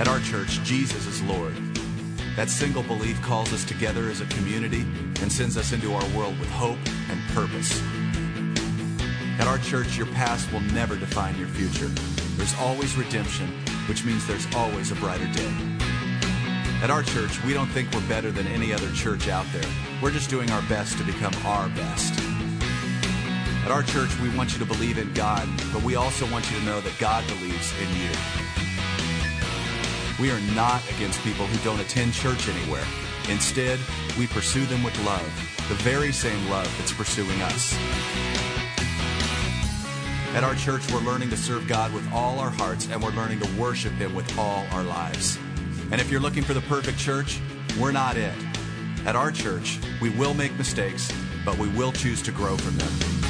At 0.00 0.08
our 0.08 0.20
church, 0.20 0.62
Jesus 0.64 1.06
is 1.06 1.20
Lord. 1.24 1.54
That 2.34 2.48
single 2.48 2.82
belief 2.82 3.20
calls 3.20 3.52
us 3.52 3.66
together 3.66 4.08
as 4.08 4.22
a 4.22 4.26
community 4.28 4.80
and 5.20 5.30
sends 5.30 5.58
us 5.58 5.72
into 5.72 5.92
our 5.92 6.08
world 6.16 6.40
with 6.40 6.48
hope 6.48 6.78
and 7.10 7.20
purpose. 7.34 7.82
At 9.38 9.46
our 9.46 9.58
church, 9.58 9.98
your 9.98 10.06
past 10.06 10.50
will 10.54 10.62
never 10.72 10.96
define 10.96 11.36
your 11.36 11.48
future. 11.48 11.88
There's 12.38 12.54
always 12.54 12.96
redemption, 12.96 13.48
which 13.90 14.02
means 14.06 14.26
there's 14.26 14.46
always 14.54 14.90
a 14.90 14.94
brighter 14.94 15.30
day. 15.34 15.52
At 16.82 16.88
our 16.88 17.02
church, 17.02 17.44
we 17.44 17.52
don't 17.52 17.68
think 17.68 17.92
we're 17.92 18.08
better 18.08 18.30
than 18.30 18.46
any 18.46 18.72
other 18.72 18.90
church 18.92 19.28
out 19.28 19.44
there. 19.52 19.70
We're 20.02 20.12
just 20.12 20.30
doing 20.30 20.50
our 20.50 20.62
best 20.62 20.96
to 20.96 21.04
become 21.04 21.34
our 21.44 21.68
best. 21.68 22.18
At 23.66 23.70
our 23.70 23.82
church, 23.82 24.18
we 24.20 24.34
want 24.34 24.54
you 24.54 24.60
to 24.60 24.64
believe 24.64 24.96
in 24.96 25.12
God, 25.12 25.46
but 25.74 25.82
we 25.82 25.96
also 25.96 26.24
want 26.32 26.50
you 26.50 26.58
to 26.58 26.64
know 26.64 26.80
that 26.80 26.98
God 26.98 27.22
believes 27.26 27.70
in 27.82 28.00
you. 28.00 28.39
We 30.20 30.30
are 30.30 30.40
not 30.54 30.82
against 30.90 31.22
people 31.22 31.46
who 31.46 31.64
don't 31.64 31.80
attend 31.80 32.12
church 32.12 32.46
anywhere. 32.46 32.84
Instead, 33.30 33.78
we 34.18 34.26
pursue 34.26 34.66
them 34.66 34.82
with 34.82 34.94
love, 35.06 35.24
the 35.70 35.74
very 35.76 36.12
same 36.12 36.50
love 36.50 36.70
that's 36.78 36.92
pursuing 36.92 37.40
us. 37.40 37.74
At 40.34 40.44
our 40.44 40.54
church, 40.56 40.82
we're 40.92 41.00
learning 41.00 41.30
to 41.30 41.38
serve 41.38 41.66
God 41.66 41.94
with 41.94 42.06
all 42.12 42.38
our 42.38 42.50
hearts, 42.50 42.86
and 42.90 43.02
we're 43.02 43.12
learning 43.12 43.40
to 43.40 43.50
worship 43.58 43.92
Him 43.94 44.14
with 44.14 44.38
all 44.38 44.66
our 44.72 44.82
lives. 44.82 45.38
And 45.90 46.02
if 46.02 46.10
you're 46.10 46.20
looking 46.20 46.42
for 46.42 46.52
the 46.52 46.60
perfect 46.62 46.98
church, 46.98 47.40
we're 47.80 47.90
not 47.90 48.18
it. 48.18 48.34
At 49.06 49.16
our 49.16 49.32
church, 49.32 49.78
we 50.02 50.10
will 50.10 50.34
make 50.34 50.56
mistakes, 50.58 51.10
but 51.46 51.56
we 51.56 51.68
will 51.70 51.92
choose 51.92 52.20
to 52.22 52.30
grow 52.30 52.58
from 52.58 52.76
them. 52.76 53.29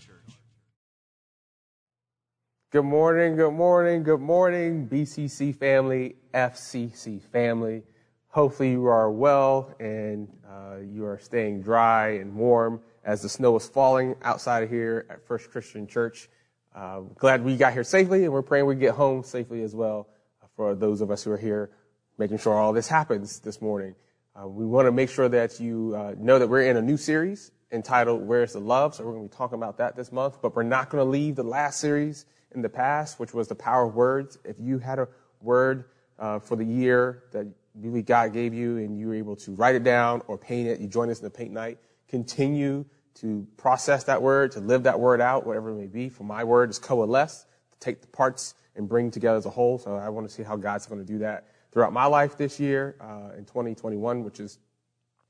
Good 2.71 2.85
morning, 2.85 3.35
good 3.35 3.51
morning, 3.51 4.01
good 4.01 4.21
morning, 4.21 4.87
BCC 4.87 5.53
family, 5.53 6.15
FCC 6.33 7.21
family. 7.21 7.83
Hopefully 8.29 8.71
you 8.71 8.85
are 8.85 9.11
well 9.11 9.75
and 9.81 10.29
uh, 10.49 10.77
you 10.77 11.03
are 11.03 11.19
staying 11.19 11.63
dry 11.63 12.11
and 12.11 12.33
warm 12.33 12.79
as 13.03 13.23
the 13.23 13.27
snow 13.27 13.57
is 13.57 13.67
falling 13.67 14.15
outside 14.21 14.63
of 14.63 14.69
here 14.69 15.05
at 15.09 15.27
First 15.27 15.51
Christian 15.51 15.85
Church. 15.85 16.29
Uh, 16.73 17.01
glad 17.17 17.43
we 17.43 17.57
got 17.57 17.73
here 17.73 17.83
safely 17.83 18.23
and 18.23 18.31
we're 18.31 18.41
praying 18.41 18.65
we 18.65 18.75
get 18.75 18.95
home 18.95 19.21
safely 19.21 19.63
as 19.63 19.75
well 19.75 20.07
for 20.55 20.73
those 20.73 21.01
of 21.01 21.11
us 21.11 21.25
who 21.25 21.31
are 21.31 21.37
here 21.37 21.71
making 22.17 22.37
sure 22.37 22.53
all 22.53 22.71
this 22.71 22.87
happens 22.87 23.41
this 23.41 23.61
morning. 23.61 23.93
Uh, 24.33 24.47
we 24.47 24.65
want 24.65 24.85
to 24.85 24.93
make 24.93 25.09
sure 25.09 25.27
that 25.27 25.59
you 25.59 25.93
uh, 25.93 26.15
know 26.17 26.39
that 26.39 26.47
we're 26.47 26.61
in 26.61 26.77
a 26.77 26.81
new 26.81 26.95
series 26.95 27.51
entitled 27.73 28.21
Where's 28.21 28.53
the 28.53 28.61
Love? 28.61 28.95
So 28.95 29.03
we're 29.03 29.11
going 29.11 29.27
to 29.27 29.29
be 29.29 29.37
talking 29.37 29.57
about 29.57 29.77
that 29.79 29.97
this 29.97 30.13
month, 30.13 30.41
but 30.41 30.55
we're 30.55 30.63
not 30.63 30.89
going 30.89 31.03
to 31.03 31.09
leave 31.09 31.35
the 31.35 31.43
last 31.43 31.81
series 31.81 32.25
in 32.53 32.61
the 32.61 32.69
past, 32.69 33.19
which 33.19 33.33
was 33.33 33.47
the 33.47 33.55
power 33.55 33.87
of 33.87 33.95
words. 33.95 34.37
If 34.43 34.57
you 34.59 34.79
had 34.79 34.99
a 34.99 35.07
word 35.41 35.85
uh, 36.19 36.39
for 36.39 36.55
the 36.55 36.65
year 36.65 37.23
that 37.31 37.47
really 37.75 38.01
God 38.01 38.33
gave 38.33 38.53
you 38.53 38.77
and 38.77 38.97
you 38.97 39.07
were 39.07 39.15
able 39.15 39.35
to 39.37 39.51
write 39.55 39.75
it 39.75 39.83
down 39.83 40.21
or 40.27 40.37
paint 40.37 40.67
it, 40.67 40.79
you 40.79 40.87
join 40.87 41.09
us 41.09 41.19
in 41.19 41.23
the 41.23 41.29
paint 41.29 41.51
night, 41.51 41.77
continue 42.07 42.85
to 43.15 43.47
process 43.57 44.05
that 44.05 44.21
word, 44.21 44.51
to 44.51 44.59
live 44.59 44.83
that 44.83 44.99
word 44.99 45.21
out, 45.21 45.45
whatever 45.45 45.71
it 45.71 45.75
may 45.75 45.87
be. 45.87 46.09
For 46.09 46.23
my 46.23 46.43
word 46.43 46.69
is 46.69 46.79
coalesce, 46.79 47.45
to 47.71 47.79
take 47.79 48.01
the 48.01 48.07
parts 48.07 48.55
and 48.75 48.87
bring 48.87 49.11
together 49.11 49.37
as 49.37 49.45
a 49.45 49.49
whole. 49.49 49.77
So 49.77 49.95
I 49.95 50.09
want 50.09 50.27
to 50.27 50.33
see 50.33 50.43
how 50.43 50.55
God's 50.55 50.85
going 50.85 51.01
to 51.01 51.07
do 51.07 51.19
that 51.19 51.47
throughout 51.71 51.93
my 51.93 52.05
life 52.05 52.37
this 52.37 52.59
year 52.59 52.95
uh, 52.99 53.37
in 53.37 53.45
2021, 53.45 54.23
which 54.23 54.39
is 54.39 54.59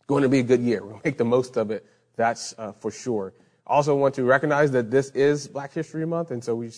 going 0.08 0.24
to 0.24 0.30
be 0.30 0.40
a 0.40 0.44
good 0.44 0.62
year. 0.62 0.84
We'll 0.86 1.02
make 1.04 1.18
the 1.18 1.26
most 1.26 1.58
of 1.58 1.72
it. 1.72 1.86
That's 2.16 2.54
uh, 2.58 2.74
for 2.74 2.92
sure. 2.92 3.34
Also 3.66 3.96
want 3.96 4.16
to 4.16 4.24
recognize 4.24 4.72
that 4.72 4.92
this 4.92 5.10
is 5.12 5.48
Black 5.48 5.74
History 5.74 6.06
Month, 6.06 6.32
and 6.32 6.44
so 6.44 6.56
we, 6.56 6.72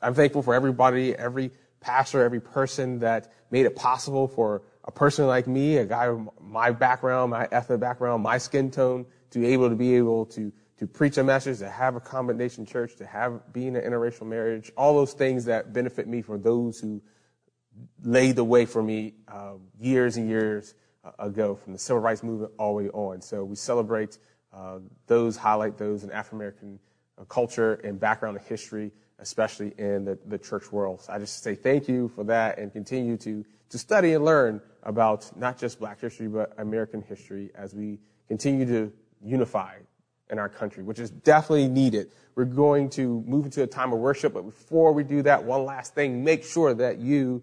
I'm 0.00 0.14
thankful 0.14 0.42
for 0.42 0.54
everybody, 0.54 1.14
every 1.14 1.50
pastor, 1.80 2.22
every 2.22 2.40
person 2.40 2.98
that 3.00 3.32
made 3.50 3.66
it 3.66 3.74
possible 3.74 4.28
for 4.28 4.62
a 4.84 4.90
person 4.90 5.26
like 5.26 5.46
me, 5.46 5.76
a 5.76 5.86
guy 5.86 6.08
with 6.08 6.28
my 6.40 6.70
background, 6.70 7.30
my 7.30 7.48
ethnic 7.50 7.80
background, 7.80 8.22
my 8.22 8.38
skin 8.38 8.70
tone, 8.70 9.06
to 9.30 9.38
be 9.38 9.46
able 9.48 9.68
to 9.68 9.76
be 9.76 9.96
able 9.96 10.26
to 10.26 10.52
to 10.78 10.86
preach 10.86 11.18
a 11.18 11.24
message, 11.24 11.58
to 11.58 11.68
have 11.68 11.96
a 11.96 12.00
combination 12.00 12.64
church, 12.64 12.94
to 12.96 13.04
have 13.04 13.52
being 13.52 13.74
an 13.74 13.82
interracial 13.82 14.26
marriage, 14.26 14.70
all 14.76 14.94
those 14.94 15.12
things 15.12 15.44
that 15.46 15.72
benefit 15.72 16.06
me 16.06 16.22
for 16.22 16.38
those 16.38 16.78
who 16.78 17.02
laid 18.04 18.36
the 18.36 18.44
way 18.44 18.64
for 18.64 18.80
me 18.82 19.14
uh, 19.26 19.54
years 19.80 20.16
and 20.16 20.28
years 20.28 20.74
uh, 21.04 21.10
ago, 21.18 21.56
from 21.56 21.72
the 21.72 21.78
civil 21.78 22.00
rights 22.00 22.22
movement 22.22 22.52
all 22.58 22.76
the 22.76 22.84
way 22.84 22.90
on. 22.90 23.20
So 23.20 23.44
we 23.44 23.56
celebrate 23.56 24.18
those, 25.06 25.36
highlight 25.36 25.76
those 25.78 26.04
in 26.04 26.10
African 26.10 26.38
American 26.38 26.78
uh, 27.18 27.24
culture 27.24 27.74
and 27.84 27.98
background 27.98 28.36
and 28.36 28.46
history, 28.46 28.92
especially 29.18 29.74
in 29.78 30.04
the, 30.04 30.18
the 30.26 30.38
church 30.38 30.70
world. 30.72 31.02
So 31.02 31.12
I 31.12 31.18
just 31.18 31.42
say 31.42 31.54
thank 31.54 31.88
you 31.88 32.08
for 32.08 32.24
that 32.24 32.58
and 32.58 32.72
continue 32.72 33.16
to, 33.18 33.44
to 33.70 33.78
study 33.78 34.14
and 34.14 34.24
learn 34.24 34.60
about 34.82 35.36
not 35.36 35.58
just 35.58 35.78
black 35.78 36.00
history, 36.00 36.28
but 36.28 36.52
American 36.58 37.02
history 37.02 37.50
as 37.54 37.74
we 37.74 37.98
continue 38.28 38.66
to 38.66 38.92
unify 39.22 39.76
in 40.30 40.38
our 40.38 40.48
country, 40.48 40.82
which 40.82 40.98
is 40.98 41.10
definitely 41.10 41.68
needed. 41.68 42.12
We're 42.34 42.44
going 42.44 42.90
to 42.90 43.24
move 43.26 43.46
into 43.46 43.62
a 43.62 43.66
time 43.66 43.92
of 43.92 43.98
worship, 43.98 44.34
but 44.34 44.42
before 44.42 44.92
we 44.92 45.02
do 45.02 45.22
that, 45.22 45.42
one 45.42 45.64
last 45.64 45.94
thing, 45.94 46.22
make 46.22 46.44
sure 46.44 46.74
that 46.74 46.98
you 46.98 47.42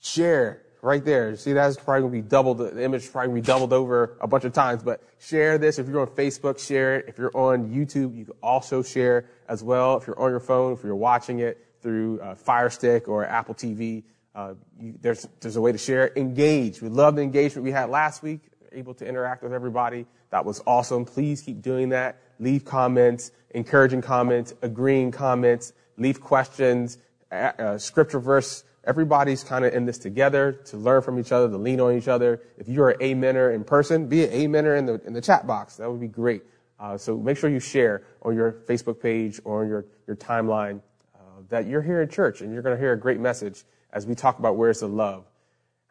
share 0.00 0.62
right 0.82 1.04
there. 1.04 1.36
See, 1.36 1.52
that's 1.52 1.76
probably 1.76 2.02
going 2.02 2.12
to 2.12 2.22
be 2.22 2.28
doubled. 2.28 2.58
The 2.58 2.82
image 2.82 3.10
probably 3.10 3.28
to 3.28 3.34
be 3.34 3.40
doubled 3.40 3.72
over 3.72 4.16
a 4.20 4.26
bunch 4.26 4.44
of 4.44 4.52
times, 4.52 4.82
but 4.82 5.02
share 5.18 5.58
this. 5.58 5.78
If 5.78 5.88
you're 5.88 6.00
on 6.00 6.08
Facebook, 6.08 6.64
share 6.64 6.96
it. 6.96 7.06
If 7.08 7.18
you're 7.18 7.36
on 7.36 7.70
YouTube, 7.70 8.16
you 8.16 8.24
can 8.26 8.34
also 8.42 8.82
share 8.82 9.26
as 9.48 9.62
well. 9.62 9.96
If 9.96 10.06
you're 10.06 10.18
on 10.18 10.30
your 10.30 10.40
phone, 10.40 10.72
if 10.72 10.84
you're 10.84 10.94
watching 10.94 11.40
it 11.40 11.64
through 11.80 12.20
uh, 12.20 12.34
Fire 12.34 12.70
Stick 12.70 13.08
or 13.08 13.24
Apple 13.24 13.54
TV, 13.54 14.04
uh, 14.34 14.54
you, 14.78 14.94
there's, 15.00 15.26
there's 15.40 15.56
a 15.56 15.60
way 15.60 15.72
to 15.72 15.78
share. 15.78 16.12
Engage. 16.16 16.80
We 16.80 16.88
love 16.88 17.16
the 17.16 17.22
engagement 17.22 17.64
we 17.64 17.72
had 17.72 17.90
last 17.90 18.22
week, 18.22 18.40
able 18.72 18.94
to 18.94 19.06
interact 19.06 19.42
with 19.42 19.52
everybody. 19.52 20.06
That 20.30 20.44
was 20.44 20.62
awesome. 20.66 21.04
Please 21.04 21.42
keep 21.42 21.62
doing 21.62 21.88
that. 21.88 22.20
Leave 22.38 22.64
comments, 22.64 23.32
encouraging 23.50 24.02
comments, 24.02 24.54
agreeing 24.62 25.10
comments, 25.10 25.72
leave 25.96 26.20
questions, 26.20 26.98
uh, 27.32 27.76
scripture 27.78 28.20
verse 28.20 28.64
Everybody's 28.84 29.44
kind 29.44 29.64
of 29.64 29.74
in 29.74 29.84
this 29.84 29.98
together 29.98 30.52
to 30.66 30.76
learn 30.76 31.02
from 31.02 31.18
each 31.18 31.32
other, 31.32 31.48
to 31.48 31.56
lean 31.56 31.80
on 31.80 31.96
each 31.96 32.08
other. 32.08 32.40
If 32.56 32.68
you're 32.68 32.90
an 32.90 32.98
amener 33.00 33.54
in 33.54 33.64
person, 33.64 34.06
be 34.06 34.24
an 34.24 34.30
amener 34.30 34.78
in 34.78 34.86
the, 34.86 35.00
in 35.06 35.12
the 35.12 35.20
chat 35.20 35.46
box. 35.46 35.76
That 35.76 35.90
would 35.90 36.00
be 36.00 36.08
great. 36.08 36.42
Uh, 36.80 36.96
so 36.96 37.16
make 37.16 37.36
sure 37.36 37.50
you 37.50 37.60
share 37.60 38.04
on 38.22 38.34
your 38.34 38.52
Facebook 38.68 39.00
page 39.00 39.40
or 39.44 39.62
on 39.62 39.68
your, 39.68 39.86
your 40.06 40.16
timeline 40.16 40.80
uh, 41.14 41.18
that 41.48 41.66
you're 41.66 41.82
here 41.82 42.00
in 42.02 42.08
church 42.08 42.40
and 42.40 42.52
you're 42.52 42.62
going 42.62 42.74
to 42.74 42.80
hear 42.80 42.92
a 42.92 42.98
great 42.98 43.20
message 43.20 43.64
as 43.92 44.06
we 44.06 44.14
talk 44.14 44.38
about 44.38 44.56
where's 44.56 44.80
the 44.80 44.88
love. 44.88 45.26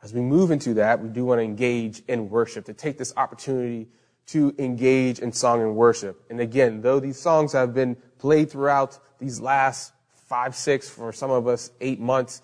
As 0.02 0.14
we 0.14 0.22
move 0.22 0.52
into 0.52 0.76
that, 0.76 1.02
we 1.02 1.10
do 1.10 1.26
want 1.26 1.40
to 1.40 1.44
engage 1.44 2.04
in 2.08 2.30
worship, 2.30 2.66
to 2.66 2.74
take 2.74 2.98
this 2.98 3.14
opportunity 3.18 3.88
to 4.28 4.54
engage 4.60 5.20
in 5.20 5.32
song 5.32 5.62
and 5.62 5.76
worship. 5.76 6.24
And 6.30 6.40
again, 6.40 6.82
though 6.82 7.00
these 7.00 7.20
songs 7.20 7.54
have 7.54 7.74
been 7.74 7.98
played 8.20 8.52
throughout 8.52 9.00
these 9.20 9.40
last 9.40 9.94
five, 10.28 10.56
six, 10.56 10.90
for 10.90 11.12
some 11.12 11.32
of 11.32 11.48
us, 11.48 11.72
eight 11.82 12.00
months, 12.00 12.42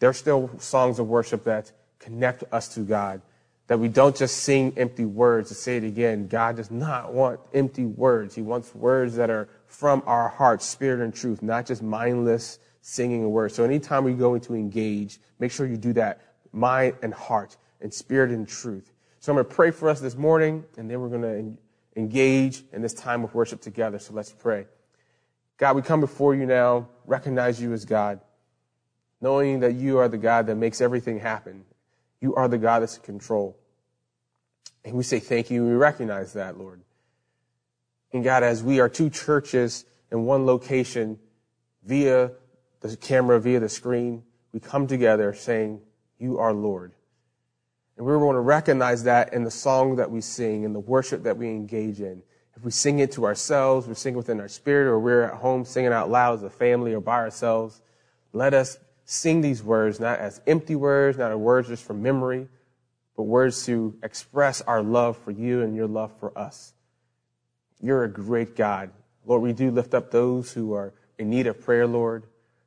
they're 0.00 0.12
still 0.12 0.50
songs 0.58 0.98
of 0.98 1.06
worship 1.06 1.44
that 1.44 1.70
connect 2.00 2.42
us 2.52 2.74
to 2.74 2.80
God. 2.80 3.22
That 3.68 3.78
we 3.78 3.86
don't 3.86 4.16
just 4.16 4.38
sing 4.38 4.72
empty 4.76 5.04
words. 5.04 5.50
To 5.50 5.54
say 5.54 5.76
it 5.76 5.84
again, 5.84 6.26
God 6.26 6.56
does 6.56 6.72
not 6.72 7.12
want 7.12 7.38
empty 7.54 7.84
words. 7.84 8.34
He 8.34 8.42
wants 8.42 8.74
words 8.74 9.14
that 9.14 9.30
are 9.30 9.48
from 9.66 10.02
our 10.06 10.28
heart, 10.28 10.60
spirit 10.60 11.00
and 11.00 11.14
truth, 11.14 11.40
not 11.40 11.66
just 11.66 11.80
mindless 11.80 12.58
singing 12.80 13.22
a 13.22 13.28
word. 13.28 13.52
So 13.52 13.62
anytime 13.62 14.02
we 14.02 14.14
go 14.14 14.34
into 14.34 14.54
engage, 14.54 15.20
make 15.38 15.52
sure 15.52 15.66
you 15.66 15.76
do 15.76 15.92
that 15.92 16.20
mind 16.52 16.94
and 17.02 17.14
heart 17.14 17.56
and 17.80 17.94
spirit 17.94 18.30
and 18.30 18.48
truth. 18.48 18.92
So 19.20 19.30
I'm 19.30 19.36
going 19.36 19.46
to 19.46 19.54
pray 19.54 19.70
for 19.70 19.88
us 19.88 20.00
this 20.00 20.16
morning 20.16 20.64
and 20.76 20.90
then 20.90 21.00
we're 21.00 21.08
going 21.08 21.22
to 21.22 22.00
engage 22.00 22.64
in 22.72 22.82
this 22.82 22.94
time 22.94 23.22
of 23.22 23.34
worship 23.34 23.60
together. 23.60 23.98
So 23.98 24.14
let's 24.14 24.32
pray. 24.32 24.66
God, 25.58 25.76
we 25.76 25.82
come 25.82 26.00
before 26.00 26.34
you 26.34 26.46
now, 26.46 26.88
recognize 27.04 27.60
you 27.60 27.72
as 27.72 27.84
God, 27.84 28.20
knowing 29.20 29.60
that 29.60 29.74
you 29.74 29.98
are 29.98 30.08
the 30.08 30.18
God 30.18 30.46
that 30.46 30.56
makes 30.56 30.80
everything 30.80 31.20
happen. 31.20 31.64
You 32.20 32.34
are 32.34 32.48
the 32.48 32.58
God 32.58 32.80
that's 32.80 32.96
in 32.96 33.02
control. 33.02 33.56
And 34.84 34.94
we 34.94 35.02
say 35.02 35.20
thank 35.20 35.50
you 35.50 35.62
and 35.62 35.70
we 35.70 35.76
recognize 35.76 36.32
that, 36.34 36.58
Lord. 36.58 36.80
And 38.12 38.24
God, 38.24 38.42
as 38.42 38.62
we 38.62 38.80
are 38.80 38.88
two 38.88 39.10
churches 39.10 39.84
in 40.10 40.24
one 40.24 40.46
location 40.46 41.18
via 41.84 42.32
the 42.80 42.96
camera, 42.96 43.38
via 43.40 43.60
the 43.60 43.68
screen, 43.68 44.22
we 44.52 44.60
come 44.60 44.86
together 44.86 45.34
saying, 45.34 45.80
you 46.18 46.38
are 46.38 46.52
Lord. 46.52 46.92
And 47.96 48.06
we 48.06 48.16
want 48.16 48.36
to 48.36 48.40
recognize 48.40 49.04
that 49.04 49.32
in 49.34 49.44
the 49.44 49.50
song 49.50 49.96
that 49.96 50.10
we 50.10 50.22
sing, 50.22 50.64
in 50.64 50.72
the 50.72 50.80
worship 50.80 51.22
that 51.24 51.36
we 51.36 51.48
engage 51.48 52.00
in. 52.00 52.22
If 52.56 52.64
we 52.64 52.70
sing 52.70 52.98
it 52.98 53.12
to 53.12 53.26
ourselves, 53.26 53.86
we 53.86 53.94
sing 53.94 54.14
it 54.14 54.16
within 54.16 54.40
our 54.40 54.48
spirit, 54.48 54.86
or 54.86 54.98
we're 54.98 55.22
at 55.22 55.34
home 55.34 55.64
singing 55.64 55.92
out 55.92 56.10
loud 56.10 56.34
as 56.38 56.42
a 56.42 56.50
family 56.50 56.94
or 56.94 57.00
by 57.00 57.16
ourselves, 57.16 57.80
let 58.32 58.54
us 58.54 58.78
sing 59.10 59.40
these 59.40 59.60
words 59.60 59.98
not 59.98 60.20
as 60.20 60.40
empty 60.46 60.76
words, 60.76 61.18
not 61.18 61.32
as 61.32 61.36
words 61.36 61.66
just 61.66 61.84
from 61.84 62.00
memory, 62.00 62.46
but 63.16 63.24
words 63.24 63.66
to 63.66 63.98
express 64.04 64.60
our 64.62 64.82
love 64.82 65.16
for 65.18 65.32
you 65.32 65.62
and 65.62 65.74
your 65.74 65.88
love 65.88 66.12
for 66.20 66.36
us. 66.38 66.74
You're 67.80 68.04
a 68.04 68.08
great 68.08 68.54
God. 68.54 68.92
Lord, 69.26 69.42
we 69.42 69.52
do 69.52 69.72
lift 69.72 69.94
up 69.94 70.12
those 70.12 70.52
who 70.52 70.74
are 70.74 70.94
in 71.18 71.28
need 71.28 71.48
of 71.48 71.60
prayer, 71.60 71.88
Lord, 71.88 72.22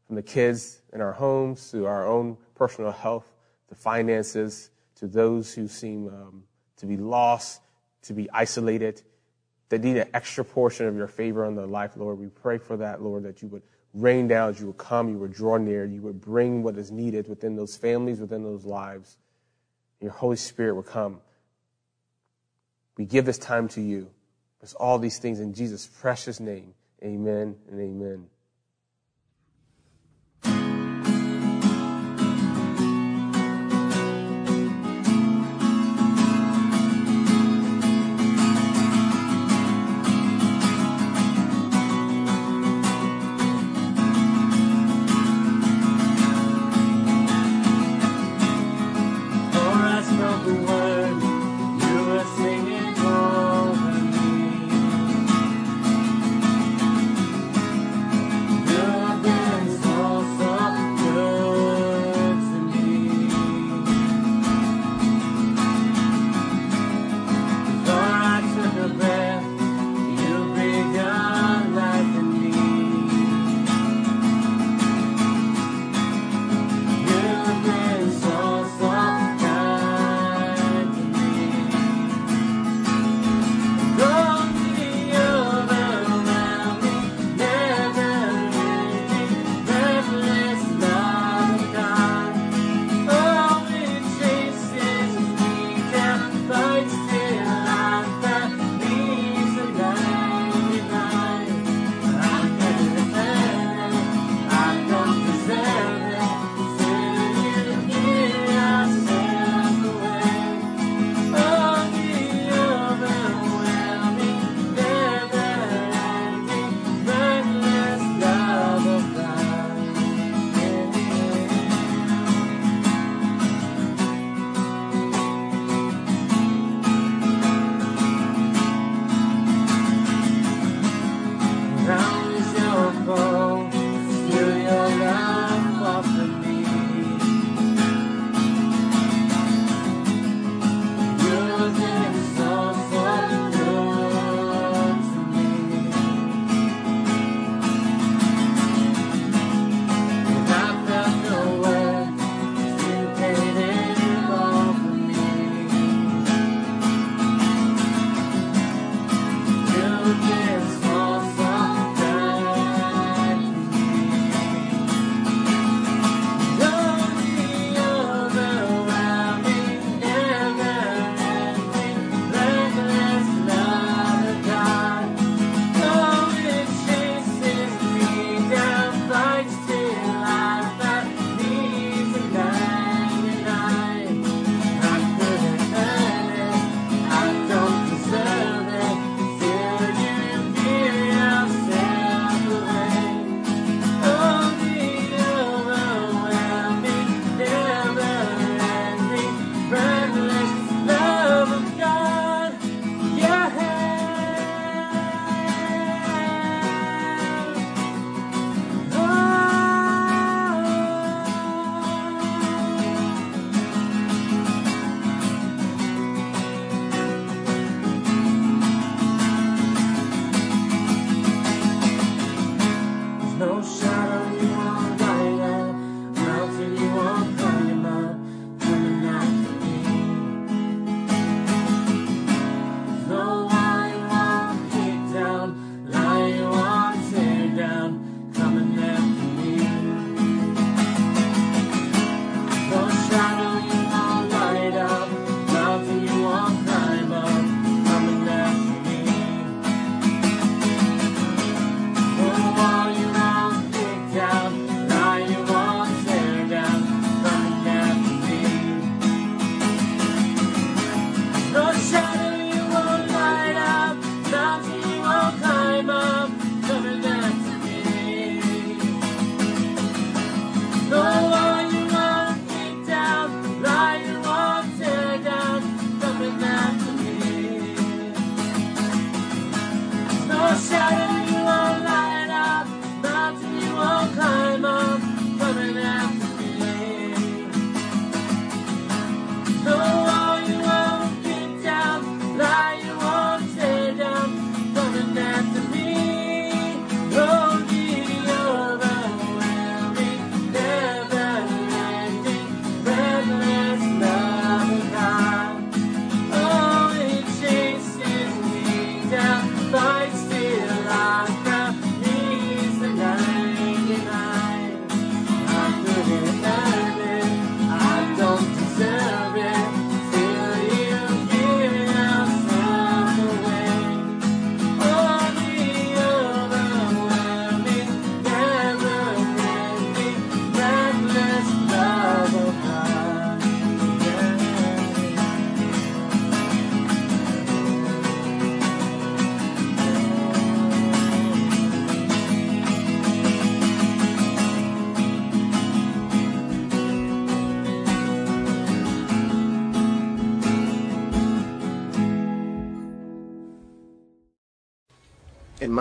from 0.05 0.17
the 0.17 0.21
kids 0.21 0.81
in 0.91 0.99
our 0.99 1.13
homes 1.13 1.71
to 1.71 1.85
our 1.85 2.05
own 2.05 2.37
personal 2.55 2.91
health, 2.91 3.31
to 3.69 3.75
finances, 3.75 4.69
to 4.95 5.07
those 5.07 5.53
who 5.53 5.69
seem 5.69 6.09
um, 6.09 6.43
to 6.75 6.85
be 6.85 6.97
lost, 6.97 7.61
to 8.01 8.13
be 8.13 8.29
isolated, 8.31 9.01
that 9.69 9.81
need 9.81 9.95
an 9.95 10.09
extra 10.13 10.43
portion 10.43 10.87
of 10.87 10.97
your 10.97 11.07
favor 11.07 11.45
on 11.45 11.55
their 11.55 11.67
life, 11.67 11.95
Lord. 11.95 12.19
We 12.19 12.27
pray 12.27 12.57
for 12.57 12.75
that, 12.77 13.01
Lord, 13.01 13.23
that 13.23 13.41
you 13.41 13.47
would 13.47 13.63
rain 13.93 14.27
down, 14.27 14.55
you 14.59 14.67
would 14.67 14.77
come, 14.77 15.09
you 15.09 15.17
would 15.17 15.33
draw 15.33 15.57
near, 15.57 15.85
you 15.85 16.01
would 16.01 16.19
bring 16.19 16.63
what 16.63 16.77
is 16.77 16.91
needed 16.91 17.27
within 17.27 17.55
those 17.55 17.77
families, 17.77 18.19
within 18.19 18.43
those 18.43 18.65
lives. 18.65 19.17
Your 20.01 20.11
Holy 20.11 20.35
Spirit 20.35 20.75
would 20.75 20.87
come. 20.87 21.21
We 22.97 23.05
give 23.05 23.25
this 23.25 23.37
time 23.37 23.67
to 23.69 23.81
you. 23.81 24.09
There's 24.59 24.73
all 24.73 24.99
these 24.99 25.19
things 25.19 25.39
in 25.39 25.53
Jesus' 25.53 25.87
precious 25.87 26.39
name. 26.39 26.73
Amen 27.03 27.55
and 27.69 27.79
amen. 27.79 28.27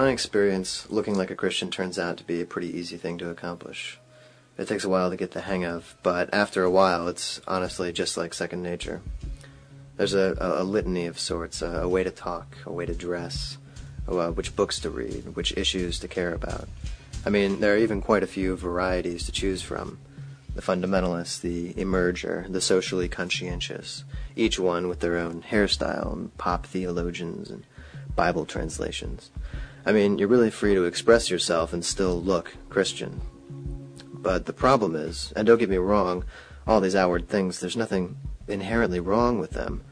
My 0.03 0.11
experience, 0.11 0.91
looking 0.91 1.15
like 1.15 1.31
a 1.31 1.37
Christian 1.37 1.71
turns 1.71 1.97
out 1.97 2.17
to 2.17 2.25
be 2.25 2.41
a 2.41 2.45
pretty 2.45 2.77
easy 2.77 2.97
thing 2.97 3.19
to 3.19 3.31
accomplish. 3.31 4.01
It 4.59 4.67
takes 4.67 4.83
a 4.83 4.89
while 4.89 5.11
to 5.11 5.17
get 5.17 5.31
the 5.31 5.43
hang 5.43 5.65
of, 5.65 5.95
but 6.03 6.35
after 6.35 6.65
a 6.65 6.71
while, 6.73 7.07
it's 7.07 7.41
honestly 7.47 7.93
just 7.93 8.17
like 8.17 8.35
second 8.35 8.65
nature. 8.65 9.01
There's 9.97 10.15
a, 10.15 10.37
a, 10.41 10.63
a 10.63 10.65
litany 10.65 11.07
of 11.07 11.21
sorts, 11.21 11.63
a, 11.63 11.83
a, 11.83 11.89
way 11.89 12.03
to 12.03 12.11
talk, 12.11 12.57
a 12.67 12.73
way 12.73 12.85
to 12.85 12.97
dress, 12.97 13.59
uh, 14.09 14.33
which 14.33 14.57
books 14.57 14.81
to 14.81 14.91
read, 14.91 15.37
which 15.37 15.57
issues 15.57 16.01
to 16.01 16.09
care 16.09 16.35
about. 16.35 16.69
I 17.25 17.31
mean, 17.31 17.61
there 17.61 17.75
are 17.75 17.79
even 17.79 18.03
quite 18.03 18.25
a 18.25 18.35
few 18.39 18.57
varieties 18.57 19.25
to 19.27 19.33
choose 19.33 19.63
from. 19.63 20.01
The 20.57 20.63
fundamentalist, 20.63 21.43
the 21.43 21.75
emerger, 21.75 22.53
the 22.53 22.61
socially 22.61 23.09
conscientious, 23.09 24.03
each 24.35 24.59
one 24.59 24.89
with 24.89 24.99
their 24.99 25.17
own 25.17 25.43
hairstyle 25.43 26.13
and 26.13 26.37
pop 26.39 26.67
theologians 26.67 27.51
and 27.51 27.63
Bible 28.17 28.47
translations. 28.47 29.31
I 29.85 29.93
mean, 29.93 30.19
you're 30.19 30.29
really 30.29 30.51
free 30.51 30.75
to 30.75 30.85
express 30.85 31.31
yourself 31.31 31.73
and 31.73 31.85
still 31.85 32.21
look 32.21 32.55
Christian. 32.69 33.21
But 34.13 34.47
the 34.47 34.53
problem 34.53 34.95
is, 34.95 35.33
and 35.35 35.47
don't 35.47 35.59
get 35.59 35.71
me 35.71 35.79
wrong, 35.79 36.25
all 36.67 36.81
these 36.81 36.95
outward 36.95 37.29
things, 37.29 37.59
there's 37.59 37.77
nothing 37.77 38.17
inherently 38.47 39.01
wrong 39.01 39.41
with 39.41 39.51
them. 39.51 39.83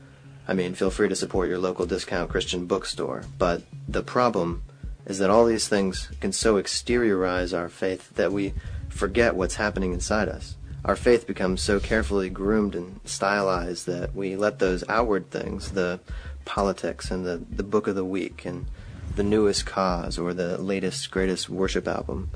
I 0.46 0.54
mean, 0.54 0.74
feel 0.74 0.90
free 0.90 1.08
to 1.08 1.16
support 1.16 1.48
your 1.48 1.58
local 1.58 1.86
discount 1.86 2.30
Christian 2.30 2.66
bookstore, 2.66 3.24
but 3.38 3.62
the 3.88 4.02
problem 4.02 4.62
is 5.06 5.18
that 5.18 5.30
all 5.30 5.44
these 5.44 5.68
things 5.68 6.10
can 6.20 6.32
so 6.32 6.54
exteriorize 6.54 7.56
our 7.56 7.68
faith 7.68 8.14
that 8.14 8.32
we 8.32 8.54
forget 8.88 9.34
what's 9.34 9.56
happening 9.56 9.92
inside 9.92 10.28
us. 10.28 10.56
Our 10.84 10.96
faith 10.96 11.26
becomes 11.26 11.62
so 11.62 11.80
carefully 11.80 12.30
groomed 12.30 12.74
and 12.74 13.00
stylized 13.04 13.86
that 13.86 14.14
we 14.14 14.36
let 14.36 14.60
those 14.60 14.84
outward 14.88 15.30
things, 15.30 15.72
the 15.72 16.00
politics 16.44 17.10
and 17.10 17.26
the, 17.26 17.42
the 17.50 17.62
book 17.62 17.86
of 17.86 17.96
the 17.96 18.04
week 18.04 18.44
and 18.46 18.66
the 19.14 19.22
newest 19.22 19.66
cause 19.66 20.18
or 20.18 20.32
the 20.32 20.58
latest, 20.58 21.10
greatest 21.10 21.48
worship 21.50 21.88
album. 21.88 22.30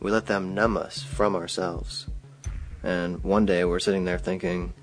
We 0.00 0.10
let 0.10 0.26
them 0.26 0.54
numb 0.54 0.76
us 0.76 1.02
from 1.02 1.34
ourselves. 1.34 2.06
And 2.82 3.24
one 3.24 3.46
day 3.46 3.64
we're 3.64 3.78
sitting 3.78 4.04
there 4.04 4.18
thinking, 4.18 4.74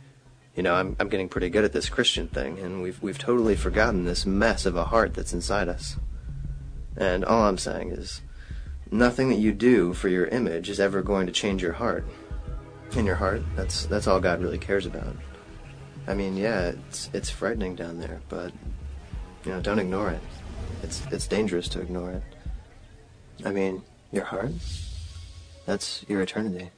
you 0.55 0.63
know, 0.63 0.73
I'm, 0.73 0.95
I'm 0.99 1.09
getting 1.09 1.29
pretty 1.29 1.49
good 1.49 1.63
at 1.63 1.73
this 1.73 1.89
Christian 1.89 2.27
thing, 2.27 2.59
and 2.59 2.81
we've, 2.81 3.01
we've 3.01 3.19
totally 3.19 3.55
forgotten 3.55 4.05
this 4.05 4.25
mess 4.25 4.65
of 4.65 4.75
a 4.75 4.85
heart 4.85 5.13
that's 5.13 5.33
inside 5.33 5.69
us. 5.69 5.97
And 6.97 7.23
all 7.23 7.43
I'm 7.43 7.57
saying 7.57 7.91
is, 7.91 8.21
nothing 8.89 9.29
that 9.29 9.37
you 9.37 9.53
do 9.53 9.93
for 9.93 10.09
your 10.09 10.25
image 10.25 10.69
is 10.69 10.79
ever 10.79 11.01
going 11.01 11.27
to 11.27 11.31
change 11.31 11.61
your 11.61 11.73
heart. 11.73 12.05
In 12.93 13.05
your 13.05 13.15
heart, 13.15 13.43
that's, 13.55 13.85
that's 13.85 14.07
all 14.07 14.19
God 14.19 14.41
really 14.41 14.57
cares 14.57 14.85
about. 14.85 15.15
I 16.07 16.15
mean, 16.15 16.35
yeah, 16.35 16.73
it's, 16.89 17.09
it's 17.13 17.29
frightening 17.29 17.75
down 17.75 17.99
there, 17.99 18.19
but, 18.27 18.51
you 19.45 19.51
know, 19.51 19.61
don't 19.61 19.79
ignore 19.79 20.09
it. 20.09 20.21
It's 20.83 21.05
it's 21.11 21.27
dangerous 21.27 21.67
to 21.69 21.81
ignore 21.81 22.11
it. 22.11 22.23
I 23.45 23.51
mean, 23.51 23.83
your 24.11 24.25
heart? 24.25 24.51
That's 25.65 26.05
your 26.07 26.21
eternity. 26.21 26.71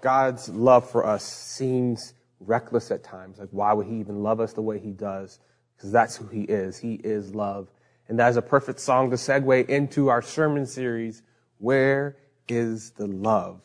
God's 0.00 0.48
love 0.48 0.88
for 0.88 1.04
us 1.04 1.24
seems 1.24 2.14
reckless 2.40 2.90
at 2.90 3.02
times. 3.02 3.38
Like, 3.38 3.48
why 3.50 3.72
would 3.72 3.86
He 3.86 3.96
even 3.96 4.22
love 4.22 4.40
us 4.40 4.52
the 4.52 4.62
way 4.62 4.78
He 4.78 4.92
does? 4.92 5.40
Because 5.76 5.90
that's 5.90 6.16
who 6.16 6.26
He 6.28 6.42
is. 6.42 6.76
He 6.76 6.94
is 6.94 7.34
love. 7.34 7.68
And 8.08 8.18
that 8.18 8.28
is 8.28 8.36
a 8.36 8.42
perfect 8.42 8.80
song 8.80 9.10
to 9.10 9.16
segue 9.16 9.68
into 9.68 10.08
our 10.08 10.22
sermon 10.22 10.66
series, 10.66 11.22
Where 11.58 12.16
is 12.48 12.90
the 12.90 13.06
Love? 13.06 13.60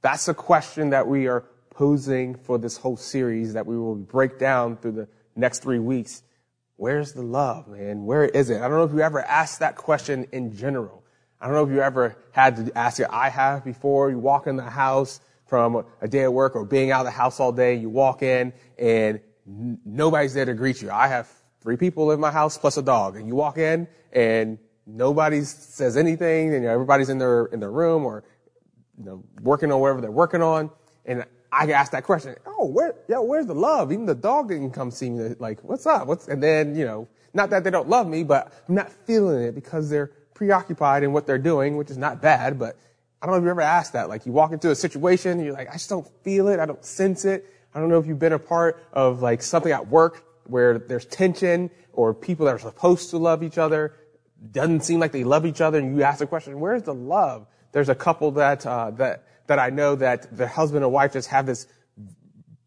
That's 0.00 0.28
a 0.28 0.34
question 0.34 0.90
that 0.90 1.06
we 1.06 1.28
are 1.28 1.44
posing 1.70 2.34
for 2.34 2.58
this 2.58 2.76
whole 2.76 2.96
series 2.96 3.54
that 3.54 3.66
we 3.66 3.78
will 3.78 3.94
break 3.94 4.38
down 4.38 4.76
through 4.76 4.92
the 4.92 5.08
next 5.36 5.62
three 5.62 5.78
weeks. 5.78 6.22
Where's 6.76 7.12
the 7.12 7.22
love, 7.22 7.68
man? 7.68 8.04
Where 8.04 8.24
is 8.24 8.50
it? 8.50 8.56
I 8.56 8.68
don't 8.68 8.78
know 8.78 8.84
if 8.84 8.92
you 8.92 9.00
ever 9.00 9.20
asked 9.20 9.60
that 9.60 9.76
question 9.76 10.26
in 10.32 10.56
general. 10.56 11.04
I 11.40 11.46
don't 11.46 11.54
know 11.54 11.64
if 11.64 11.70
you 11.70 11.80
ever 11.80 12.16
had 12.32 12.56
to 12.56 12.78
ask 12.78 13.00
it. 13.00 13.06
I 13.10 13.28
have 13.28 13.64
before. 13.64 14.10
You 14.10 14.18
walk 14.18 14.46
in 14.46 14.56
the 14.56 14.62
house 14.62 15.20
from 15.46 15.84
a 16.00 16.08
day 16.08 16.22
at 16.22 16.32
work 16.32 16.56
or 16.56 16.64
being 16.64 16.90
out 16.90 17.00
of 17.00 17.06
the 17.06 17.10
house 17.10 17.40
all 17.40 17.52
day. 17.52 17.74
You 17.74 17.88
walk 17.88 18.22
in 18.22 18.52
and 18.78 19.20
nobody's 19.46 20.34
there 20.34 20.44
to 20.44 20.54
greet 20.54 20.82
you. 20.82 20.90
I 20.90 21.08
have 21.08 21.28
three 21.62 21.76
people 21.76 22.10
in 22.12 22.20
my 22.20 22.30
house 22.30 22.58
plus 22.58 22.76
a 22.76 22.82
dog, 22.82 23.16
and 23.16 23.26
you 23.28 23.34
walk 23.34 23.58
in 23.58 23.88
and 24.12 24.58
nobody 24.86 25.42
says 25.42 25.96
anything, 25.96 26.54
and 26.54 26.62
you 26.62 26.68
know, 26.68 26.74
everybody's 26.74 27.08
in 27.08 27.18
their 27.18 27.46
in 27.46 27.60
their 27.60 27.70
room 27.70 28.04
or 28.04 28.24
you 28.98 29.04
know 29.04 29.24
working 29.40 29.70
on 29.72 29.80
whatever 29.80 30.00
they're 30.00 30.10
working 30.10 30.42
on, 30.42 30.70
and 31.06 31.24
I 31.52 31.70
ask 31.70 31.92
that 31.92 32.04
question. 32.04 32.34
Oh, 32.46 32.66
where, 32.66 32.94
yo, 33.08 33.22
where's 33.22 33.46
the 33.46 33.54
love? 33.54 33.92
Even 33.92 34.06
the 34.06 34.14
dog 34.14 34.48
didn't 34.48 34.70
come 34.70 34.90
see 34.90 35.10
me. 35.10 35.34
Like, 35.38 35.62
what's 35.62 35.86
up? 35.86 36.06
What's, 36.06 36.26
and 36.26 36.42
then, 36.42 36.74
you 36.74 36.86
know, 36.86 37.08
not 37.34 37.50
that 37.50 37.62
they 37.62 37.70
don't 37.70 37.90
love 37.90 38.06
me, 38.06 38.24
but 38.24 38.52
I'm 38.68 38.74
not 38.74 38.90
feeling 38.90 39.42
it 39.42 39.54
because 39.54 39.90
they're 39.90 40.12
preoccupied 40.32 41.02
in 41.02 41.12
what 41.12 41.26
they're 41.26 41.38
doing, 41.38 41.76
which 41.76 41.90
is 41.90 41.98
not 41.98 42.22
bad, 42.22 42.58
but 42.58 42.78
I 43.20 43.26
don't 43.26 43.34
know 43.34 43.38
if 43.38 43.44
you 43.44 43.50
ever 43.50 43.60
asked 43.60 43.92
that. 43.92 44.08
Like, 44.08 44.24
you 44.24 44.32
walk 44.32 44.52
into 44.52 44.70
a 44.70 44.74
situation, 44.74 45.40
you're 45.40 45.52
like, 45.52 45.68
I 45.68 45.74
just 45.74 45.90
don't 45.90 46.08
feel 46.24 46.48
it. 46.48 46.58
I 46.58 46.64
don't 46.64 46.82
sense 46.82 47.26
it. 47.26 47.46
I 47.74 47.80
don't 47.80 47.90
know 47.90 47.98
if 47.98 48.06
you've 48.06 48.18
been 48.18 48.32
a 48.32 48.38
part 48.38 48.82
of 48.92 49.20
like 49.20 49.42
something 49.42 49.72
at 49.72 49.88
work 49.88 50.24
where 50.46 50.78
there's 50.78 51.04
tension 51.04 51.70
or 51.92 52.14
people 52.14 52.46
that 52.46 52.54
are 52.54 52.58
supposed 52.58 53.10
to 53.10 53.18
love 53.18 53.42
each 53.42 53.58
other 53.58 53.94
doesn't 54.50 54.80
seem 54.80 55.00
like 55.00 55.12
they 55.12 55.24
love 55.24 55.46
each 55.46 55.60
other 55.60 55.78
and 55.78 55.96
you 55.96 56.02
ask 56.02 56.18
the 56.18 56.26
question 56.26 56.58
where's 56.60 56.82
the 56.82 56.94
love? 56.94 57.46
There's 57.72 57.88
a 57.88 57.94
couple 57.94 58.32
that 58.32 58.66
uh, 58.66 58.90
that 58.92 59.24
that 59.46 59.58
i 59.58 59.70
know 59.70 59.96
that 59.96 60.36
the 60.36 60.46
husband 60.46 60.84
and 60.84 60.92
wife 60.92 61.12
just 61.12 61.28
have 61.28 61.46
this 61.46 61.66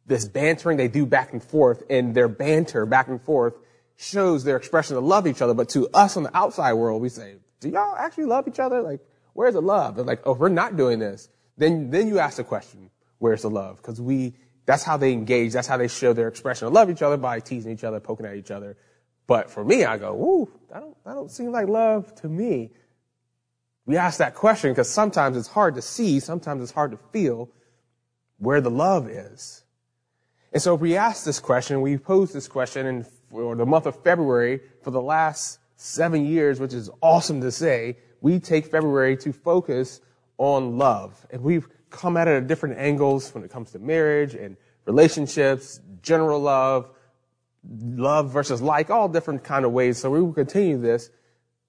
this 0.05 0.27
bantering 0.27 0.77
they 0.77 0.87
do 0.87 1.05
back 1.05 1.33
and 1.33 1.43
forth 1.43 1.83
and 1.89 2.13
their 2.13 2.27
banter 2.27 2.85
back 2.85 3.07
and 3.07 3.21
forth 3.21 3.55
shows 3.95 4.43
their 4.43 4.57
expression 4.57 4.97
of 4.97 5.03
love 5.03 5.25
each 5.25 5.41
other 5.41 5.53
but 5.53 5.69
to 5.69 5.87
us 5.93 6.17
on 6.17 6.23
the 6.23 6.37
outside 6.37 6.73
world 6.73 7.01
we 7.01 7.09
say 7.09 7.35
do 7.65 7.69
y'all 7.69 7.95
actually 7.95 8.25
love 8.25 8.47
each 8.47 8.59
other? 8.59 8.81
Like 8.81 9.01
where's 9.33 9.53
the 9.53 9.61
love? 9.61 9.95
They're 9.95 10.05
like 10.05 10.21
oh 10.25 10.33
we're 10.33 10.49
not 10.49 10.77
doing 10.77 10.99
this. 10.99 11.29
Then 11.57 11.89
then 11.89 12.07
you 12.07 12.19
ask 12.19 12.37
the 12.37 12.43
question 12.43 12.89
where's 13.17 13.41
the 13.41 13.49
love? 13.49 13.77
Because 13.77 13.99
we 13.99 14.35
that's 14.65 14.83
how 14.83 14.97
they 14.97 15.11
engage. 15.11 15.53
That's 15.53 15.67
how 15.67 15.77
they 15.77 15.87
show 15.87 16.13
their 16.13 16.27
expression 16.27 16.67
of 16.67 16.73
love 16.73 16.89
each 16.89 17.01
other 17.01 17.17
by 17.17 17.39
teasing 17.39 17.71
each 17.71 17.83
other, 17.83 17.99
poking 17.99 18.25
at 18.25 18.35
each 18.35 18.51
other. 18.51 18.77
But 19.27 19.49
for 19.49 19.63
me, 19.63 19.85
I 19.85 19.97
go, 19.97 20.13
ooh, 20.13 20.51
that 20.69 20.81
don't, 20.81 21.03
that 21.03 21.13
don't 21.13 21.31
seem 21.31 21.51
like 21.51 21.67
love 21.67 22.13
to 22.15 22.27
me. 22.27 22.71
We 23.85 23.97
ask 23.97 24.17
that 24.19 24.33
question 24.33 24.71
because 24.71 24.89
sometimes 24.89 25.37
it's 25.37 25.47
hard 25.47 25.75
to 25.75 25.81
see, 25.81 26.19
sometimes 26.19 26.63
it's 26.63 26.71
hard 26.71 26.91
to 26.91 26.97
feel 27.11 27.49
where 28.37 28.61
the 28.61 28.71
love 28.71 29.07
is. 29.07 29.63
And 30.51 30.61
so 30.61 30.73
if 30.73 30.81
we 30.81 30.95
ask 30.95 31.25
this 31.25 31.39
question, 31.39 31.81
we 31.81 31.97
pose 31.97 32.33
this 32.33 32.47
question 32.47 32.85
in 32.85 33.05
for 33.29 33.55
the 33.55 33.65
month 33.65 33.85
of 33.85 34.01
February 34.03 34.61
for 34.83 34.91
the 34.91 35.01
last 35.01 35.59
seven 35.75 36.25
years, 36.25 36.59
which 36.59 36.73
is 36.73 36.89
awesome 37.01 37.41
to 37.41 37.51
say, 37.51 37.97
we 38.21 38.39
take 38.39 38.67
February 38.67 39.17
to 39.17 39.33
focus 39.33 40.01
on 40.37 40.77
love. 40.77 41.25
And 41.29 41.43
we've 41.43 41.67
come 41.95 42.17
at 42.17 42.27
it 42.27 42.35
at 42.35 42.47
different 42.47 42.77
angles 42.77 43.33
when 43.33 43.43
it 43.43 43.51
comes 43.51 43.71
to 43.71 43.79
marriage 43.79 44.35
and 44.35 44.57
relationships, 44.85 45.79
general 46.01 46.39
love, 46.39 46.89
love 47.79 48.31
versus 48.31 48.61
like, 48.61 48.89
all 48.89 49.07
different 49.07 49.43
kind 49.43 49.65
of 49.65 49.71
ways. 49.71 49.97
So 49.97 50.11
we 50.11 50.21
will 50.21 50.33
continue 50.33 50.77
this, 50.77 51.09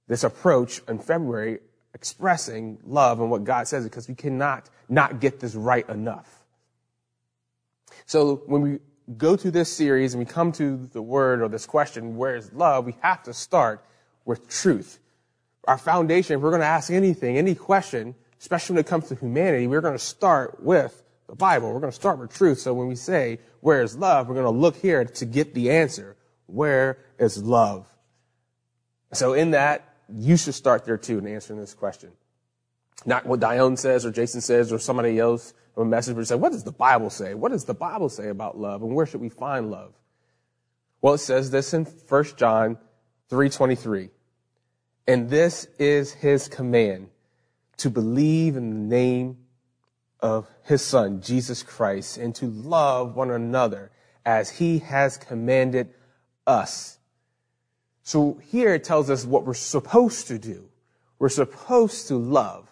this 0.09 0.25
approach 0.25 0.81
in 0.89 0.99
February, 0.99 1.61
expressing 1.95 2.79
love 2.85 3.21
and 3.21 3.31
what 3.31 3.45
God 3.45 3.67
says 3.69 3.85
because 3.85 4.09
we 4.09 4.15
cannot 4.15 4.69
not 4.89 5.21
get 5.21 5.41
this 5.41 5.55
right 5.55 5.89
enough. 5.89 6.45
So 8.05 8.43
when 8.47 8.63
we 8.63 8.79
go 9.17 9.37
through 9.37 9.53
this 9.53 9.73
series 9.73 10.13
and 10.13 10.19
we 10.19 10.27
come 10.27 10.53
to 10.53 10.89
the 10.93 11.03
word 11.03 11.41
or 11.41 11.49
this 11.49 11.67
question, 11.67 12.17
where 12.17 12.37
is 12.37 12.53
love? 12.53 12.85
We 12.85 12.97
have 13.01 13.23
to 13.25 13.33
start 13.33 13.85
with 14.25 14.49
truth. 14.49 14.99
Our 15.67 15.79
foundation, 15.79 16.37
if 16.37 16.43
we're 16.43 16.51
going 16.51 16.61
to 16.61 16.67
ask 16.67 16.91
anything, 16.91 17.39
any 17.39 17.55
question, 17.55 18.15
especially 18.47 18.75
when 18.75 18.81
it 18.85 18.87
comes 18.87 19.09
to 19.09 19.17
humanity, 19.17 19.67
we're 19.67 19.81
going 19.81 19.93
to 19.93 19.99
start 19.99 20.63
with 20.63 21.03
the 21.27 21.35
Bible. 21.35 21.73
We're 21.73 21.81
going 21.81 21.91
to 21.91 21.97
start 21.97 22.21
with 22.21 22.33
truth. 22.33 22.61
So 22.61 22.73
when 22.75 22.87
we 22.87 22.95
say, 22.95 23.41
where 23.59 23.83
is 23.83 23.97
love? 23.97 24.29
We're 24.29 24.37
going 24.37 24.47
to 24.47 24.51
look 24.51 24.77
here 24.77 25.05
to 25.05 25.27
get 25.27 25.53
the 25.53 25.73
answer. 25.73 26.15
Where 26.47 26.99
is 27.19 27.43
love? 27.43 27.89
So 29.13 29.33
in 29.33 29.51
that, 29.51 29.97
you 30.09 30.37
should 30.37 30.55
start 30.55 30.85
there 30.85 30.97
too 30.97 31.19
in 31.19 31.27
answering 31.27 31.59
this 31.59 31.75
question. 31.75 32.13
Not 33.05 33.27
what 33.27 33.41
Dion 33.41 33.77
says 33.77 34.07
or 34.07 34.13
Jason 34.13 34.41
says 34.41 34.73
or 34.73 34.79
somebody 34.79 35.19
else 35.19 35.53
or 35.75 35.85
a 35.85 35.89
but 35.89 36.29
say, 36.29 36.37
what 36.37 36.53
does 36.53 36.63
the 36.63 36.71
Bible 36.71 37.11
say? 37.11 37.35
What 37.35 37.51
does 37.51 37.65
the 37.65 37.75
Bible 37.75 38.09
say 38.09 38.29
about 38.29 38.57
love 38.57 38.85
and 38.85 38.95
where 38.95 39.07
should 39.07 39.21
we 39.21 39.29
find 39.29 39.73
love? 39.73 39.93
Well, 41.03 41.15
it 41.15 41.19
says 41.19 41.51
this 41.51 41.75
in 41.75 41.85
1 41.85 42.25
John 42.37 42.79
3.23. 43.29 44.11
And 45.09 45.29
this 45.29 45.67
is 45.81 46.13
his 46.13 46.47
command 46.47 47.09
to 47.79 47.91
believe 47.91 48.57
in 48.57 48.71
the 48.71 48.97
name 48.97 49.39
of 50.21 50.49
his 50.65 50.83
son, 50.83 51.21
Jesus 51.21 51.63
Christ, 51.63 52.17
and 52.17 52.35
to 52.37 52.47
love 52.47 53.17
one 53.17 53.31
another 53.31 53.91
as 54.25 54.51
he 54.51 54.79
has 54.79 55.17
commanded 55.17 55.93
us. 56.47 56.99
So 58.03 58.41
here 58.51 58.75
it 58.75 58.85
tells 58.85 59.11
us 59.11 59.25
what 59.25 59.45
we're 59.45 59.55
supposed 59.55 60.29
to 60.29 60.39
do. 60.39 60.69
We're 61.19 61.29
supposed 61.29 62.09
to 62.09 62.17
love. 62.17 62.71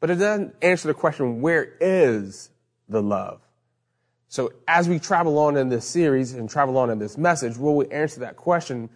But 0.00 0.10
it 0.10 0.16
doesn't 0.16 0.54
answer 0.62 0.88
the 0.88 0.94
question, 0.94 1.42
where 1.42 1.76
is 1.80 2.50
the 2.88 3.02
love? 3.02 3.40
So 4.28 4.52
as 4.66 4.88
we 4.88 4.98
travel 4.98 5.38
on 5.38 5.56
in 5.56 5.68
this 5.68 5.84
series 5.84 6.34
and 6.34 6.48
travel 6.48 6.78
on 6.78 6.88
in 6.88 6.98
this 6.98 7.18
message, 7.18 7.56
will 7.56 7.76
we 7.76 7.88
answer 7.88 8.20
that 8.20 8.36
question? 8.36 8.88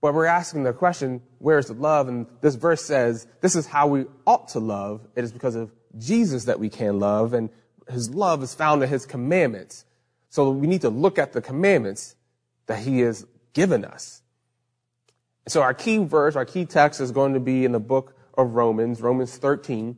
But 0.00 0.14
we're 0.14 0.26
asking 0.26 0.62
the 0.62 0.72
question, 0.72 1.20
where 1.38 1.58
is 1.58 1.66
the 1.66 1.74
love? 1.74 2.08
And 2.08 2.26
this 2.40 2.54
verse 2.54 2.82
says, 2.82 3.26
this 3.40 3.54
is 3.54 3.66
how 3.66 3.86
we 3.86 4.06
ought 4.26 4.48
to 4.48 4.58
love. 4.58 5.06
It 5.14 5.24
is 5.24 5.32
because 5.32 5.56
of 5.56 5.70
Jesus 5.98 6.44
that 6.44 6.58
we 6.58 6.70
can 6.70 6.98
love, 6.98 7.34
and 7.34 7.50
his 7.88 8.10
love 8.10 8.42
is 8.42 8.54
found 8.54 8.82
in 8.82 8.88
his 8.88 9.04
commandments. 9.04 9.84
So 10.30 10.50
we 10.50 10.66
need 10.66 10.82
to 10.82 10.90
look 10.90 11.18
at 11.18 11.32
the 11.32 11.42
commandments 11.42 12.14
that 12.66 12.78
he 12.78 13.00
has 13.00 13.26
given 13.52 13.84
us. 13.84 14.22
So 15.48 15.62
our 15.62 15.74
key 15.74 15.98
verse, 15.98 16.36
our 16.36 16.44
key 16.44 16.64
text 16.64 17.00
is 17.00 17.10
going 17.10 17.34
to 17.34 17.40
be 17.40 17.64
in 17.64 17.72
the 17.72 17.80
book 17.80 18.14
of 18.38 18.54
Romans, 18.54 19.02
Romans 19.02 19.36
13. 19.36 19.96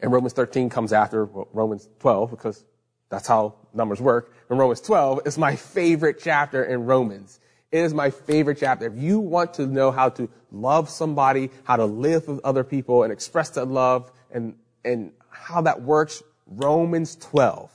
And 0.00 0.12
Romans 0.12 0.32
13 0.32 0.70
comes 0.70 0.92
after 0.92 1.24
Romans 1.24 1.88
12 2.00 2.30
because 2.30 2.64
that's 3.08 3.28
how 3.28 3.54
numbers 3.74 4.00
work. 4.00 4.34
And 4.48 4.58
Romans 4.58 4.80
12 4.80 5.26
is 5.26 5.36
my 5.36 5.56
favorite 5.56 6.18
chapter 6.20 6.64
in 6.64 6.84
Romans. 6.86 7.38
It 7.76 7.84
is 7.84 7.92
my 7.92 8.08
favorite 8.08 8.56
chapter. 8.58 8.86
If 8.86 8.96
you 8.96 9.20
want 9.20 9.52
to 9.54 9.66
know 9.66 9.90
how 9.90 10.08
to 10.08 10.30
love 10.50 10.88
somebody, 10.88 11.50
how 11.64 11.76
to 11.76 11.84
live 11.84 12.26
with 12.26 12.40
other 12.42 12.64
people 12.64 13.02
and 13.02 13.12
express 13.12 13.50
that 13.50 13.66
love 13.66 14.10
and, 14.32 14.54
and 14.82 15.12
how 15.28 15.60
that 15.60 15.82
works, 15.82 16.22
Romans 16.46 17.16
12. 17.16 17.70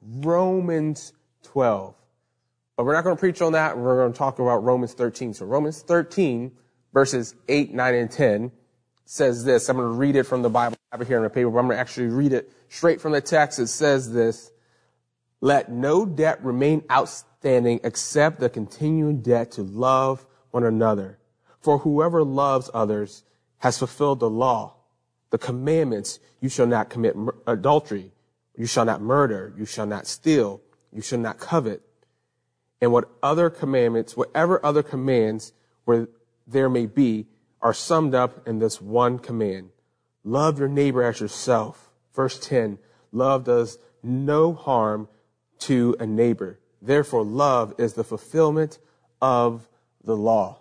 Romans 0.00 1.12
12. 1.42 1.94
But 2.78 2.86
we're 2.86 2.94
not 2.94 3.04
going 3.04 3.14
to 3.14 3.20
preach 3.20 3.42
on 3.42 3.52
that. 3.52 3.76
We're 3.76 3.98
going 3.98 4.12
to 4.14 4.18
talk 4.18 4.38
about 4.38 4.64
Romans 4.64 4.94
13. 4.94 5.34
So 5.34 5.44
Romans 5.44 5.82
13 5.82 6.52
verses 6.94 7.34
8, 7.46 7.74
9, 7.74 7.94
and 7.94 8.10
10 8.10 8.52
says 9.04 9.44
this. 9.44 9.68
I'm 9.68 9.76
going 9.76 9.86
to 9.86 9.92
read 9.92 10.16
it 10.16 10.22
from 10.22 10.40
the 10.40 10.48
Bible. 10.48 10.78
I 10.90 10.96
have 10.96 11.02
it 11.02 11.08
here 11.08 11.18
on 11.18 11.24
the 11.24 11.28
paper, 11.28 11.50
but 11.50 11.58
I'm 11.58 11.66
going 11.66 11.76
to 11.76 11.80
actually 11.80 12.06
read 12.06 12.32
it 12.32 12.50
straight 12.70 13.02
from 13.02 13.12
the 13.12 13.20
text. 13.20 13.58
It 13.58 13.66
says 13.66 14.14
this. 14.14 14.50
Let 15.42 15.70
no 15.70 16.06
debt 16.06 16.42
remain 16.42 16.84
outstanding 16.90 17.35
except 17.46 18.40
the 18.40 18.50
continuing 18.50 19.22
debt 19.22 19.52
to 19.52 19.62
love 19.62 20.26
one 20.50 20.64
another. 20.64 21.18
For 21.60 21.78
whoever 21.78 22.24
loves 22.24 22.70
others 22.74 23.22
has 23.58 23.78
fulfilled 23.78 24.20
the 24.20 24.30
law. 24.30 24.76
The 25.30 25.38
commandments, 25.38 26.18
you 26.40 26.48
shall 26.48 26.66
not 26.66 26.90
commit 26.90 27.16
adultery. 27.46 28.12
You 28.56 28.66
shall 28.66 28.84
not 28.84 29.00
murder. 29.00 29.52
You 29.56 29.64
shall 29.64 29.86
not 29.86 30.06
steal. 30.06 30.60
You 30.92 31.02
shall 31.02 31.18
not 31.18 31.38
covet. 31.38 31.82
And 32.80 32.92
what 32.92 33.10
other 33.22 33.50
commandments, 33.50 34.16
whatever 34.16 34.64
other 34.64 34.82
commands 34.82 35.52
where 35.84 36.08
there 36.46 36.68
may 36.68 36.86
be, 36.86 37.26
are 37.62 37.72
summed 37.74 38.14
up 38.14 38.46
in 38.46 38.58
this 38.58 38.80
one 38.80 39.18
command. 39.18 39.70
Love 40.24 40.58
your 40.58 40.68
neighbor 40.68 41.02
as 41.02 41.20
yourself. 41.20 41.90
Verse 42.14 42.38
10, 42.38 42.78
love 43.12 43.44
does 43.44 43.78
no 44.02 44.52
harm 44.52 45.08
to 45.60 45.96
a 45.98 46.06
neighbor. 46.06 46.58
Therefore, 46.86 47.24
love 47.24 47.74
is 47.78 47.94
the 47.94 48.04
fulfillment 48.04 48.78
of 49.20 49.68
the 50.04 50.16
law. 50.16 50.60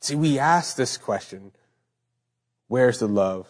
See, 0.00 0.14
we 0.14 0.38
ask 0.38 0.76
this 0.76 0.96
question, 0.96 1.52
where's 2.66 3.00
the 3.00 3.06
love? 3.06 3.46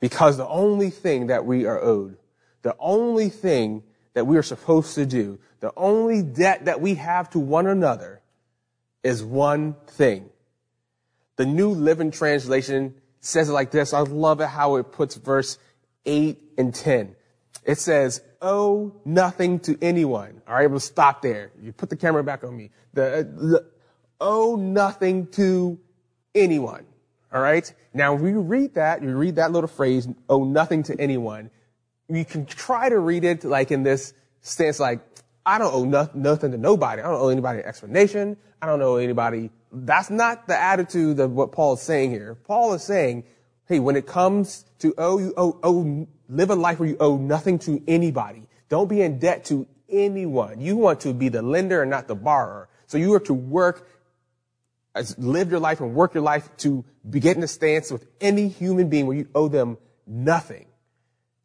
Because 0.00 0.36
the 0.36 0.48
only 0.48 0.90
thing 0.90 1.28
that 1.28 1.46
we 1.46 1.64
are 1.64 1.80
owed, 1.80 2.18
the 2.62 2.74
only 2.80 3.28
thing 3.28 3.84
that 4.14 4.26
we 4.26 4.36
are 4.36 4.42
supposed 4.42 4.96
to 4.96 5.06
do, 5.06 5.38
the 5.60 5.72
only 5.76 6.22
debt 6.22 6.64
that 6.64 6.80
we 6.80 6.96
have 6.96 7.30
to 7.30 7.38
one 7.38 7.68
another 7.68 8.20
is 9.04 9.22
one 9.22 9.76
thing. 9.86 10.28
The 11.36 11.46
New 11.46 11.70
Living 11.70 12.10
Translation 12.10 12.96
says 13.20 13.48
it 13.48 13.52
like 13.52 13.70
this. 13.70 13.94
I 13.94 14.00
love 14.00 14.40
it 14.40 14.48
how 14.48 14.74
it 14.76 14.90
puts 14.90 15.14
verse 15.14 15.56
8 16.04 16.36
and 16.58 16.74
10. 16.74 17.14
It 17.64 17.78
says, 17.78 18.22
owe 18.46 18.94
nothing 19.04 19.58
to 19.60 19.76
anyone. 19.82 20.40
All 20.46 20.54
right, 20.54 20.70
we'll 20.70 20.80
stop 20.80 21.20
there. 21.20 21.50
You 21.60 21.72
put 21.72 21.90
the 21.90 21.96
camera 21.96 22.22
back 22.22 22.44
on 22.44 22.56
me. 22.56 22.70
The, 22.94 23.04
uh, 23.04 23.22
the 23.22 23.66
owe 24.20 24.56
nothing 24.56 25.26
to 25.32 25.78
anyone. 26.34 26.86
All 27.32 27.40
right. 27.40 27.70
Now, 27.92 28.14
when 28.14 28.32
you 28.32 28.40
read 28.40 28.74
that, 28.74 29.02
you 29.02 29.14
read 29.16 29.36
that 29.36 29.50
little 29.50 29.68
phrase, 29.68 30.08
owe 30.28 30.44
nothing 30.44 30.84
to 30.84 30.98
anyone. 30.98 31.50
You 32.08 32.24
can 32.24 32.46
try 32.46 32.88
to 32.88 32.98
read 32.98 33.24
it 33.24 33.42
like 33.44 33.72
in 33.72 33.82
this 33.82 34.14
stance, 34.40 34.78
like, 34.78 35.00
I 35.44 35.58
don't 35.58 35.74
owe 35.74 35.84
no, 35.84 36.08
nothing 36.14 36.52
to 36.52 36.58
nobody. 36.58 37.02
I 37.02 37.06
don't 37.06 37.20
owe 37.20 37.28
anybody 37.28 37.60
an 37.60 37.66
explanation. 37.66 38.36
I 38.62 38.66
don't 38.66 38.80
owe 38.80 38.96
anybody. 38.96 39.50
That's 39.72 40.08
not 40.08 40.46
the 40.46 40.58
attitude 40.58 41.18
of 41.20 41.32
what 41.32 41.52
Paul 41.52 41.74
is 41.74 41.82
saying 41.82 42.10
here. 42.10 42.36
Paul 42.36 42.74
is 42.74 42.82
saying, 42.82 43.24
hey, 43.66 43.80
when 43.80 43.96
it 43.96 44.06
comes 44.06 44.64
to 44.78 44.94
owe, 44.96 45.18
you 45.18 45.34
owe, 45.36 45.58
owe 45.62 46.06
live 46.28 46.50
a 46.50 46.54
life 46.54 46.78
where 46.78 46.88
you 46.88 46.96
owe 47.00 47.16
nothing 47.16 47.58
to 47.60 47.82
anybody. 47.86 48.42
Don't 48.68 48.88
be 48.88 49.02
in 49.02 49.18
debt 49.18 49.44
to 49.46 49.66
anyone. 49.88 50.60
You 50.60 50.76
want 50.76 51.00
to 51.00 51.14
be 51.14 51.28
the 51.28 51.42
lender 51.42 51.82
and 51.82 51.90
not 51.90 52.08
the 52.08 52.14
borrower. 52.14 52.68
So 52.86 52.98
you 52.98 53.14
are 53.14 53.20
to 53.20 53.34
work, 53.34 53.88
live 55.18 55.50
your 55.50 55.60
life 55.60 55.80
and 55.80 55.94
work 55.94 56.14
your 56.14 56.22
life 56.22 56.48
to 56.58 56.84
be 57.08 57.20
getting 57.20 57.42
a 57.42 57.48
stance 57.48 57.90
with 57.90 58.06
any 58.20 58.48
human 58.48 58.88
being 58.88 59.06
where 59.06 59.16
you 59.16 59.28
owe 59.34 59.48
them 59.48 59.78
nothing. 60.06 60.66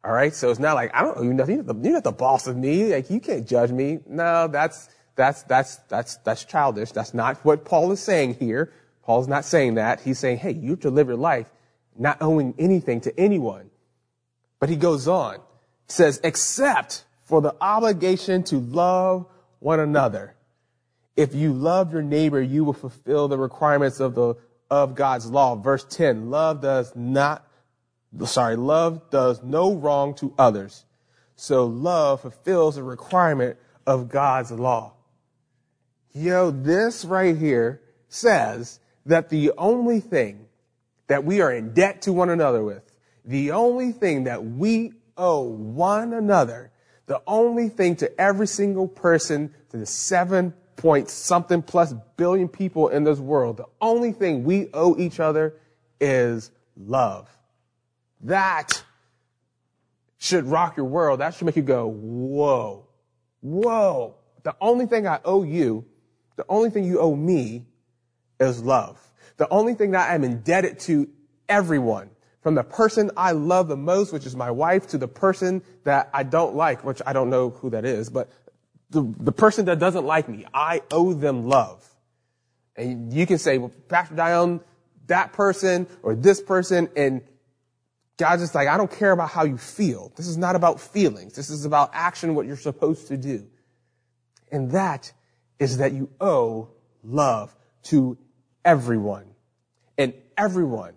All 0.04 0.12
right. 0.12 0.34
So 0.34 0.50
it's 0.50 0.58
not 0.58 0.74
like, 0.74 0.90
I 0.94 1.02
don't 1.02 1.16
owe 1.16 1.22
you 1.22 1.32
nothing. 1.32 1.56
You're, 1.56 1.64
the, 1.64 1.74
you're 1.74 1.92
not 1.92 2.04
the 2.04 2.12
boss 2.12 2.46
of 2.46 2.56
me. 2.56 2.92
Like 2.92 3.10
you 3.10 3.20
can't 3.20 3.46
judge 3.46 3.70
me. 3.70 4.00
No, 4.06 4.48
that's, 4.48 4.88
that's, 5.14 5.44
that's, 5.44 5.76
that's, 5.88 6.16
that's 6.18 6.44
childish. 6.44 6.90
That's 6.92 7.14
not 7.14 7.44
what 7.44 7.64
Paul 7.64 7.92
is 7.92 8.00
saying 8.00 8.34
here. 8.34 8.72
Paul's 9.04 9.28
not 9.28 9.44
saying 9.44 9.74
that. 9.74 10.00
He's 10.00 10.18
saying, 10.18 10.38
hey, 10.38 10.52
you 10.52 10.70
have 10.70 10.80
to 10.80 10.90
live 10.90 11.08
your 11.08 11.16
life 11.16 11.46
not 11.96 12.18
owing 12.20 12.54
anything 12.58 13.00
to 13.02 13.20
anyone. 13.20 13.70
But 14.62 14.68
he 14.68 14.76
goes 14.76 15.08
on, 15.08 15.40
says, 15.88 16.20
except 16.22 17.04
for 17.24 17.40
the 17.40 17.52
obligation 17.60 18.44
to 18.44 18.60
love 18.60 19.26
one 19.58 19.80
another. 19.80 20.36
If 21.16 21.34
you 21.34 21.52
love 21.52 21.92
your 21.92 22.02
neighbor, 22.02 22.40
you 22.40 22.62
will 22.62 22.72
fulfill 22.72 23.26
the 23.26 23.36
requirements 23.36 23.98
of 23.98 24.14
the, 24.14 24.36
of 24.70 24.94
God's 24.94 25.26
law. 25.28 25.56
Verse 25.56 25.84
10, 25.90 26.30
love 26.30 26.60
does 26.60 26.94
not, 26.94 27.44
sorry, 28.24 28.54
love 28.54 29.10
does 29.10 29.42
no 29.42 29.74
wrong 29.74 30.14
to 30.14 30.32
others. 30.38 30.84
So 31.34 31.66
love 31.66 32.20
fulfills 32.20 32.76
the 32.76 32.84
requirement 32.84 33.56
of 33.84 34.08
God's 34.08 34.52
law. 34.52 34.92
Yo, 36.12 36.52
this 36.52 37.04
right 37.04 37.36
here 37.36 37.82
says 38.08 38.78
that 39.06 39.28
the 39.28 39.50
only 39.58 39.98
thing 39.98 40.46
that 41.08 41.24
we 41.24 41.40
are 41.40 41.52
in 41.52 41.74
debt 41.74 42.02
to 42.02 42.12
one 42.12 42.30
another 42.30 42.62
with 42.62 42.91
the 43.24 43.52
only 43.52 43.92
thing 43.92 44.24
that 44.24 44.44
we 44.44 44.92
owe 45.16 45.42
one 45.42 46.12
another, 46.12 46.70
the 47.06 47.22
only 47.26 47.68
thing 47.68 47.96
to 47.96 48.20
every 48.20 48.46
single 48.46 48.88
person, 48.88 49.54
to 49.70 49.76
the 49.76 49.86
seven 49.86 50.54
point 50.76 51.08
something 51.08 51.62
plus 51.62 51.94
billion 52.16 52.48
people 52.48 52.88
in 52.88 53.04
this 53.04 53.18
world, 53.18 53.56
the 53.56 53.66
only 53.80 54.12
thing 54.12 54.44
we 54.44 54.68
owe 54.74 54.96
each 54.98 55.20
other 55.20 55.54
is 56.00 56.50
love. 56.76 57.28
That 58.22 58.82
should 60.18 60.46
rock 60.46 60.76
your 60.76 60.86
world. 60.86 61.20
That 61.20 61.34
should 61.34 61.46
make 61.46 61.56
you 61.56 61.62
go, 61.62 61.88
whoa, 61.88 62.86
whoa. 63.40 64.14
The 64.44 64.54
only 64.60 64.86
thing 64.86 65.06
I 65.06 65.20
owe 65.24 65.42
you, 65.42 65.84
the 66.36 66.44
only 66.48 66.70
thing 66.70 66.84
you 66.84 67.00
owe 67.00 67.14
me 67.14 67.66
is 68.38 68.62
love. 68.62 69.00
The 69.36 69.48
only 69.48 69.74
thing 69.74 69.92
that 69.92 70.10
I'm 70.10 70.22
indebted 70.22 70.78
to 70.80 71.08
everyone, 71.48 72.10
from 72.42 72.56
the 72.56 72.64
person 72.64 73.10
I 73.16 73.32
love 73.32 73.68
the 73.68 73.76
most, 73.76 74.12
which 74.12 74.26
is 74.26 74.34
my 74.34 74.50
wife, 74.50 74.88
to 74.88 74.98
the 74.98 75.08
person 75.08 75.62
that 75.84 76.10
I 76.12 76.24
don't 76.24 76.54
like, 76.54 76.84
which 76.84 77.00
I 77.06 77.12
don't 77.12 77.30
know 77.30 77.50
who 77.50 77.70
that 77.70 77.84
is, 77.84 78.10
but 78.10 78.30
the, 78.90 79.02
the 79.18 79.32
person 79.32 79.64
that 79.66 79.78
doesn't 79.78 80.04
like 80.04 80.28
me, 80.28 80.44
I 80.52 80.82
owe 80.90 81.14
them 81.14 81.46
love. 81.46 81.88
And 82.76 83.12
you 83.12 83.26
can 83.26 83.38
say, 83.38 83.58
well, 83.58 83.72
Pastor 83.88 84.16
Dion, 84.16 84.60
that 85.06 85.32
person 85.32 85.86
or 86.02 86.14
this 86.14 86.40
person, 86.42 86.88
and 86.96 87.22
God's 88.18 88.42
just 88.42 88.54
like, 88.54 88.68
I 88.68 88.76
don't 88.76 88.90
care 88.90 89.12
about 89.12 89.30
how 89.30 89.44
you 89.44 89.56
feel. 89.56 90.12
This 90.16 90.26
is 90.26 90.36
not 90.36 90.56
about 90.56 90.80
feelings. 90.80 91.34
This 91.34 91.48
is 91.48 91.64
about 91.64 91.90
action, 91.92 92.34
what 92.34 92.46
you're 92.46 92.56
supposed 92.56 93.08
to 93.08 93.16
do. 93.16 93.46
And 94.50 94.72
that 94.72 95.12
is 95.58 95.78
that 95.78 95.92
you 95.92 96.10
owe 96.20 96.68
love 97.04 97.54
to 97.84 98.18
everyone. 98.64 99.26
And 99.96 100.14
everyone 100.36 100.94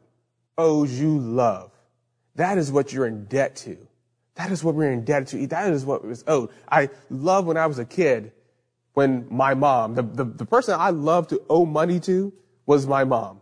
owes 0.57 0.99
you 0.99 1.17
love. 1.19 1.71
That 2.35 2.57
is 2.57 2.71
what 2.71 2.91
you're 2.91 3.07
in 3.07 3.25
debt 3.25 3.55
to. 3.57 3.77
That 4.35 4.51
is 4.51 4.63
what 4.63 4.75
we're 4.75 4.91
indebted 4.91 5.27
to. 5.29 5.47
That 5.47 5.71
is 5.71 5.85
what 5.85 6.05
was 6.05 6.23
owed. 6.27 6.49
I 6.69 6.89
love 7.09 7.45
when 7.45 7.57
I 7.57 7.67
was 7.67 7.79
a 7.79 7.85
kid 7.85 8.33
when 8.93 9.27
my 9.29 9.53
mom, 9.53 9.95
the, 9.95 10.03
the, 10.03 10.23
the 10.23 10.45
person 10.45 10.75
I 10.79 10.89
loved 10.89 11.29
to 11.29 11.41
owe 11.49 11.65
money 11.65 11.99
to 12.01 12.33
was 12.65 12.87
my 12.87 13.03
mom. 13.03 13.39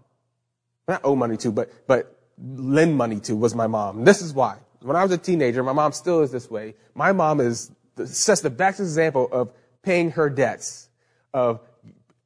Not 0.87 1.01
owe 1.03 1.15
money 1.15 1.37
to, 1.37 1.51
but, 1.51 1.71
but 1.87 2.19
lend 2.37 2.95
money 2.95 3.19
to 3.21 3.35
was 3.35 3.55
my 3.55 3.67
mom. 3.67 4.03
This 4.03 4.21
is 4.21 4.33
why. 4.33 4.57
When 4.81 4.95
I 4.95 5.03
was 5.03 5.11
a 5.11 5.17
teenager, 5.17 5.63
my 5.63 5.73
mom 5.73 5.93
still 5.93 6.21
is 6.21 6.31
this 6.31 6.49
way. 6.49 6.75
My 6.93 7.11
mom 7.11 7.39
is, 7.39 7.71
sets 8.03 8.41
the 8.41 8.49
best 8.49 8.79
example 8.79 9.29
of 9.31 9.51
paying 9.81 10.11
her 10.11 10.29
debts, 10.29 10.89
of 11.33 11.61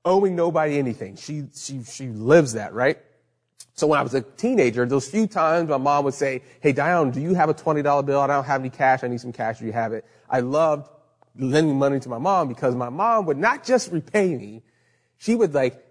owing 0.04 0.36
nobody 0.36 0.78
anything. 0.78 1.18
She, 1.18 1.44
she, 1.54 1.84
she 1.84 2.08
lives 2.08 2.54
that, 2.54 2.74
right? 2.74 2.98
So 3.78 3.86
when 3.86 4.00
I 4.00 4.02
was 4.02 4.16
a 4.16 4.22
teenager, 4.22 4.88
those 4.88 5.08
few 5.08 5.28
times 5.28 5.70
my 5.70 5.78
mom 5.78 6.04
would 6.06 6.16
say, 6.16 6.42
Hey, 6.62 6.72
Dion, 6.72 7.12
do 7.12 7.22
you 7.22 7.36
have 7.36 7.48
a 7.48 7.54
$20 7.54 8.06
bill? 8.06 8.20
I 8.20 8.26
don't 8.26 8.44
have 8.44 8.62
any 8.62 8.72
cash. 8.72 9.04
I 9.04 9.08
need 9.08 9.22
some 9.22 9.32
cash. 9.32 9.60
Do 9.60 9.66
you 9.66 9.72
have 9.72 9.94
it? 9.94 10.04
I 10.28 10.40
loved 10.40 10.90
lending 11.38 11.78
money 11.78 12.00
to 12.00 12.10
my 12.10 12.18
mom 12.18 12.48
because 12.48 12.74
my 12.76 12.90
mom 12.90 13.28
would 13.28 13.38
not 13.38 13.64
just 13.64 13.92
repay 13.92 14.36
me. 14.36 14.64
She 15.20 15.36
would 15.36 15.54
like 15.54 15.86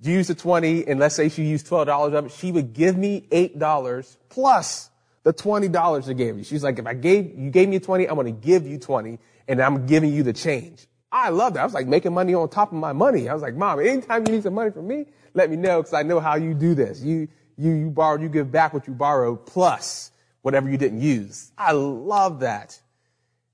use 0.00 0.28
the 0.28 0.36
20 0.36 0.86
and 0.86 1.00
let's 1.00 1.16
say 1.16 1.28
she 1.28 1.42
used 1.42 1.66
$12 1.66 2.14
of 2.14 2.26
it. 2.26 2.32
She 2.32 2.52
would 2.52 2.74
give 2.74 2.96
me 2.96 3.26
$8 3.32 4.16
plus 4.28 4.90
the 5.24 5.32
$20 5.32 6.06
she 6.06 6.14
gave 6.14 6.36
me. 6.36 6.44
She's 6.44 6.62
like, 6.62 6.78
if 6.78 6.86
I 6.86 6.94
gave, 6.94 7.36
you 7.36 7.50
gave 7.50 7.68
me 7.68 7.80
20, 7.80 8.08
I'm 8.08 8.14
going 8.14 8.26
to 8.26 8.40
give 8.40 8.68
you 8.68 8.78
20 8.78 9.18
and 9.48 9.60
I'm 9.60 9.86
giving 9.86 10.12
you 10.12 10.22
the 10.22 10.32
change. 10.32 10.86
I 11.10 11.30
loved 11.30 11.56
it. 11.56 11.60
I 11.60 11.64
was 11.64 11.74
like 11.74 11.88
making 11.88 12.14
money 12.14 12.34
on 12.34 12.48
top 12.48 12.70
of 12.70 12.78
my 12.78 12.92
money. 12.92 13.28
I 13.28 13.34
was 13.34 13.42
like, 13.42 13.56
mom, 13.56 13.80
anytime 13.80 14.24
you 14.26 14.32
need 14.32 14.44
some 14.44 14.54
money 14.54 14.70
from 14.70 14.86
me, 14.86 15.06
let 15.34 15.50
me 15.50 15.56
know 15.56 15.80
because 15.80 15.94
I 15.94 16.02
know 16.02 16.20
how 16.20 16.36
you 16.36 16.54
do 16.54 16.74
this. 16.74 17.02
You, 17.02 17.28
you, 17.56 17.72
you 17.72 17.90
borrow, 17.90 18.20
you 18.20 18.28
give 18.28 18.50
back 18.50 18.72
what 18.74 18.86
you 18.86 18.94
borrowed 18.94 19.46
plus 19.46 20.10
whatever 20.42 20.68
you 20.68 20.76
didn't 20.76 21.00
use. 21.00 21.52
I 21.56 21.72
love 21.72 22.40
that. 22.40 22.78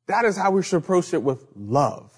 That 0.07 0.25
is 0.25 0.37
how 0.37 0.51
we 0.51 0.63
should 0.63 0.79
approach 0.79 1.13
it 1.13 1.23
with 1.23 1.47
love. 1.55 2.13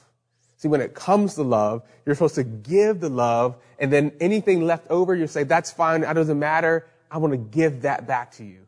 See, 0.57 0.69
when 0.69 0.81
it 0.81 0.95
comes 0.95 1.35
to 1.35 1.43
love, 1.43 1.83
you're 2.05 2.15
supposed 2.15 2.37
to 2.37 2.45
give 2.45 3.01
the 3.01 3.09
love 3.09 3.57
and 3.79 3.93
then 3.93 4.13
anything 4.21 4.67
left 4.67 4.87
over, 4.91 5.15
you 5.15 5.27
say, 5.27 5.43
that's 5.43 5.71
fine. 5.71 6.03
That 6.03 6.13
doesn't 6.13 6.39
matter. 6.39 6.87
I 7.11 7.19
want 7.19 7.33
to 7.33 7.39
give 7.39 7.83
that 7.83 8.07
back 8.07 8.33
to 8.33 8.45
you. 8.45 8.67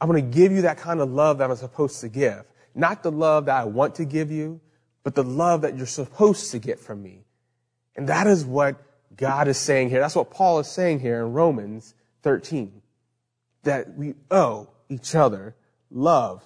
I 0.00 0.06
want 0.06 0.16
to 0.16 0.22
give 0.22 0.50
you 0.52 0.62
that 0.62 0.78
kind 0.78 1.00
of 1.00 1.10
love 1.10 1.38
that 1.38 1.50
I'm 1.50 1.56
supposed 1.56 2.00
to 2.00 2.08
give. 2.08 2.44
Not 2.74 3.02
the 3.02 3.12
love 3.12 3.46
that 3.46 3.56
I 3.56 3.64
want 3.64 3.96
to 3.96 4.04
give 4.04 4.30
you, 4.30 4.60
but 5.04 5.14
the 5.14 5.22
love 5.22 5.62
that 5.62 5.76
you're 5.76 5.86
supposed 5.86 6.50
to 6.50 6.58
get 6.58 6.80
from 6.80 7.02
me. 7.02 7.24
And 7.94 8.08
that 8.08 8.26
is 8.26 8.44
what 8.44 8.76
God 9.16 9.48
is 9.48 9.58
saying 9.58 9.90
here. 9.90 10.00
That's 10.00 10.16
what 10.16 10.30
Paul 10.30 10.58
is 10.58 10.68
saying 10.68 11.00
here 11.00 11.24
in 11.24 11.32
Romans 11.32 11.94
13. 12.22 12.82
That 13.62 13.96
we 13.96 14.14
owe 14.30 14.68
each 14.88 15.14
other 15.14 15.54
love. 15.90 16.44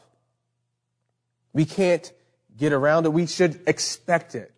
We 1.53 1.65
can't 1.65 2.11
get 2.57 2.73
around 2.73 3.07
it. 3.07 3.13
We 3.13 3.27
should 3.27 3.61
expect 3.67 4.35
it. 4.35 4.53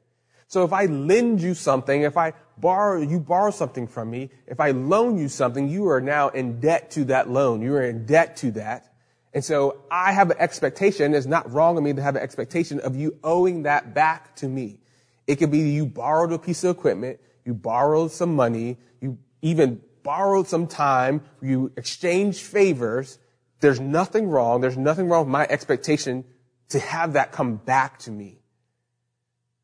So 0.47 0.65
if 0.65 0.73
I 0.73 0.85
lend 0.85 1.41
you 1.41 1.55
something, 1.55 2.03
if 2.03 2.17
I 2.17 2.35
borrow, 2.59 3.01
you 3.01 3.19
borrow 3.19 3.51
something 3.51 3.87
from 3.87 4.11
me, 4.11 4.31
if 4.47 4.61
I 4.61 4.73
loan 4.73 5.17
you 5.17 5.29
something, 5.29 5.69
you 5.69 5.89
are 5.89 6.01
now 6.01 6.29
in 6.29 6.61
debt 6.61 6.91
to 6.93 7.05
that 7.07 7.31
loan. 7.31 7.63
You 7.63 7.75
are 7.75 7.83
in 7.83 8.05
debt 8.05 8.37
to 8.39 8.51
that. 8.53 8.93
And 9.33 9.43
so 9.43 9.79
I 9.91 10.13
have 10.13 10.31
an 10.31 10.37
expectation. 10.39 11.15
It's 11.15 11.27
not 11.27 11.51
wrong 11.51 11.79
of 11.79 11.83
me 11.83 11.95
to 11.95 12.03
have 12.03 12.17
an 12.17 12.23
expectation 12.23 12.81
of 12.81 12.97
you 12.97 13.19
owing 13.25 13.63
that 13.63 13.95
back 13.95 14.37
to 14.37 14.49
me. 14.49 14.81
It 15.27 15.37
could 15.37 15.51
be 15.51 15.61
you 15.61 15.87
borrowed 15.87 16.33
a 16.33 16.39
piece 16.39 16.65
of 16.65 16.77
equipment, 16.77 17.19
you 17.45 17.55
borrowed 17.55 18.11
some 18.11 18.35
money, 18.35 18.79
you 19.01 19.19
even 19.41 19.81
borrowed 20.03 20.49
some 20.49 20.67
time, 20.67 21.23
you 21.41 21.73
exchanged 21.77 22.41
favors. 22.41 23.19
There's 23.61 23.81
nothing 23.81 24.29
wrong. 24.29 24.61
There's 24.61 24.77
nothing 24.77 25.09
wrong 25.09 25.27
with 25.27 25.33
my 25.33 25.47
expectation 25.49 26.25
to 26.71 26.79
have 26.79 27.15
that 27.15 27.33
come 27.33 27.57
back 27.57 27.99
to 28.01 28.11
me. 28.11 28.39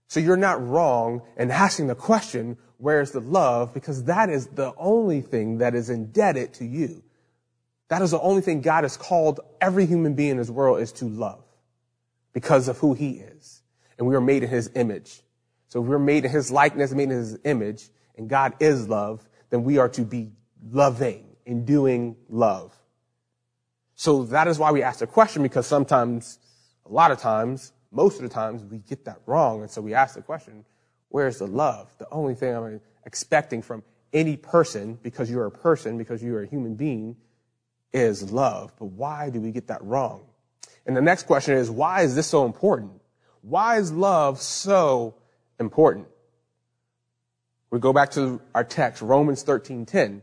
So 0.09 0.21
you're 0.21 0.37
not 0.37 0.67
wrong 0.67 1.23
in 1.37 1.51
asking 1.51 1.89
the 1.89 1.95
question, 1.95 2.57
where's 2.79 3.11
the 3.11 3.21
love? 3.21 3.75
Because 3.75 4.05
that 4.05 4.31
is 4.31 4.47
the 4.47 4.73
only 4.79 5.21
thing 5.21 5.59
that 5.59 5.75
is 5.75 5.91
indebted 5.91 6.55
to 6.55 6.65
you. 6.65 7.03
That 7.89 8.03
is 8.03 8.11
the 8.11 8.21
only 8.21 8.43
thing 8.43 8.61
God 8.61 8.85
has 8.85 8.97
called 8.97 9.41
every 9.61 9.87
human 9.87 10.15
being 10.15 10.33
in 10.33 10.37
this 10.37 10.51
world 10.51 10.81
is 10.81 10.93
to 10.93 11.07
love 11.07 11.43
because 12.33 12.69
of 12.69 12.79
who 12.79 12.95
he 12.95 13.13
is. 13.13 13.63
And 13.99 14.07
we 14.07 14.15
are 14.15 14.21
made 14.21 14.43
in 14.43 14.49
his 14.49 14.71
image. 14.75 15.23
So 15.69 15.83
if 15.83 15.89
we're 15.89 15.99
made 15.99 16.25
in 16.25 16.31
his 16.31 16.51
likeness, 16.51 16.93
made 16.93 17.05
in 17.05 17.11
his 17.11 17.39
image, 17.45 17.89
and 18.17 18.29
God 18.29 18.55
is 18.61 18.89
love, 18.89 19.27
then 19.51 19.65
we 19.65 19.79
are 19.79 19.89
to 19.91 20.03
be 20.03 20.33
loving 20.71 21.25
and 21.47 21.67
doing 21.67 22.17
love. 22.29 22.75
So 23.95 24.25
that 24.25 24.49
is 24.49 24.59
why 24.59 24.71
we 24.71 24.83
ask 24.83 25.01
the 25.01 25.07
question 25.07 25.43
because 25.43 25.67
sometimes, 25.67 26.39
a 26.87 26.93
lot 26.93 27.11
of 27.11 27.19
times, 27.19 27.73
most 27.91 28.17
of 28.17 28.23
the 28.23 28.29
times 28.29 28.65
we 28.65 28.79
get 28.79 29.05
that 29.07 29.21
wrong. 29.27 29.63
And 29.63 29.71
so 29.71 29.81
we 29.81 29.95
ask 29.95 30.15
the 30.15 30.23
question, 30.23 30.65
where's 31.09 31.39
the 31.39 31.47
love? 31.47 31.93
The 31.99 32.09
only 32.11 32.35
thing 32.35 32.55
I'm 32.55 32.81
expecting 33.05 33.63
from 33.63 33.83
any 34.13 34.37
person, 34.37 34.99
because 35.03 35.31
you're 35.31 35.47
a 35.47 35.51
person, 35.51 35.99
because 35.99 36.23
you're 36.23 36.43
a 36.43 36.47
human 36.47 36.75
being, 36.75 37.17
is 37.93 38.31
love. 38.31 38.73
But 38.79 38.87
why 38.87 39.31
do 39.31 39.41
we 39.41 39.51
get 39.51 39.67
that 39.69 39.83
wrong? 39.83 40.23
And 40.87 40.97
the 40.97 41.03
next 41.03 41.27
question 41.27 41.55
is, 41.55 41.71
why 41.71 42.03
is 42.03 42.15
this 42.15 42.27
so 42.27 42.47
important? 42.47 42.93
Why 43.43 43.79
is 43.79 43.93
love 43.93 44.41
so 44.41 45.15
important? 45.59 46.07
We 47.71 47.79
go 47.79 47.93
back 47.93 48.11
to 48.13 48.41
our 48.55 48.65
text, 48.65 49.03
Romans 49.03 49.45
13:10 49.45 50.23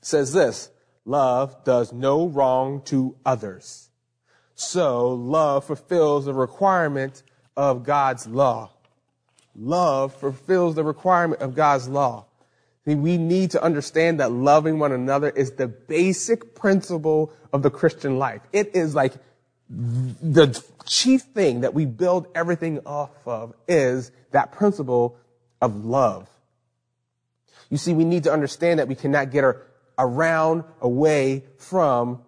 says 0.00 0.32
this, 0.32 0.70
love 1.04 1.64
does 1.64 1.92
no 1.92 2.26
wrong 2.28 2.82
to 2.82 3.16
others. 3.24 3.90
So 4.54 5.08
love 5.10 5.64
fulfills 5.64 6.24
the 6.24 6.34
requirement 6.34 7.22
of 7.56 7.84
God's 7.84 8.26
law. 8.26 8.70
Love 9.54 10.14
fulfills 10.14 10.74
the 10.74 10.84
requirement 10.84 11.40
of 11.40 11.54
God's 11.54 11.88
law. 11.88 12.26
We 12.84 13.16
need 13.16 13.52
to 13.52 13.62
understand 13.62 14.18
that 14.18 14.32
loving 14.32 14.80
one 14.80 14.90
another 14.90 15.28
is 15.30 15.52
the 15.52 15.68
basic 15.68 16.56
principle 16.56 17.32
of 17.52 17.62
the 17.62 17.70
Christian 17.70 18.18
life. 18.18 18.42
It 18.52 18.74
is 18.74 18.94
like 18.94 19.14
the 19.72 20.62
chief 20.84 21.22
thing 21.22 21.62
that 21.62 21.72
we 21.72 21.86
build 21.86 22.26
everything 22.34 22.80
off 22.84 23.10
of 23.26 23.54
is 23.66 24.12
that 24.32 24.52
principle 24.52 25.16
of 25.62 25.84
love. 25.84 26.28
You 27.70 27.78
see, 27.78 27.94
we 27.94 28.04
need 28.04 28.24
to 28.24 28.32
understand 28.32 28.80
that 28.80 28.88
we 28.88 28.94
cannot 28.94 29.30
get 29.30 29.44
around, 29.98 30.64
away 30.82 31.44
from 31.56 32.20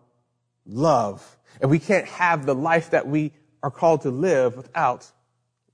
love. 0.65 1.37
And 1.61 1.71
we 1.71 1.79
can't 1.79 2.07
have 2.07 2.47
the 2.47 2.55
life 2.55 2.91
that 2.91 3.07
we 3.07 3.33
are 3.63 3.71
called 3.71 4.03
to 4.03 4.11
live 4.11 4.57
without 4.57 5.11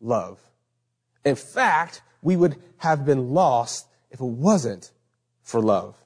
love. 0.00 0.40
In 1.24 1.36
fact, 1.36 2.02
we 2.20 2.36
would 2.36 2.56
have 2.78 3.04
been 3.04 3.30
lost 3.30 3.86
if 4.10 4.20
it 4.20 4.24
wasn't 4.24 4.90
for 5.42 5.60
love. 5.60 5.96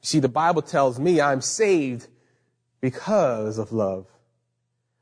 See, 0.00 0.20
the 0.20 0.28
Bible 0.28 0.62
tells 0.62 0.98
me 0.98 1.20
I'm 1.20 1.42
saved 1.42 2.06
because 2.80 3.58
of 3.58 3.72
love. 3.72 4.06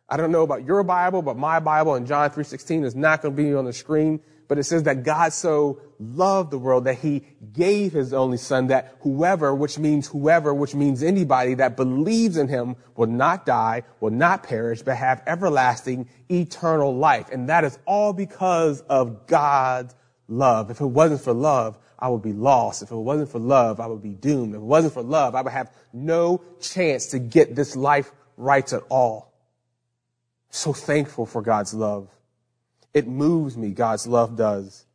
I 0.08 0.16
don't 0.18 0.32
know 0.32 0.42
about 0.42 0.64
your 0.64 0.82
Bible, 0.82 1.22
but 1.22 1.36
my 1.36 1.60
Bible 1.60 1.94
in 1.94 2.04
John 2.06 2.30
3.16 2.30 2.84
is 2.84 2.94
not 2.94 3.22
going 3.22 3.34
to 3.34 3.42
be 3.42 3.54
on 3.54 3.64
the 3.64 3.72
screen, 3.72 4.20
but 4.48 4.58
it 4.58 4.64
says 4.64 4.82
that 4.82 5.02
God 5.02 5.32
so 5.32 5.80
loved 5.98 6.50
the 6.50 6.58
world 6.58 6.84
that 6.84 6.98
he 6.98 7.22
gave 7.54 7.92
his 7.92 8.12
only 8.12 8.36
son 8.36 8.66
that 8.66 8.96
whoever, 9.00 9.54
which 9.54 9.78
means 9.78 10.06
whoever, 10.06 10.52
which 10.52 10.74
means 10.74 11.02
anybody 11.02 11.54
that 11.54 11.76
believes 11.76 12.36
in 12.36 12.48
him 12.48 12.76
will 12.96 13.06
not 13.06 13.46
die, 13.46 13.84
will 14.00 14.10
not 14.10 14.42
perish, 14.42 14.82
but 14.82 14.96
have 14.96 15.22
everlasting 15.26 16.08
eternal 16.30 16.94
life. 16.94 17.30
And 17.32 17.48
that 17.48 17.64
is 17.64 17.78
all 17.86 18.12
because 18.12 18.82
of 18.82 19.26
God's 19.26 19.94
love. 20.28 20.70
If 20.70 20.82
it 20.82 20.86
wasn't 20.86 21.22
for 21.22 21.32
love, 21.32 21.78
I 21.98 22.08
would 22.08 22.22
be 22.22 22.34
lost. 22.34 22.82
If 22.82 22.90
it 22.90 22.96
wasn't 22.96 23.30
for 23.30 23.38
love, 23.38 23.80
I 23.80 23.86
would 23.86 24.02
be 24.02 24.12
doomed. 24.12 24.54
If 24.54 24.60
it 24.60 24.64
wasn't 24.64 24.92
for 24.92 25.02
love, 25.02 25.34
I 25.34 25.40
would 25.40 25.52
have 25.52 25.72
no 25.94 26.42
chance 26.60 27.06
to 27.08 27.18
get 27.18 27.54
this 27.56 27.74
life 27.74 28.12
right 28.36 28.70
at 28.70 28.82
all. 28.90 29.33
So 30.54 30.72
thankful 30.72 31.26
for 31.26 31.42
God's 31.42 31.74
love. 31.74 32.08
It 32.94 33.08
moves 33.08 33.56
me, 33.56 33.70
God's 33.70 34.06
love 34.06 34.36
does. 34.36 34.86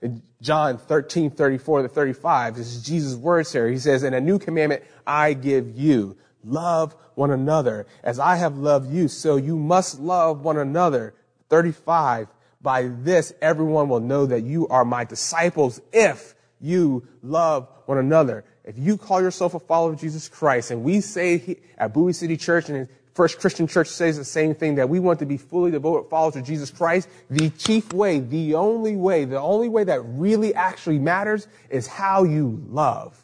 In 0.00 0.22
John 0.40 0.78
13, 0.78 1.30
34 1.30 1.82
to 1.82 1.88
35, 1.88 2.56
this 2.56 2.74
is 2.74 2.82
Jesus' 2.82 3.14
words 3.14 3.52
here. 3.52 3.68
He 3.68 3.78
says, 3.78 4.04
"In 4.04 4.14
a 4.14 4.22
new 4.22 4.38
commandment 4.38 4.82
I 5.06 5.34
give 5.34 5.78
you, 5.78 6.16
love 6.42 6.96
one 7.14 7.30
another. 7.30 7.86
As 8.02 8.18
I 8.18 8.36
have 8.36 8.56
loved 8.56 8.90
you, 8.90 9.06
so 9.06 9.36
you 9.36 9.54
must 9.54 10.00
love 10.00 10.46
one 10.46 10.56
another. 10.56 11.12
35, 11.50 12.28
by 12.62 12.88
this 12.88 13.34
everyone 13.42 13.90
will 13.90 14.00
know 14.00 14.24
that 14.24 14.44
you 14.44 14.66
are 14.68 14.82
my 14.82 15.04
disciples 15.04 15.78
if 15.92 16.34
you 16.58 17.06
love 17.22 17.68
one 17.84 17.98
another. 17.98 18.46
If 18.64 18.78
you 18.78 18.96
call 18.96 19.20
yourself 19.20 19.52
a 19.52 19.60
follower 19.60 19.92
of 19.92 20.00
Jesus 20.00 20.26
Christ, 20.26 20.70
and 20.70 20.82
we 20.82 21.02
say 21.02 21.58
at 21.76 21.92
Bowie 21.92 22.14
City 22.14 22.38
Church 22.38 22.70
and 22.70 22.88
First 23.14 23.38
Christian 23.38 23.66
Church 23.66 23.88
says 23.88 24.16
the 24.16 24.24
same 24.24 24.54
thing 24.54 24.76
that 24.76 24.88
we 24.88 24.98
want 24.98 25.18
to 25.18 25.26
be 25.26 25.36
fully 25.36 25.70
devoted 25.70 26.08
followers 26.08 26.36
of 26.36 26.44
Jesus 26.44 26.70
Christ. 26.70 27.08
The 27.28 27.50
chief 27.50 27.92
way, 27.92 28.20
the 28.20 28.54
only 28.54 28.96
way, 28.96 29.26
the 29.26 29.40
only 29.40 29.68
way 29.68 29.84
that 29.84 30.00
really 30.00 30.54
actually 30.54 30.98
matters 30.98 31.46
is 31.68 31.86
how 31.86 32.24
you 32.24 32.64
love. 32.70 33.22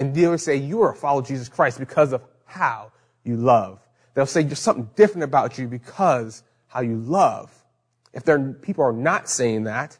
And 0.00 0.14
they'll 0.14 0.38
say 0.38 0.56
you 0.56 0.82
are 0.82 0.92
a 0.92 0.96
follower 0.96 1.20
of 1.20 1.28
Jesus 1.28 1.48
Christ 1.48 1.78
because 1.78 2.12
of 2.12 2.22
how 2.44 2.90
you 3.22 3.36
love. 3.36 3.80
They'll 4.14 4.26
say 4.26 4.42
there's 4.42 4.58
something 4.58 4.90
different 4.96 5.22
about 5.22 5.58
you 5.58 5.68
because 5.68 6.42
how 6.66 6.80
you 6.80 6.96
love. 6.96 7.54
If 8.12 8.24
their 8.24 8.52
people 8.52 8.84
are 8.84 8.92
not 8.92 9.28
saying 9.28 9.64
that, 9.64 9.98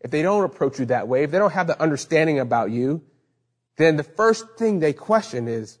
if 0.00 0.12
they 0.12 0.22
don't 0.22 0.44
approach 0.44 0.78
you 0.78 0.86
that 0.86 1.08
way, 1.08 1.24
if 1.24 1.32
they 1.32 1.38
don't 1.38 1.52
have 1.52 1.66
the 1.66 1.80
understanding 1.82 2.38
about 2.38 2.70
you, 2.70 3.02
then 3.76 3.96
the 3.96 4.04
first 4.04 4.46
thing 4.56 4.78
they 4.78 4.92
question 4.92 5.48
is, 5.48 5.78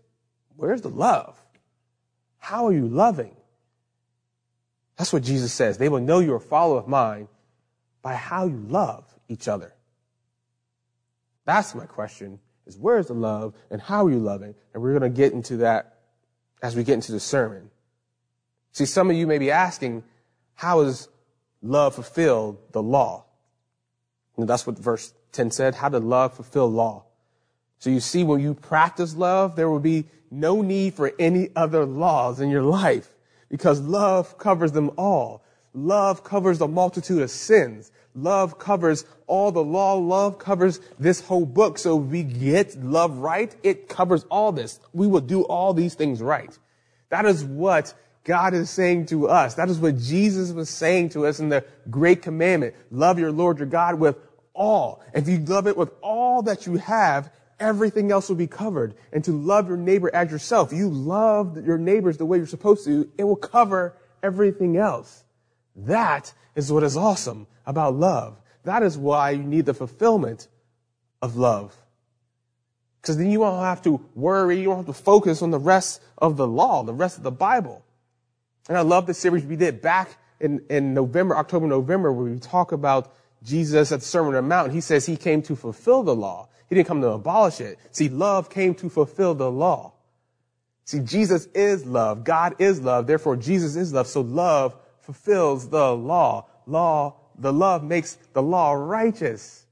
where's 0.56 0.82
the 0.82 0.88
love? 0.88 1.38
How 2.50 2.66
are 2.66 2.72
you 2.72 2.88
loving? 2.88 3.36
That's 4.96 5.12
what 5.12 5.22
Jesus 5.22 5.52
says. 5.52 5.78
They 5.78 5.88
will 5.88 6.00
know 6.00 6.18
you're 6.18 6.34
a 6.34 6.40
follower 6.40 6.80
of 6.80 6.88
mine 6.88 7.28
by 8.02 8.16
how 8.16 8.46
you 8.46 8.56
love 8.56 9.04
each 9.28 9.46
other. 9.46 9.72
That's 11.44 11.76
my 11.76 11.86
question 11.86 12.40
is 12.66 12.76
where's 12.76 13.06
the 13.06 13.14
love 13.14 13.54
and 13.70 13.80
how 13.80 14.04
are 14.04 14.10
you 14.10 14.18
loving? 14.18 14.56
And 14.74 14.82
we're 14.82 14.98
going 14.98 15.08
to 15.08 15.16
get 15.16 15.32
into 15.32 15.58
that 15.58 15.98
as 16.60 16.74
we 16.74 16.82
get 16.82 16.94
into 16.94 17.12
the 17.12 17.20
sermon. 17.20 17.70
See, 18.72 18.84
some 18.84 19.10
of 19.10 19.16
you 19.16 19.28
may 19.28 19.38
be 19.38 19.52
asking, 19.52 20.02
how 20.54 20.80
is 20.80 21.06
love 21.62 21.94
fulfill 21.94 22.58
the 22.72 22.82
law? 22.82 23.26
And 24.36 24.48
that's 24.48 24.66
what 24.66 24.76
verse 24.76 25.14
10 25.30 25.52
said. 25.52 25.76
How 25.76 25.88
did 25.88 26.02
love 26.02 26.34
fulfill 26.34 26.68
law? 26.68 27.04
So 27.78 27.90
you 27.90 28.00
see, 28.00 28.24
when 28.24 28.40
you 28.40 28.54
practice 28.54 29.14
love, 29.14 29.54
there 29.54 29.70
will 29.70 29.78
be 29.78 30.06
no 30.30 30.62
need 30.62 30.94
for 30.94 31.12
any 31.18 31.50
other 31.56 31.84
laws 31.84 32.40
in 32.40 32.50
your 32.50 32.62
life 32.62 33.10
because 33.48 33.80
love 33.80 34.38
covers 34.38 34.72
them 34.72 34.90
all. 34.96 35.42
Love 35.74 36.24
covers 36.24 36.58
the 36.58 36.68
multitude 36.68 37.22
of 37.22 37.30
sins. 37.30 37.92
Love 38.14 38.58
covers 38.58 39.04
all 39.26 39.52
the 39.52 39.62
law. 39.62 39.94
Love 39.94 40.38
covers 40.38 40.80
this 40.98 41.20
whole 41.20 41.46
book. 41.46 41.78
So 41.78 42.00
if 42.00 42.06
we 42.06 42.22
get 42.22 42.82
love 42.82 43.18
right. 43.18 43.54
It 43.62 43.88
covers 43.88 44.24
all 44.30 44.52
this. 44.52 44.80
We 44.92 45.06
will 45.06 45.20
do 45.20 45.42
all 45.42 45.74
these 45.74 45.94
things 45.94 46.20
right. 46.20 46.56
That 47.10 47.24
is 47.26 47.44
what 47.44 47.94
God 48.24 48.54
is 48.54 48.70
saying 48.70 49.06
to 49.06 49.28
us. 49.28 49.54
That 49.54 49.68
is 49.68 49.78
what 49.78 49.98
Jesus 49.98 50.52
was 50.52 50.68
saying 50.68 51.10
to 51.10 51.26
us 51.26 51.40
in 51.40 51.48
the 51.48 51.64
great 51.88 52.22
commandment. 52.22 52.74
Love 52.90 53.18
your 53.18 53.32
Lord 53.32 53.58
your 53.58 53.66
God 53.66 53.96
with 53.96 54.16
all. 54.54 55.02
If 55.14 55.28
you 55.28 55.38
love 55.38 55.66
it 55.66 55.76
with 55.76 55.90
all 56.02 56.42
that 56.42 56.66
you 56.66 56.76
have, 56.76 57.32
everything 57.60 58.10
else 58.10 58.28
will 58.28 58.36
be 58.36 58.46
covered. 58.46 58.94
And 59.12 59.22
to 59.24 59.32
love 59.32 59.68
your 59.68 59.76
neighbor 59.76 60.10
as 60.12 60.30
yourself. 60.32 60.72
You 60.72 60.88
love 60.88 61.64
your 61.64 61.78
neighbors 61.78 62.16
the 62.16 62.26
way 62.26 62.38
you're 62.38 62.46
supposed 62.46 62.84
to. 62.86 63.08
It 63.16 63.24
will 63.24 63.36
cover 63.36 63.94
everything 64.22 64.76
else. 64.76 65.22
That 65.76 66.32
is 66.56 66.72
what 66.72 66.82
is 66.82 66.96
awesome 66.96 67.46
about 67.66 67.94
love. 67.94 68.40
That 68.64 68.82
is 68.82 68.98
why 68.98 69.30
you 69.30 69.42
need 69.42 69.66
the 69.66 69.74
fulfillment 69.74 70.48
of 71.22 71.36
love. 71.36 71.76
Because 73.00 73.16
then 73.16 73.30
you 73.30 73.40
won't 73.40 73.62
have 73.62 73.82
to 73.82 74.00
worry, 74.14 74.60
you 74.60 74.68
won't 74.68 74.86
have 74.86 74.94
to 74.94 75.02
focus 75.02 75.40
on 75.40 75.50
the 75.50 75.58
rest 75.58 76.02
of 76.18 76.36
the 76.36 76.46
law, 76.46 76.82
the 76.82 76.92
rest 76.92 77.16
of 77.16 77.22
the 77.22 77.30
Bible. 77.30 77.82
And 78.68 78.76
I 78.76 78.82
love 78.82 79.06
the 79.06 79.14
series 79.14 79.44
we 79.44 79.56
did 79.56 79.80
back 79.80 80.16
in, 80.38 80.62
in 80.68 80.92
November, 80.92 81.36
October, 81.36 81.66
November, 81.66 82.12
where 82.12 82.30
we 82.30 82.38
talk 82.38 82.72
about 82.72 83.14
Jesus 83.42 83.90
at 83.90 84.00
the 84.00 84.06
Sermon 84.06 84.34
on 84.34 84.44
the 84.44 84.48
Mount. 84.48 84.72
He 84.72 84.82
says 84.82 85.06
he 85.06 85.16
came 85.16 85.40
to 85.42 85.56
fulfill 85.56 86.02
the 86.02 86.14
law. 86.14 86.48
He 86.70 86.76
didn't 86.76 86.86
come 86.86 87.00
to 87.02 87.08
abolish 87.08 87.60
it. 87.60 87.78
See, 87.90 88.08
love 88.08 88.48
came 88.48 88.74
to 88.76 88.88
fulfill 88.88 89.34
the 89.34 89.50
law. 89.50 89.92
See, 90.84 91.00
Jesus 91.00 91.46
is 91.46 91.84
love. 91.84 92.24
God 92.24 92.54
is 92.60 92.80
love. 92.80 93.08
Therefore, 93.08 93.36
Jesus 93.36 93.74
is 93.74 93.92
love. 93.92 94.06
So 94.06 94.20
love 94.20 94.76
fulfills 95.00 95.68
the 95.68 95.94
law. 95.94 96.46
Law, 96.66 97.16
the 97.36 97.52
love 97.52 97.82
makes 97.82 98.16
the 98.32 98.42
law 98.42 98.72
righteous. 98.72 99.66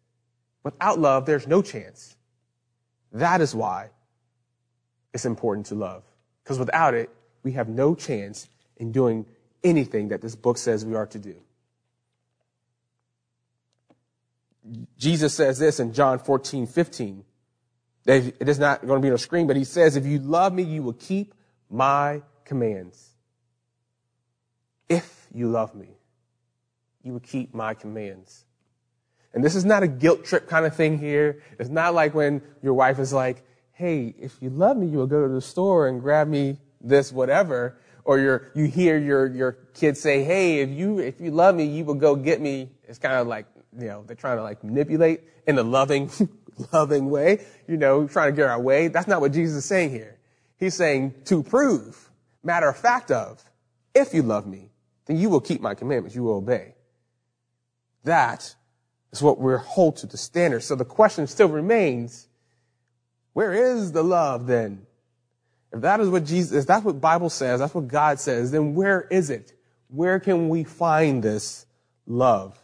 Without 0.64 0.98
love, 0.98 1.24
there's 1.24 1.46
no 1.46 1.62
chance. 1.62 2.16
That 3.12 3.40
is 3.40 3.54
why 3.54 3.90
it's 5.14 5.24
important 5.24 5.66
to 5.66 5.76
love. 5.76 6.02
Because 6.42 6.58
without 6.58 6.94
it, 6.94 7.11
we 7.44 7.52
have 7.52 7.68
no 7.68 7.94
chance 7.94 8.48
in 8.76 8.90
doing 8.90 9.24
anything 9.62 10.08
that 10.08 10.20
this 10.20 10.34
book 10.34 10.58
says 10.58 10.84
we 10.84 10.96
are 10.96 11.06
to 11.06 11.18
do. 11.18 11.37
Jesus 14.96 15.35
says 15.35 15.59
this 15.59 15.81
in 15.81 15.92
John 15.92 16.18
14, 16.18 16.66
15. 16.66 17.24
It 18.07 18.48
is 18.48 18.59
not 18.59 18.87
going 18.87 19.00
to 19.00 19.02
be 19.02 19.09
on 19.09 19.12
the 19.12 19.18
screen, 19.18 19.46
but 19.46 19.57
he 19.57 19.64
says, 19.64 19.96
if 19.96 20.07
you 20.07 20.18
love 20.18 20.54
me, 20.54 20.62
you 20.62 20.83
will 20.83 20.94
keep 20.94 21.35
my 21.68 22.22
commands. 22.44 23.11
If 24.88 25.26
you 25.33 25.48
love 25.48 25.74
me, 25.74 25.88
you 27.02 27.12
will 27.12 27.20
keep 27.20 27.54
my 27.54 27.74
commands. 27.74 28.46
And 29.35 29.44
this 29.44 29.54
is 29.54 29.64
not 29.64 29.83
a 29.83 29.88
guilt 29.88 30.24
trip 30.24 30.48
kind 30.48 30.64
of 30.64 30.74
thing 30.74 30.98
here. 30.98 31.42
It's 31.59 31.68
not 31.68 31.94
like 31.94 32.14
when 32.14 32.40
your 32.62 32.72
wife 32.72 32.98
is 32.98 33.12
like, 33.12 33.44
hey, 33.72 34.14
if 34.18 34.37
you 34.40 34.48
love 34.48 34.76
me, 34.76 34.87
you 34.87 34.98
will 34.98 35.07
go 35.07 35.28
to 35.28 35.33
the 35.33 35.42
store 35.42 35.87
and 35.87 36.00
grab 36.00 36.28
me 36.28 36.59
this 36.81 37.12
whatever. 37.12 37.78
Or 38.04 38.18
you 38.18 38.40
you 38.54 38.64
hear 38.64 38.96
your, 38.96 39.26
your 39.26 39.52
kids 39.74 40.00
say, 40.00 40.24
hey, 40.24 40.61
if 40.61 40.70
you, 40.70 40.98
if 40.98 41.20
you 41.20 41.31
love 41.31 41.54
me, 41.54 41.64
you 41.64 41.85
will 41.85 41.94
go 41.94 42.16
get 42.16 42.40
me. 42.40 42.70
It's 42.88 42.98
kind 42.98 43.16
of 43.16 43.26
like, 43.26 43.44
you 43.76 43.87
know, 43.87 44.04
they're 44.07 44.16
trying 44.16 44.37
to 44.37 44.42
like 44.42 44.62
manipulate 44.62 45.22
in 45.46 45.59
a 45.59 45.62
loving, 45.62 46.11
loving 46.72 47.11
way, 47.11 47.44
you 47.66 47.76
know, 47.76 48.07
trying 48.07 48.33
to 48.33 48.37
get 48.37 48.48
our 48.48 48.61
way. 48.61 48.88
That's 48.88 49.09
not 49.09 49.20
what 49.20 49.33
Jesus 49.33 49.59
is 49.59 49.64
saying 49.64 49.90
here. 49.90 50.18
He's 50.59 50.74
saying 50.74 51.14
to 51.26 51.42
prove, 51.42 52.11
matter 52.42 52.68
of 52.68 52.76
fact 52.76 53.11
of, 53.11 53.42
if 53.94 54.14
you 54.14 54.22
love 54.22 54.46
me, 54.46 54.70
then 55.07 55.16
you 55.16 55.28
will 55.28 55.40
keep 55.40 55.61
my 55.61 55.74
commandments. 55.74 56.14
You 56.14 56.22
will 56.22 56.37
obey. 56.37 56.74
That 58.04 58.54
is 59.12 59.22
what 59.22 59.38
we're 59.38 59.59
hold 59.59 59.96
to 59.98 60.07
the 60.07 60.16
standard. 60.16 60.62
So 60.62 60.74
the 60.74 60.85
question 60.85 61.26
still 61.26 61.48
remains, 61.48 62.28
where 63.33 63.52
is 63.52 63.92
the 63.92 64.02
love 64.02 64.46
then? 64.46 64.87
If 65.72 65.83
that 65.83 66.00
is 66.00 66.09
what 66.09 66.24
Jesus, 66.24 66.62
if 66.62 66.66
that's 66.66 66.85
what 66.85 67.00
Bible 67.00 67.31
says, 67.31 67.61
that's 67.61 67.74
what 67.74 67.88
God 67.88 68.18
says, 68.18 68.50
then 68.50 68.74
where 68.74 69.02
is 69.11 69.31
it? 69.31 69.52
Where 69.88 70.18
can 70.18 70.48
we 70.48 70.64
find 70.64 71.22
this 71.22 71.66
love? 72.07 72.59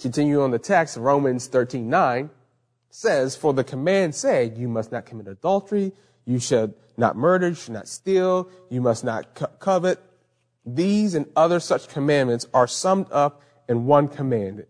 Continue 0.00 0.42
on 0.42 0.50
the 0.50 0.58
text, 0.58 0.96
Romans 0.96 1.46
13, 1.46 1.88
9 1.88 2.30
says, 2.90 3.36
For 3.36 3.52
the 3.52 3.64
command 3.64 4.14
said, 4.14 4.56
you 4.56 4.66
must 4.66 4.90
not 4.90 5.06
commit 5.06 5.28
adultery, 5.28 5.92
you 6.24 6.38
should 6.38 6.74
not 6.96 7.16
murder, 7.16 7.48
you 7.48 7.54
should 7.54 7.74
not 7.74 7.86
steal, 7.86 8.48
you 8.70 8.80
must 8.80 9.04
not 9.04 9.34
co- 9.34 9.46
covet. 9.58 10.00
These 10.64 11.14
and 11.14 11.26
other 11.36 11.60
such 11.60 11.88
commandments 11.88 12.46
are 12.52 12.66
summed 12.66 13.06
up 13.10 13.42
in 13.68 13.86
one 13.86 14.08
command. 14.08 14.66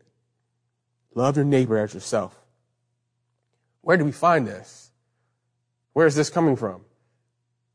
Love 1.15 1.37
your 1.37 1.45
neighbor 1.45 1.79
as 1.79 1.95
yourself. 1.95 2.39
Where 3.83 3.97
do 3.97 4.05
we 4.05 4.13
find 4.13 4.47
this? 4.47 4.91
Where 5.93 6.07
is 6.07 6.15
this 6.15 6.31
coming 6.31 6.57
from? 6.57 6.83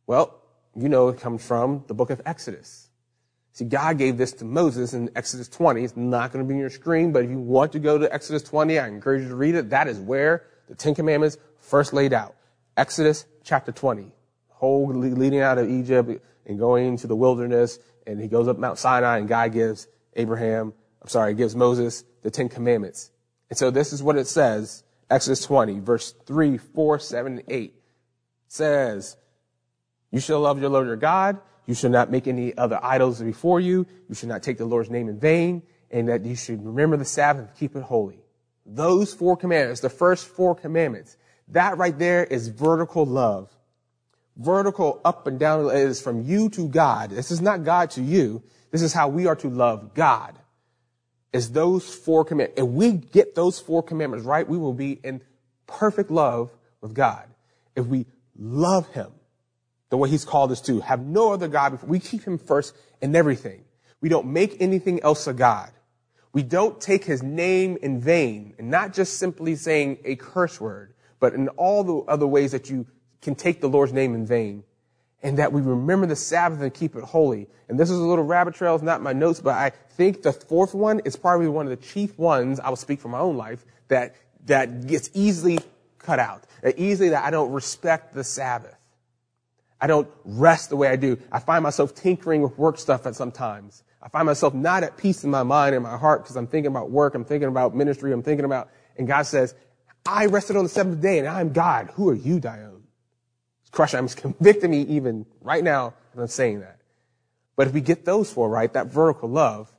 Well, 0.07 0.41
you 0.75 0.89
know 0.89 1.09
it 1.09 1.19
comes 1.19 1.45
from 1.45 1.83
the 1.87 1.93
book 1.93 2.09
of 2.09 2.21
Exodus. 2.25 2.84
See, 3.55 3.63
God 3.63 3.97
gave 3.97 4.17
this 4.17 4.33
to 4.33 4.45
Moses 4.45 4.93
in 4.93 5.09
Exodus 5.15 5.47
20. 5.47 5.81
It's 5.81 5.95
not 5.95 6.33
going 6.33 6.43
to 6.43 6.47
be 6.47 6.55
on 6.55 6.59
your 6.59 6.69
screen, 6.69 7.13
but 7.13 7.23
if 7.23 7.31
you 7.31 7.39
want 7.39 7.71
to 7.71 7.79
go 7.79 7.97
to 7.97 8.13
Exodus 8.13 8.43
20, 8.43 8.77
I 8.77 8.87
encourage 8.89 9.23
you 9.23 9.29
to 9.29 9.35
read 9.35 9.55
it. 9.55 9.69
That 9.69 9.87
is 9.87 9.97
where 9.97 10.43
the 10.67 10.75
Ten 10.75 10.93
Commandments 10.93 11.37
first 11.59 11.93
laid 11.93 12.11
out. 12.11 12.35
Exodus 12.75 13.25
chapter 13.45 13.71
20. 13.71 14.11
Whole 14.49 14.93
leading 14.93 15.39
out 15.39 15.57
of 15.57 15.69
Egypt 15.69 16.21
and 16.45 16.59
going 16.59 16.85
into 16.85 17.07
the 17.07 17.15
wilderness, 17.15 17.79
and 18.05 18.19
he 18.19 18.27
goes 18.27 18.49
up 18.49 18.57
Mount 18.57 18.77
Sinai, 18.77 19.19
and 19.19 19.29
God 19.29 19.53
gives 19.53 19.87
Abraham, 20.17 20.73
I'm 21.01 21.07
sorry, 21.07 21.33
gives 21.33 21.55
Moses 21.55 22.03
the 22.23 22.31
Ten 22.31 22.49
Commandments. 22.49 23.09
And 23.49 23.57
so 23.57 23.71
this 23.71 23.93
is 23.93 24.03
what 24.03 24.17
it 24.17 24.27
says, 24.27 24.83
Exodus 25.09 25.45
20, 25.45 25.79
verse 25.79 26.13
3, 26.25 26.57
4, 26.57 26.99
7, 26.99 27.37
and 27.37 27.43
8. 27.47 27.73
Says, 28.49 29.15
You 30.11 30.19
shall 30.19 30.41
love 30.41 30.59
your 30.59 30.69
Lord 30.69 30.87
your 30.87 30.97
God, 30.97 31.39
you 31.65 31.73
shall 31.73 31.89
not 31.89 32.11
make 32.11 32.27
any 32.27 32.55
other 32.57 32.79
idols 32.83 33.21
before 33.21 33.59
you. 33.59 33.85
You 34.07 34.15
shall 34.15 34.29
not 34.29 34.43
take 34.43 34.57
the 34.57 34.65
Lord's 34.65 34.89
name 34.89 35.09
in 35.09 35.19
vain. 35.19 35.63
and 35.91 36.09
that 36.09 36.25
you 36.25 36.35
should 36.35 36.65
remember 36.65 36.97
the 36.97 37.05
Sabbath 37.05 37.47
and 37.47 37.55
keep 37.55 37.75
it 37.75 37.83
holy. 37.83 38.19
Those 38.65 39.13
four 39.13 39.37
commandments, 39.37 39.81
the 39.81 39.89
first 39.89 40.27
four 40.27 40.55
commandments, 40.55 41.15
that 41.49 41.77
right 41.77 41.97
there 41.97 42.23
is 42.23 42.47
vertical 42.47 43.05
love. 43.05 43.49
Vertical 44.35 44.99
up 45.05 45.27
and 45.27 45.39
down 45.39 45.69
is 45.73 46.01
from 46.01 46.23
you 46.23 46.49
to 46.49 46.67
God. 46.67 47.11
This 47.11 47.31
is 47.31 47.39
not 47.39 47.63
God 47.63 47.91
to 47.91 48.01
you. 48.01 48.43
This 48.71 48.81
is 48.81 48.91
how 48.91 49.07
we 49.07 49.27
are 49.27 49.35
to 49.37 49.47
love 49.47 49.93
God. 49.93 50.37
Is 51.31 51.51
those 51.51 51.93
four 51.93 52.25
commandments. 52.25 52.61
If 52.61 52.67
we 52.67 52.93
get 52.93 53.35
those 53.35 53.59
four 53.59 53.83
commandments 53.83 54.25
right, 54.25 54.47
we 54.47 54.57
will 54.57 54.73
be 54.73 54.99
in 55.03 55.21
perfect 55.67 56.09
love 56.09 56.49
with 56.81 56.93
God. 56.93 57.27
If 57.75 57.85
we 57.85 58.07
love 58.37 58.87
Him 58.89 59.11
the 59.95 59.99
way 59.99 60.09
He's 60.09 60.25
called 60.25 60.51
us 60.51 60.59
to, 60.61 60.81
have 60.81 61.05
no 61.05 61.31
other 61.31 61.47
God 61.47 61.69
before, 61.69 61.87
we 61.87 61.99
keep 61.99 62.23
Him 62.23 62.37
first 62.37 62.75
in 63.01 63.15
everything. 63.15 63.63
We 64.01 64.09
don't 64.09 64.27
make 64.27 64.57
anything 64.59 65.01
else 65.01 65.25
a 65.25 65.33
God. 65.33 65.71
We 66.33 66.43
don't 66.43 66.81
take 66.81 67.05
His 67.05 67.23
name 67.23 67.77
in 67.81 68.01
vain 68.01 68.55
and 68.59 68.69
not 68.69 68.93
just 68.93 69.17
simply 69.17 69.55
saying 69.55 69.99
a 70.03 70.17
curse 70.17 70.59
word, 70.59 70.93
but 71.21 71.33
in 71.33 71.47
all 71.49 71.85
the 71.85 72.11
other 72.11 72.27
ways 72.27 72.51
that 72.51 72.69
you 72.69 72.87
can 73.21 73.35
take 73.35 73.61
the 73.61 73.69
Lord's 73.69 73.93
name 73.93 74.13
in 74.13 74.25
vain. 74.25 74.65
And 75.23 75.39
that 75.39 75.53
we 75.53 75.61
remember 75.61 76.07
the 76.07 76.15
Sabbath 76.17 76.59
and 76.61 76.73
keep 76.73 76.97
it 76.97 77.03
holy. 77.03 77.47
And 77.69 77.79
this 77.79 77.89
is 77.89 77.97
a 77.97 78.03
little 78.03 78.25
rabbit 78.25 78.53
trail, 78.53 78.75
it's 78.75 78.83
not 78.83 79.01
my 79.01 79.13
notes, 79.13 79.39
but 79.39 79.55
I 79.55 79.69
think 79.69 80.23
the 80.23 80.33
fourth 80.33 80.75
one 80.75 80.99
is 81.05 81.15
probably 81.15 81.47
one 81.47 81.65
of 81.65 81.69
the 81.69 81.83
chief 81.83 82.19
ones, 82.19 82.59
I 82.59 82.67
will 82.67 82.75
speak 82.75 82.99
for 82.99 83.07
my 83.07 83.19
own 83.19 83.37
life, 83.37 83.63
that, 83.87 84.15
that 84.45 84.87
gets 84.87 85.09
easily 85.13 85.59
cut 85.99 86.19
out. 86.19 86.43
That 86.63 86.77
easily 86.77 87.09
that 87.09 87.23
I 87.23 87.31
don't 87.31 87.53
respect 87.53 88.13
the 88.13 88.25
Sabbath. 88.25 88.75
I 89.79 89.87
don't 89.87 90.07
rest 90.23 90.69
the 90.69 90.75
way 90.75 90.87
I 90.87 90.95
do. 90.95 91.17
I 91.31 91.39
find 91.39 91.63
myself 91.63 91.93
tinkering 91.93 92.41
with 92.41 92.57
work 92.57 92.77
stuff 92.77 93.05
at 93.05 93.15
some 93.15 93.31
times. 93.31 93.83
I 94.01 94.07
find 94.07 94.25
myself 94.25 94.53
not 94.53 94.83
at 94.83 94.97
peace 94.97 95.23
in 95.23 95.31
my 95.31 95.43
mind 95.43 95.75
and 95.75 95.83
my 95.83 95.97
heart 95.97 96.23
because 96.23 96.35
I'm 96.35 96.47
thinking 96.47 96.71
about 96.71 96.91
work, 96.91 97.15
I'm 97.15 97.25
thinking 97.25 97.49
about 97.49 97.75
ministry, 97.75 98.11
I'm 98.13 98.23
thinking 98.23 98.45
about, 98.45 98.69
and 98.97 99.07
God 99.07 99.23
says, 99.23 99.55
I 100.05 100.27
rested 100.27 100.55
on 100.55 100.63
the 100.63 100.69
seventh 100.69 101.01
day 101.01 101.19
and 101.19 101.27
I'm 101.27 101.51
God. 101.51 101.89
Who 101.95 102.09
are 102.09 102.15
you, 102.15 102.39
Dion? 102.39 102.83
It's 103.61 103.71
crushing. 103.71 103.99
I'm 103.99 104.07
convicting 104.09 104.71
me 104.71 104.81
even 104.83 105.25
right 105.41 105.63
now 105.63 105.95
as 106.13 106.19
I'm 106.19 106.27
saying 106.27 106.59
that. 106.59 106.79
But 107.55 107.67
if 107.67 107.73
we 107.73 107.81
get 107.81 108.05
those 108.05 108.31
four 108.31 108.49
right, 108.49 108.71
that 108.73 108.87
vertical 108.87 109.29
love, 109.29 109.73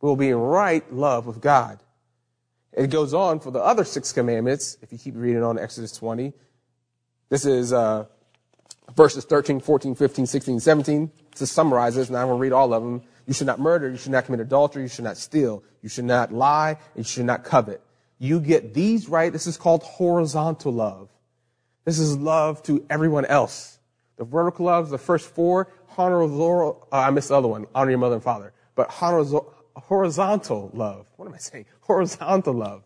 we'll 0.00 0.16
be 0.16 0.28
in 0.28 0.36
right 0.36 0.90
love 0.92 1.26
with 1.26 1.40
God. 1.40 1.80
It 2.72 2.90
goes 2.90 3.12
on 3.12 3.40
for 3.40 3.50
the 3.50 3.58
other 3.58 3.84
six 3.84 4.12
commandments. 4.12 4.78
If 4.82 4.92
you 4.92 4.98
keep 4.98 5.14
reading 5.16 5.42
on 5.42 5.58
Exodus 5.58 5.92
20, 5.92 6.32
this 7.28 7.44
is 7.44 7.72
uh, 7.72 8.06
verses 8.94 9.24
13, 9.24 9.60
14, 9.60 9.94
15, 9.94 10.26
16, 10.26 10.60
17. 10.60 11.10
To 11.36 11.46
summarize 11.46 11.94
this, 11.94 12.08
and 12.08 12.16
I 12.16 12.24
won't 12.24 12.40
read 12.40 12.52
all 12.52 12.74
of 12.74 12.82
them. 12.82 13.02
You 13.26 13.34
should 13.34 13.46
not 13.46 13.60
murder. 13.60 13.88
You 13.88 13.96
should 13.96 14.12
not 14.12 14.24
commit 14.24 14.40
adultery. 14.40 14.82
You 14.82 14.88
should 14.88 15.04
not 15.04 15.16
steal. 15.16 15.62
You 15.82 15.88
should 15.88 16.04
not 16.04 16.32
lie. 16.32 16.70
And 16.70 16.96
you 16.96 17.04
should 17.04 17.26
not 17.26 17.44
covet 17.44 17.80
you 18.18 18.40
get 18.40 18.74
these 18.74 19.08
right, 19.08 19.32
this 19.32 19.46
is 19.46 19.56
called 19.56 19.82
horizontal 19.82 20.72
love. 20.72 21.08
This 21.84 21.98
is 21.98 22.16
love 22.16 22.62
to 22.64 22.84
everyone 22.90 23.24
else. 23.24 23.78
The 24.16 24.24
vertical 24.24 24.66
love 24.66 24.86
is 24.86 24.90
the 24.90 24.98
first 24.98 25.30
four. 25.30 25.68
Horizontal, 25.86 26.86
uh, 26.92 26.96
I 26.96 27.10
missed 27.10 27.28
the 27.28 27.36
other 27.36 27.48
one. 27.48 27.66
Honor 27.74 27.90
your 27.90 27.98
mother 27.98 28.16
and 28.16 28.22
father. 28.24 28.52
But 28.74 28.90
horizontal 28.90 30.70
love. 30.74 31.06
What 31.16 31.26
am 31.26 31.34
I 31.34 31.38
saying? 31.38 31.66
Horizontal 31.80 32.54
love. 32.54 32.82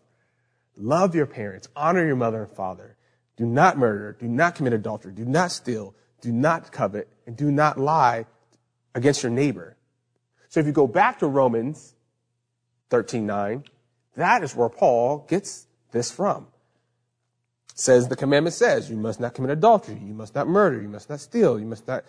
Love 0.77 1.15
your 1.15 1.25
parents. 1.25 1.67
Honor 1.75 2.05
your 2.05 2.15
mother 2.15 2.43
and 2.43 2.51
father. 2.51 2.95
Do 3.37 3.45
not 3.45 3.77
murder. 3.77 4.15
Do 4.19 4.27
not 4.27 4.55
commit 4.55 4.73
adultery. 4.73 5.11
Do 5.11 5.25
not 5.25 5.51
steal. 5.51 5.95
Do 6.21 6.31
not 6.31 6.71
covet. 6.71 7.07
And 7.25 7.35
do 7.35 7.51
not 7.51 7.79
lie 7.79 8.25
against 8.95 9.23
your 9.23 9.31
neighbor. 9.31 9.75
So 10.49 10.59
if 10.59 10.65
you 10.65 10.71
go 10.71 10.87
back 10.87 11.19
to 11.19 11.27
Romans 11.27 11.95
13, 12.89 13.25
9, 13.25 13.63
that 14.15 14.43
is 14.43 14.55
where 14.55 14.69
Paul 14.69 15.25
gets 15.27 15.67
this 15.91 16.11
from. 16.11 16.47
says 17.73 18.07
the 18.07 18.15
commandment 18.15 18.53
says 18.53 18.89
you 18.89 18.97
must 18.97 19.19
not 19.19 19.33
commit 19.33 19.51
adultery, 19.51 19.95
you 19.95 20.13
must 20.13 20.35
not 20.35 20.47
murder, 20.47 20.79
you 20.79 20.87
must 20.87 21.09
not 21.09 21.19
steal, 21.19 21.59
you 21.59 21.65
must 21.65 21.87
not 21.87 22.03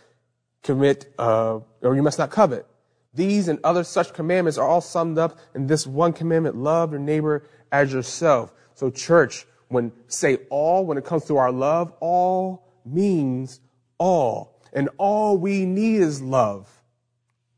commit, 0.62 1.12
uh, 1.18 1.60
or 1.80 1.96
you 1.96 2.02
must 2.02 2.18
not 2.18 2.30
covet. 2.30 2.66
These 3.14 3.48
and 3.48 3.60
other 3.62 3.84
such 3.84 4.12
commandments 4.12 4.58
are 4.58 4.68
all 4.68 4.80
summed 4.80 5.18
up 5.18 5.38
in 5.54 5.68
this 5.68 5.86
one 5.86 6.12
commandment: 6.12 6.56
love 6.56 6.90
your 6.90 7.00
neighbor 7.00 7.46
as 7.70 7.92
yourself. 7.92 8.52
So, 8.74 8.90
church, 8.90 9.46
when 9.74 9.92
say 10.08 10.38
all 10.48 10.86
when 10.86 10.96
it 10.96 11.04
comes 11.04 11.24
to 11.26 11.36
our 11.36 11.52
love, 11.52 11.92
all 12.00 12.66
means 12.84 13.60
all, 13.98 14.60
and 14.72 14.88
all 14.96 15.36
we 15.36 15.66
need 15.66 16.00
is 16.00 16.22
love. 16.22 16.68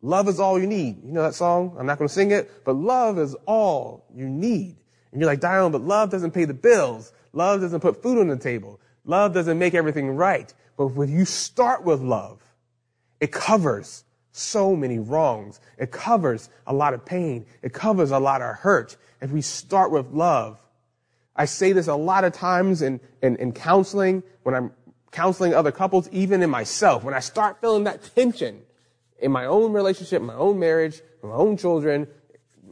Love 0.03 0.29
is 0.29 0.39
all 0.39 0.59
you 0.59 0.67
need. 0.67 1.03
You 1.05 1.13
know 1.13 1.23
that 1.23 1.35
song? 1.35 1.75
I'm 1.79 1.87
not 1.87 1.99
going 1.99 2.09
to 2.09 2.15
sing 2.15 2.31
it, 2.31 2.65
but 2.65 2.75
love 2.75 3.19
is 3.19 3.35
all 3.47 4.07
you 4.15 4.29
need. 4.29 4.77
And 5.11 5.21
you're 5.21 5.31
like, 5.31 5.41
Dion, 5.41 5.73
but 5.73 5.81
love 5.81 6.11
doesn't 6.11 6.33
pay 6.33 6.45
the 6.45 6.55
bills. 6.55 7.13
Love 7.33 7.61
doesn't 7.61 7.81
put 7.81 8.03
food 8.03 8.19
on 8.19 8.29
the 8.29 8.37
table. 8.37 8.81
Love 9.05 9.33
doesn't 9.33 9.59
make 9.59 9.75
everything 9.75 10.11
right. 10.11 10.53
But 10.77 10.89
when 10.89 11.11
you 11.11 11.25
start 11.25 11.85
with 11.85 12.01
love, 12.01 12.41
it 13.21 13.33
covers 13.33 14.05
so 14.33 14.77
many 14.77 14.99
wrongs. 14.99 15.61
It 15.79 15.91
covers 15.91 16.51
a 16.67 16.75
lot 16.75 16.93
of 16.93 17.05
pain. 17.05 17.47
It 17.63 17.73
covers 17.73 18.11
a 18.11 18.19
lot 18.19 18.43
of 18.43 18.57
hurt. 18.57 18.97
If 19.21 19.31
we 19.31 19.41
start 19.41 19.91
with 19.91 20.13
love, 20.13 20.59
I 21.37 21.44
say 21.44 21.72
this 21.72 21.87
a 21.87 21.94
lot 21.94 22.25
of 22.25 22.33
times 22.33 22.83
in, 22.83 23.01
in, 23.22 23.37
in 23.37 23.53
counseling, 23.53 24.22
when 24.42 24.55
I'm 24.55 24.72
counseling 25.12 25.55
other 25.55 25.70
couples, 25.70 26.09
even 26.11 26.42
in 26.42 26.51
myself, 26.51 27.05
when 27.05 27.14
I 27.14 27.20
start 27.20 27.61
feeling 27.61 27.85
that 27.85 28.11
tension, 28.14 28.62
in 29.18 29.33
my 29.33 29.46
own 29.46 29.72
relationship, 29.72 30.20
my 30.22 30.35
own 30.35 30.59
marriage, 30.59 31.01
my 31.22 31.33
own 31.33 31.57
children, 31.57 32.07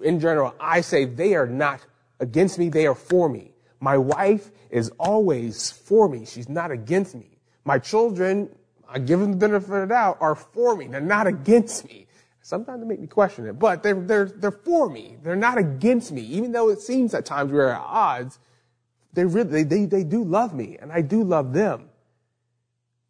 in 0.02 0.20
general, 0.20 0.54
I 0.60 0.80
say 0.80 1.04
they 1.04 1.34
are 1.34 1.46
not 1.46 1.80
against 2.20 2.58
me, 2.58 2.68
they 2.68 2.86
are 2.86 2.94
for 2.94 3.28
me. 3.28 3.52
My 3.80 3.98
wife 3.98 4.50
is 4.70 4.90
always 4.98 5.70
for 5.70 6.08
me. 6.08 6.24
She's 6.26 6.48
not 6.48 6.70
against 6.70 7.14
me. 7.14 7.38
My 7.64 7.78
children, 7.78 8.48
I 8.88 8.98
give 8.98 9.20
them 9.20 9.32
the 9.32 9.36
benefit 9.36 9.70
of 9.70 9.80
the 9.80 9.86
doubt, 9.86 10.18
are 10.20 10.34
for 10.34 10.76
me. 10.76 10.86
They're 10.86 11.00
not 11.00 11.26
against 11.26 11.86
me. 11.86 12.06
Sometimes 12.42 12.80
they 12.82 12.86
make 12.86 13.00
me 13.00 13.06
question 13.06 13.46
it, 13.46 13.58
but 13.58 13.82
they're, 13.82 13.94
they're, 13.94 14.26
they're 14.26 14.50
for 14.50 14.90
me. 14.90 15.16
They're 15.22 15.34
not 15.34 15.56
against 15.56 16.12
me. 16.12 16.20
Even 16.22 16.52
though 16.52 16.68
it 16.68 16.80
seems 16.80 17.14
at 17.14 17.24
times 17.24 17.50
we're 17.50 17.70
at 17.70 17.80
odds, 17.80 18.38
they 19.14 19.24
really, 19.24 19.62
they, 19.62 19.62
they, 19.62 19.86
they 19.86 20.04
do 20.04 20.24
love 20.24 20.54
me 20.54 20.76
and 20.80 20.92
I 20.92 21.00
do 21.00 21.22
love 21.22 21.52
them. 21.52 21.88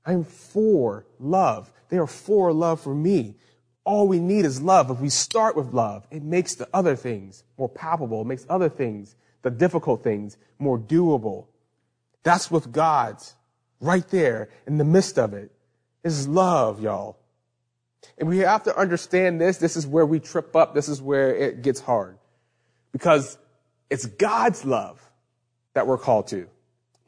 I'm 0.06 0.24
for 0.24 1.06
love. 1.18 1.72
They 1.88 1.98
are 1.98 2.06
for 2.06 2.52
love 2.52 2.80
for 2.80 2.94
me. 2.94 3.36
All 3.84 4.06
we 4.06 4.18
need 4.18 4.44
is 4.44 4.60
love. 4.60 4.90
If 4.90 5.00
we 5.00 5.08
start 5.08 5.56
with 5.56 5.72
love, 5.72 6.06
it 6.10 6.22
makes 6.22 6.54
the 6.54 6.68
other 6.72 6.96
things 6.96 7.44
more 7.58 7.68
palpable. 7.68 8.22
It 8.22 8.26
makes 8.26 8.46
other 8.48 8.68
things, 8.68 9.16
the 9.42 9.50
difficult 9.50 10.02
things, 10.02 10.36
more 10.58 10.78
doable. 10.78 11.46
That's 12.22 12.50
with 12.50 12.72
God's 12.72 13.34
right 13.80 14.06
there 14.08 14.48
in 14.66 14.78
the 14.78 14.84
midst 14.84 15.18
of 15.18 15.34
it 15.34 15.52
is 16.02 16.28
love, 16.28 16.82
y'all. 16.82 17.18
And 18.18 18.28
we 18.28 18.38
have 18.38 18.64
to 18.64 18.76
understand 18.76 19.40
this. 19.40 19.58
This 19.58 19.76
is 19.76 19.86
where 19.86 20.06
we 20.06 20.20
trip 20.20 20.54
up. 20.54 20.74
This 20.74 20.88
is 20.88 21.00
where 21.00 21.34
it 21.34 21.62
gets 21.62 21.80
hard 21.80 22.18
because 22.92 23.38
it's 23.90 24.06
God's 24.06 24.64
love 24.64 25.00
that 25.74 25.86
we're 25.86 25.98
called 25.98 26.26
to, 26.28 26.48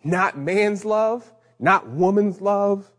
not 0.05 0.39
man's 0.39 0.85
love, 0.85 1.33
not 1.59 1.89
woman's 1.89 2.41
love, 2.41 2.91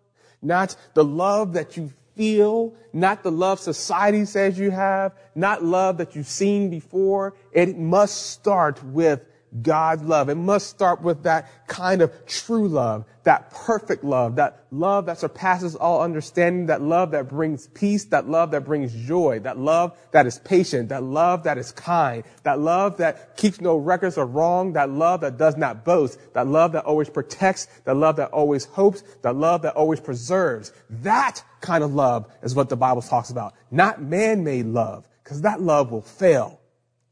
not 0.41 0.75
the 0.93 1.03
love 1.03 1.53
that 1.53 1.77
you 1.77 1.91
feel, 2.15 2.73
not 2.91 3.23
the 3.23 3.31
love 3.31 3.59
society 3.59 4.25
says 4.25 4.57
you 4.57 4.71
have, 4.71 5.13
not 5.35 5.63
love 5.63 5.97
that 5.97 6.15
you've 6.15 6.27
seen 6.27 6.69
before. 6.69 7.35
It 7.51 7.77
must 7.77 8.31
start 8.31 8.83
with 8.83 9.23
God's 9.61 10.03
love. 10.03 10.29
It 10.29 10.35
must 10.35 10.67
start 10.67 11.01
with 11.01 11.23
that 11.23 11.49
kind 11.67 12.01
of 12.01 12.25
true 12.25 12.67
love, 12.67 13.05
that 13.23 13.51
perfect 13.51 14.03
love, 14.03 14.35
that 14.37 14.65
love 14.71 15.05
that 15.05 15.19
surpasses 15.19 15.75
all 15.75 16.01
understanding, 16.01 16.67
that 16.67 16.81
love 16.81 17.11
that 17.11 17.29
brings 17.29 17.67
peace, 17.67 18.05
that 18.05 18.27
love 18.27 18.51
that 18.51 18.65
brings 18.65 18.93
joy, 18.93 19.39
that 19.39 19.57
love 19.57 19.97
that 20.11 20.25
is 20.25 20.39
patient, 20.39 20.89
that 20.89 21.03
love 21.03 21.43
that 21.43 21.57
is 21.57 21.71
kind, 21.71 22.23
that 22.43 22.59
love 22.59 22.97
that 22.97 23.37
keeps 23.37 23.61
no 23.61 23.77
records 23.77 24.17
of 24.17 24.35
wrong, 24.35 24.73
that 24.73 24.89
love 24.89 25.21
that 25.21 25.37
does 25.37 25.57
not 25.57 25.85
boast, 25.85 26.19
that 26.33 26.47
love 26.47 26.71
that 26.73 26.85
always 26.85 27.09
protects, 27.09 27.67
that 27.85 27.95
love 27.95 28.17
that 28.17 28.29
always 28.31 28.65
hopes, 28.65 29.03
that 29.21 29.35
love 29.35 29.61
that 29.61 29.75
always 29.75 29.99
preserves. 29.99 30.71
That 30.89 31.43
kind 31.61 31.83
of 31.83 31.93
love 31.93 32.27
is 32.43 32.55
what 32.55 32.69
the 32.69 32.77
Bible 32.77 33.01
talks 33.01 33.29
about, 33.29 33.53
not 33.71 34.01
man-made 34.01 34.65
love, 34.65 35.07
because 35.23 35.41
that 35.41 35.61
love 35.61 35.91
will 35.91 36.01
fail 36.01 36.59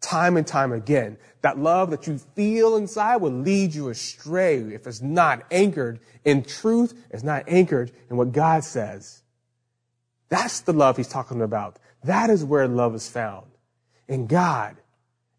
time 0.02 0.38
and 0.38 0.46
time 0.46 0.72
again. 0.72 1.18
That 1.42 1.58
love 1.60 1.92
that 1.92 2.08
you 2.08 2.18
feel 2.18 2.76
inside 2.76 3.18
will 3.18 3.32
lead 3.32 3.74
you 3.76 3.90
astray 3.90 4.58
if 4.58 4.88
it's 4.88 5.02
not 5.02 5.44
anchored 5.52 6.00
in 6.24 6.44
truth, 6.44 6.94
it's 7.12 7.24
not 7.24 7.44
anchored 7.48 7.92
in 8.10 8.18
what 8.18 8.32
God 8.32 8.64
says. 8.64 9.22
That's 10.30 10.62
the 10.62 10.74
love 10.74 10.98
he's 10.98 11.08
talking 11.08 11.42
about. 11.42 11.78
That 12.04 12.30
is 12.30 12.44
where 12.44 12.68
love 12.68 12.96
is 12.96 13.08
found. 13.08 13.48
In 14.08 14.28
God. 14.28 14.78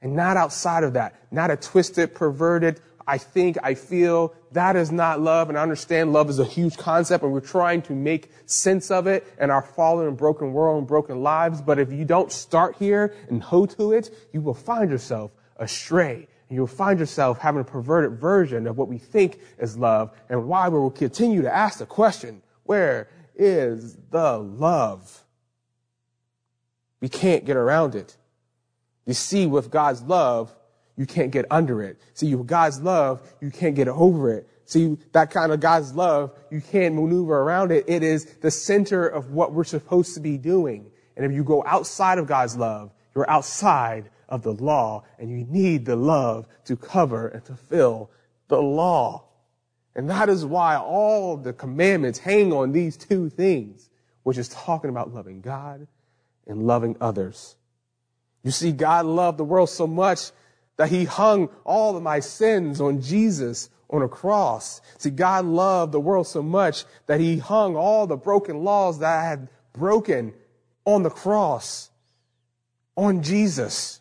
And 0.00 0.14
not 0.14 0.36
outside 0.36 0.84
of 0.84 0.92
that. 0.92 1.14
Not 1.32 1.50
a 1.50 1.56
twisted, 1.56 2.14
perverted, 2.14 2.80
I 3.06 3.18
think, 3.18 3.56
I 3.62 3.74
feel. 3.74 4.34
That 4.52 4.74
is 4.74 4.90
not 4.90 5.20
love. 5.20 5.48
And 5.48 5.56
I 5.56 5.62
understand 5.62 6.12
love 6.12 6.28
is 6.28 6.38
a 6.38 6.44
huge 6.44 6.76
concept 6.76 7.22
and 7.22 7.32
we're 7.32 7.40
trying 7.40 7.82
to 7.82 7.92
make 7.92 8.30
sense 8.46 8.90
of 8.90 9.06
it 9.06 9.26
in 9.40 9.50
our 9.50 9.62
fallen 9.62 10.08
and 10.08 10.16
broken 10.16 10.52
world 10.52 10.78
and 10.78 10.86
broken 10.86 11.22
lives. 11.22 11.60
But 11.60 11.78
if 11.78 11.92
you 11.92 12.04
don't 12.04 12.32
start 12.32 12.76
here 12.78 13.14
and 13.28 13.42
hold 13.42 13.70
to 13.76 13.92
it, 13.92 14.10
you 14.32 14.40
will 14.40 14.54
find 14.54 14.90
yourself 14.90 15.30
astray. 15.56 16.26
And 16.48 16.56
you'll 16.56 16.66
find 16.66 16.98
yourself 16.98 17.38
having 17.38 17.60
a 17.60 17.64
perverted 17.64 18.18
version 18.18 18.66
of 18.66 18.76
what 18.76 18.88
we 18.88 18.98
think 18.98 19.40
is 19.58 19.76
love 19.76 20.12
and 20.28 20.48
why 20.48 20.68
we 20.68 20.78
will 20.78 20.90
continue 20.90 21.42
to 21.42 21.54
ask 21.54 21.78
the 21.78 21.86
question, 21.86 22.42
where 22.64 23.08
is 23.36 23.96
the 24.10 24.38
love? 24.38 25.24
We 27.00 27.08
can't 27.08 27.44
get 27.44 27.56
around 27.56 27.94
it. 27.94 28.16
You 29.04 29.14
see, 29.14 29.46
with 29.46 29.70
God's 29.70 30.02
love, 30.02 30.54
you 30.96 31.06
can't 31.06 31.30
get 31.30 31.44
under 31.50 31.82
it. 31.82 32.00
See, 32.14 32.34
God's 32.34 32.80
love, 32.80 33.20
you 33.40 33.50
can't 33.50 33.74
get 33.74 33.88
over 33.88 34.32
it. 34.32 34.48
See, 34.64 34.96
that 35.12 35.30
kind 35.30 35.52
of 35.52 35.60
God's 35.60 35.94
love, 35.94 36.32
you 36.50 36.60
can't 36.60 36.94
maneuver 36.94 37.38
around 37.38 37.70
it. 37.70 37.84
It 37.86 38.02
is 38.02 38.24
the 38.36 38.50
center 38.50 39.06
of 39.06 39.30
what 39.30 39.52
we're 39.52 39.64
supposed 39.64 40.14
to 40.14 40.20
be 40.20 40.38
doing. 40.38 40.90
And 41.16 41.24
if 41.24 41.32
you 41.32 41.44
go 41.44 41.62
outside 41.64 42.18
of 42.18 42.26
God's 42.26 42.56
love, 42.56 42.92
you're 43.14 43.30
outside 43.30 44.10
of 44.28 44.42
the 44.42 44.52
law 44.52 45.04
and 45.18 45.30
you 45.30 45.46
need 45.48 45.86
the 45.86 45.96
love 45.96 46.48
to 46.64 46.76
cover 46.76 47.28
and 47.28 47.44
fulfill 47.44 48.10
the 48.48 48.60
law. 48.60 49.24
And 49.94 50.10
that 50.10 50.28
is 50.28 50.44
why 50.44 50.76
all 50.76 51.36
the 51.36 51.52
commandments 51.52 52.18
hang 52.18 52.52
on 52.52 52.72
these 52.72 52.96
two 52.96 53.30
things, 53.30 53.88
which 54.24 54.36
is 54.36 54.48
talking 54.48 54.90
about 54.90 55.14
loving 55.14 55.40
God 55.40 55.86
and 56.46 56.66
loving 56.66 56.96
others. 57.00 57.56
You 58.42 58.50
see, 58.50 58.72
God 58.72 59.06
loved 59.06 59.38
the 59.38 59.44
world 59.44 59.70
so 59.70 59.86
much 59.86 60.32
that 60.76 60.90
he 60.90 61.04
hung 61.04 61.48
all 61.64 61.96
of 61.96 62.02
my 62.02 62.20
sins 62.20 62.80
on 62.80 63.00
Jesus 63.00 63.70
on 63.88 64.02
a 64.02 64.08
cross. 64.08 64.80
See, 64.98 65.10
God 65.10 65.44
loved 65.44 65.92
the 65.92 66.00
world 66.00 66.26
so 66.26 66.42
much 66.42 66.84
that 67.06 67.20
he 67.20 67.38
hung 67.38 67.76
all 67.76 68.06
the 68.06 68.16
broken 68.16 68.64
laws 68.64 68.98
that 68.98 69.18
I 69.18 69.28
had 69.28 69.48
broken 69.72 70.34
on 70.84 71.02
the 71.02 71.10
cross, 71.10 71.90
on 72.96 73.22
Jesus. 73.22 74.00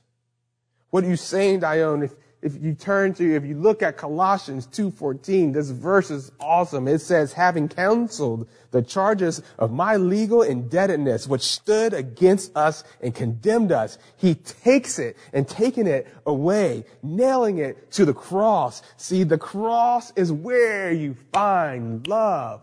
What 0.90 1.04
are 1.04 1.10
you 1.10 1.18
saying, 1.18 1.60
Dion? 1.60 2.04
If, 2.04 2.16
if 2.46 2.62
you 2.62 2.76
turn 2.76 3.12
to, 3.16 3.36
if 3.36 3.44
you 3.44 3.58
look 3.58 3.82
at 3.82 3.98
Colossians 3.98 4.68
2.14, 4.68 5.52
this 5.52 5.72
verse 5.72 6.12
is 6.12 6.32
awesome. 6.40 6.88
It 6.88 7.00
says, 7.00 7.34
having 7.34 7.68
counseled 7.68 8.48
the 8.70 8.84
charges 8.84 9.42
of 9.58 9.72
my 9.72 9.96
legal 9.96 10.44
indebtedness, 10.44 11.28
which 11.28 11.42
stood 11.42 11.96
against 11.96 12.56
us 12.56 12.84
and 13.02 13.16
condemned 13.16 13.72
us, 13.72 13.98
he 14.16 14.36
takes 14.36 15.00
it 15.00 15.18
and 15.34 15.48
taking 15.48 15.88
it 15.88 16.08
away, 16.28 16.86
nailing 17.02 17.58
it 17.58 17.92
to 17.94 18.06
the 18.06 18.14
cross. 18.14 18.84
See, 18.96 19.24
the 19.24 19.40
cross 19.40 20.14
is 20.16 20.32
where 20.32 20.92
you 20.92 21.16
find 21.34 22.08
love. 22.08 22.62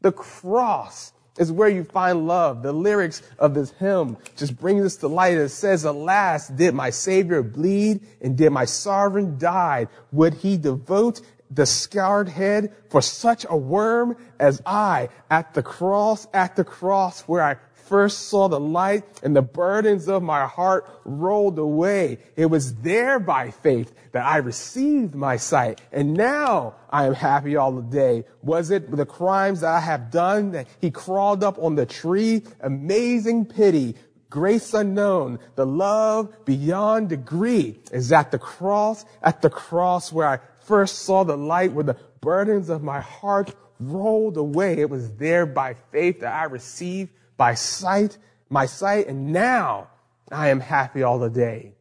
The 0.00 0.12
cross 0.12 1.12
is 1.38 1.52
where 1.52 1.68
you 1.68 1.84
find 1.84 2.26
love. 2.26 2.62
The 2.62 2.72
lyrics 2.72 3.22
of 3.38 3.54
this 3.54 3.70
hymn 3.72 4.16
just 4.36 4.58
brings 4.58 4.84
us 4.84 4.96
to 4.96 5.08
light. 5.08 5.36
It 5.36 5.50
says, 5.50 5.84
alas, 5.84 6.48
did 6.48 6.74
my 6.74 6.90
savior 6.90 7.42
bleed 7.42 8.00
and 8.20 8.36
did 8.36 8.50
my 8.50 8.64
sovereign 8.64 9.38
die? 9.38 9.88
Would 10.12 10.34
he 10.34 10.56
devote 10.56 11.20
the 11.50 11.66
scarred 11.66 12.28
head 12.28 12.72
for 12.90 13.00
such 13.00 13.46
a 13.48 13.56
worm 13.56 14.16
as 14.38 14.60
I 14.66 15.08
at 15.30 15.54
the 15.54 15.62
cross, 15.62 16.26
at 16.34 16.56
the 16.56 16.64
cross 16.64 17.22
where 17.22 17.42
I 17.42 17.56
first 17.86 18.28
saw 18.28 18.48
the 18.48 18.60
light 18.60 19.04
and 19.22 19.34
the 19.34 19.42
burdens 19.42 20.08
of 20.08 20.22
my 20.22 20.46
heart 20.46 20.86
rolled 21.04 21.58
away. 21.58 22.18
It 22.36 22.46
was 22.46 22.74
there 22.76 23.18
by 23.18 23.50
faith 23.50 23.92
that 24.12 24.24
I 24.24 24.38
received 24.38 25.14
my 25.14 25.36
sight. 25.36 25.80
And 25.92 26.14
now 26.14 26.74
I 26.90 27.06
am 27.06 27.14
happy 27.14 27.56
all 27.56 27.72
the 27.72 27.82
day. 27.82 28.24
Was 28.42 28.70
it 28.70 28.90
the 28.90 29.06
crimes 29.06 29.60
that 29.60 29.72
I 29.72 29.80
have 29.80 30.10
done 30.10 30.52
that 30.52 30.68
he 30.80 30.90
crawled 30.90 31.44
up 31.44 31.58
on 31.58 31.74
the 31.74 31.86
tree? 31.86 32.42
Amazing 32.60 33.46
pity. 33.46 33.94
Grace 34.28 34.74
unknown, 34.74 35.38
the 35.54 35.64
love 35.64 36.44
beyond 36.44 37.08
degree 37.08 37.78
is 37.92 38.12
at 38.12 38.32
the 38.32 38.38
cross, 38.38 39.04
at 39.22 39.40
the 39.40 39.48
cross 39.48 40.12
where 40.12 40.26
I 40.26 40.40
first 40.64 41.00
saw 41.00 41.22
the 41.22 41.36
light, 41.36 41.72
where 41.72 41.84
the 41.84 41.96
burdens 42.20 42.68
of 42.68 42.82
my 42.82 43.00
heart 43.00 43.54
rolled 43.78 44.36
away. 44.36 44.78
It 44.78 44.90
was 44.90 45.12
there 45.12 45.46
by 45.46 45.74
faith 45.92 46.20
that 46.20 46.34
I 46.34 46.44
received 46.44 47.12
by 47.36 47.54
sight, 47.54 48.18
my 48.48 48.66
sight, 48.66 49.08
and 49.08 49.32
now 49.32 49.88
I 50.30 50.48
am 50.48 50.60
happy 50.60 51.02
all 51.02 51.18
the 51.18 51.30
day. 51.30 51.74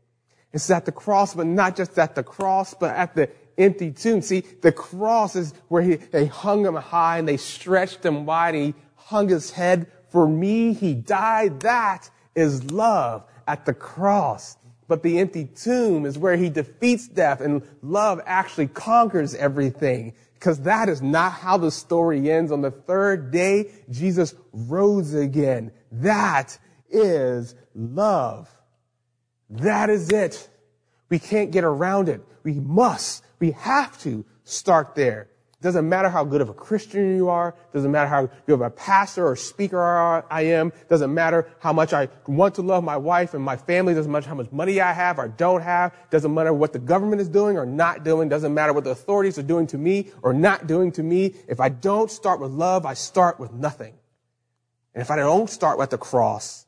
It's 0.54 0.70
at 0.70 0.86
the 0.86 0.92
cross, 0.92 1.34
but 1.34 1.48
not 1.48 1.76
just 1.76 1.98
at 2.00 2.16
the 2.16 2.24
cross, 2.24 2.74
but 2.74 2.96
at 2.96 3.16
the 3.16 3.30
empty 3.58 3.92
tomb. 3.92 4.22
See, 4.22 4.42
the 4.62 4.72
cross 4.72 5.36
is 5.36 5.54
where 5.68 5.82
he, 5.82 5.96
they 5.96 6.28
hung 6.28 6.66
him 6.66 6.76
high 6.76 7.18
and 7.18 7.28
they 7.28 7.38
stretched 7.38 8.06
him 8.06 8.26
wide 8.26 8.56
and 8.56 8.64
he 8.68 8.76
hung 8.96 9.30
his 9.30 9.52
head. 9.52 9.88
For 10.10 10.28
me, 10.28 10.74
he 10.74 10.94
died. 10.94 11.62
That 11.62 12.10
is 12.36 12.72
love 12.72 13.24
at 13.48 13.66
the 13.66 13.74
cross. 13.74 14.58
But 14.88 15.04
the 15.04 15.20
empty 15.20 15.46
tomb 15.46 16.06
is 16.06 16.18
where 16.18 16.38
he 16.38 16.50
defeats 16.50 17.08
death 17.08 17.42
and 17.42 17.64
love 17.82 18.22
actually 18.26 18.68
conquers 18.68 19.34
everything 19.36 20.14
because 20.46 20.60
that 20.60 20.90
is 20.90 21.02
not 21.02 21.32
how 21.32 21.58
the 21.58 21.72
story 21.72 22.30
ends. 22.30 22.52
On 22.52 22.62
the 22.62 22.70
third 22.70 23.32
day, 23.32 23.72
Jesus 23.90 24.36
rose 24.54 25.16
again. 25.16 25.72
That 25.92 26.60
is 26.88 27.56
love. 27.74 28.48
That 29.50 29.90
is 29.90 30.12
it. 30.12 30.48
We 31.10 31.18
can't 31.18 31.50
get 31.50 31.64
around 31.64 32.10
it. 32.10 32.22
We 32.44 32.60
must, 32.60 33.24
we 33.40 33.52
have 33.54 34.00
to 34.02 34.24
start 34.44 34.94
there. 34.94 35.30
Doesn't 35.66 35.90
matter 35.90 36.10
how 36.10 36.24
good 36.24 36.42
of 36.42 36.50
a 36.50 36.54
Christian 36.54 37.16
you 37.16 37.28
are. 37.28 37.56
Doesn't 37.74 37.92
matter 37.92 38.08
how 38.08 38.28
good 38.46 38.54
of 38.54 38.62
a 38.62 38.70
pastor 38.70 39.26
or 39.26 39.36
speaker 39.36 39.82
I 40.30 40.42
am. 40.42 40.72
Doesn't 40.90 41.12
matter 41.12 41.50
how 41.58 41.74
much 41.74 41.92
I 41.92 42.08
want 42.28 42.54
to 42.56 42.62
love 42.62 42.84
my 42.84 42.98
wife 42.98 43.34
and 43.34 43.44
my 43.44 43.58
family. 43.58 43.96
Doesn't 43.96 44.12
matter 44.12 44.30
how 44.30 44.36
much 44.36 44.52
money 44.52 44.80
I 44.80 44.94
have 44.94 45.18
or 45.18 45.28
don't 45.28 45.64
have. 45.64 45.92
Doesn't 46.12 46.32
matter 46.32 46.54
what 46.54 46.72
the 46.72 46.78
government 46.78 47.20
is 47.20 47.28
doing 47.28 47.58
or 47.58 47.66
not 47.66 48.04
doing. 48.04 48.30
Doesn't 48.30 48.54
matter 48.54 48.74
what 48.74 48.84
the 48.84 48.92
authorities 48.92 49.40
are 49.40 49.42
doing 49.42 49.66
to 49.66 49.80
me 49.80 50.12
or 50.22 50.34
not 50.34 50.68
doing 50.68 50.92
to 50.92 51.02
me. 51.02 51.34
If 51.48 51.60
I 51.60 51.70
don't 51.70 52.12
start 52.12 52.40
with 52.40 52.52
love, 52.52 52.86
I 52.86 52.94
start 52.94 53.40
with 53.40 53.52
nothing. 53.52 53.96
And 54.94 55.02
if 55.02 55.10
I 55.10 55.16
don't 55.16 55.50
start 55.50 55.80
with 55.80 55.90
the 55.90 55.98
cross, 55.98 56.68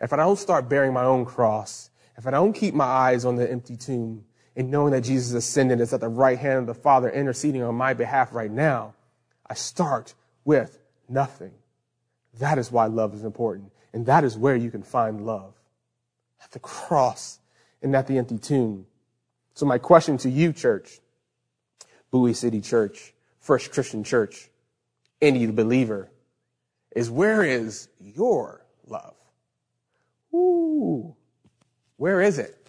if 0.00 0.12
I 0.12 0.16
don't 0.16 0.38
start 0.38 0.68
bearing 0.68 0.92
my 0.92 1.02
own 1.02 1.24
cross, 1.24 1.90
if 2.16 2.28
I 2.28 2.30
don't 2.30 2.52
keep 2.52 2.74
my 2.74 2.84
eyes 2.84 3.24
on 3.24 3.34
the 3.34 3.50
empty 3.50 3.76
tomb, 3.76 4.24
and 4.60 4.70
knowing 4.70 4.92
that 4.92 5.00
Jesus 5.00 5.32
ascended 5.32 5.80
is 5.80 5.94
at 5.94 6.00
the 6.00 6.08
right 6.08 6.38
hand 6.38 6.58
of 6.58 6.66
the 6.66 6.74
Father 6.74 7.08
interceding 7.08 7.62
on 7.62 7.74
my 7.76 7.94
behalf 7.94 8.34
right 8.34 8.50
now, 8.50 8.92
I 9.46 9.54
start 9.54 10.12
with 10.44 10.78
nothing. 11.08 11.52
That 12.40 12.58
is 12.58 12.70
why 12.70 12.84
love 12.84 13.14
is 13.14 13.24
important. 13.24 13.72
And 13.94 14.04
that 14.04 14.22
is 14.22 14.36
where 14.36 14.54
you 14.54 14.70
can 14.70 14.82
find 14.82 15.24
love. 15.24 15.54
At 16.44 16.50
the 16.50 16.58
cross 16.58 17.38
and 17.80 17.96
at 17.96 18.06
the 18.06 18.18
empty 18.18 18.36
tomb. 18.36 18.84
So 19.54 19.64
my 19.64 19.78
question 19.78 20.18
to 20.18 20.28
you, 20.28 20.52
church, 20.52 21.00
Bowie 22.10 22.34
City 22.34 22.60
Church, 22.60 23.14
First 23.38 23.72
Christian 23.72 24.04
Church, 24.04 24.50
any 25.22 25.46
believer, 25.46 26.10
is 26.94 27.10
where 27.10 27.42
is 27.42 27.88
your 27.98 28.66
love? 28.86 29.14
Ooh, 30.34 31.16
where 31.96 32.20
is 32.20 32.38
it? 32.38 32.59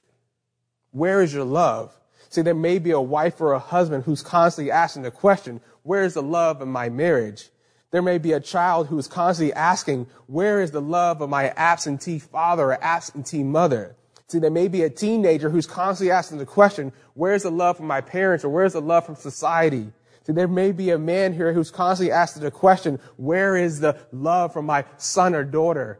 Where 0.91 1.21
is 1.21 1.33
your 1.33 1.45
love? 1.45 1.97
See, 2.29 2.41
there 2.41 2.53
may 2.53 2.79
be 2.79 2.91
a 2.91 3.01
wife 3.01 3.41
or 3.41 3.53
a 3.53 3.59
husband 3.59 4.05
who's 4.05 4.21
constantly 4.21 4.71
asking 4.71 5.03
the 5.03 5.11
question, 5.11 5.61
where 5.83 6.03
is 6.03 6.13
the 6.13 6.21
love 6.21 6.61
in 6.61 6.69
my 6.69 6.89
marriage? 6.89 7.49
There 7.91 8.01
may 8.01 8.17
be 8.17 8.31
a 8.31 8.39
child 8.39 8.87
who 8.87 8.97
is 8.97 9.07
constantly 9.07 9.53
asking, 9.53 10.07
where 10.27 10.61
is 10.61 10.71
the 10.71 10.81
love 10.81 11.21
of 11.21 11.29
my 11.29 11.49
absentee 11.57 12.19
father 12.19 12.71
or 12.71 12.83
absentee 12.83 13.43
mother? 13.43 13.97
See, 14.27 14.39
there 14.39 14.49
may 14.49 14.69
be 14.69 14.83
a 14.83 14.89
teenager 14.89 15.49
who's 15.49 15.67
constantly 15.67 16.11
asking 16.11 16.37
the 16.37 16.45
question, 16.45 16.93
where's 17.15 17.43
the 17.43 17.51
love 17.51 17.75
from 17.75 17.87
my 17.87 17.99
parents 17.99 18.45
or 18.45 18.49
where's 18.49 18.71
the 18.71 18.81
love 18.81 19.05
from 19.05 19.15
society? 19.15 19.91
See, 20.25 20.31
there 20.31 20.47
may 20.47 20.71
be 20.71 20.91
a 20.91 20.97
man 20.97 21.33
here 21.33 21.51
who's 21.51 21.69
constantly 21.69 22.13
asking 22.13 22.43
the 22.43 22.51
question, 22.51 22.99
where 23.17 23.57
is 23.57 23.81
the 23.81 23.97
love 24.13 24.53
from 24.53 24.67
my 24.67 24.85
son 24.95 25.35
or 25.35 25.43
daughter? 25.43 25.99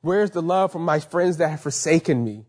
Where's 0.00 0.30
the 0.30 0.40
love 0.40 0.72
from 0.72 0.82
my 0.82 0.98
friends 1.00 1.36
that 1.36 1.50
have 1.50 1.60
forsaken 1.60 2.24
me? 2.24 2.46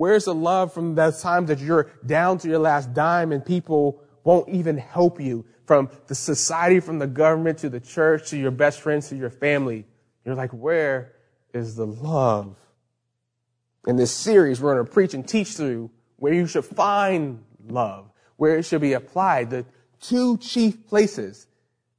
Where's 0.00 0.24
the 0.24 0.34
love 0.34 0.72
from 0.72 0.94
the 0.94 1.10
times 1.10 1.48
that 1.48 1.58
you're 1.58 1.90
down 2.06 2.38
to 2.38 2.48
your 2.48 2.58
last 2.58 2.94
dime 2.94 3.32
and 3.32 3.44
people 3.44 4.02
won't 4.24 4.48
even 4.48 4.78
help 4.78 5.20
you 5.20 5.44
from 5.66 5.90
the 6.06 6.14
society, 6.14 6.80
from 6.80 6.98
the 6.98 7.06
government 7.06 7.58
to 7.58 7.68
the 7.68 7.80
church 7.80 8.30
to 8.30 8.38
your 8.38 8.50
best 8.50 8.80
friends 8.80 9.10
to 9.10 9.16
your 9.16 9.28
family? 9.28 9.84
You're 10.24 10.36
like, 10.36 10.52
where 10.52 11.12
is 11.52 11.76
the 11.76 11.84
love? 11.84 12.56
In 13.86 13.96
this 13.96 14.10
series, 14.10 14.58
we're 14.58 14.72
going 14.72 14.86
to 14.86 14.90
preach 14.90 15.12
and 15.12 15.28
teach 15.28 15.48
through 15.48 15.90
where 16.16 16.32
you 16.32 16.46
should 16.46 16.64
find 16.64 17.44
love, 17.68 18.10
where 18.36 18.56
it 18.56 18.62
should 18.62 18.80
be 18.80 18.94
applied. 18.94 19.50
The 19.50 19.66
two 20.00 20.38
chief 20.38 20.86
places 20.86 21.46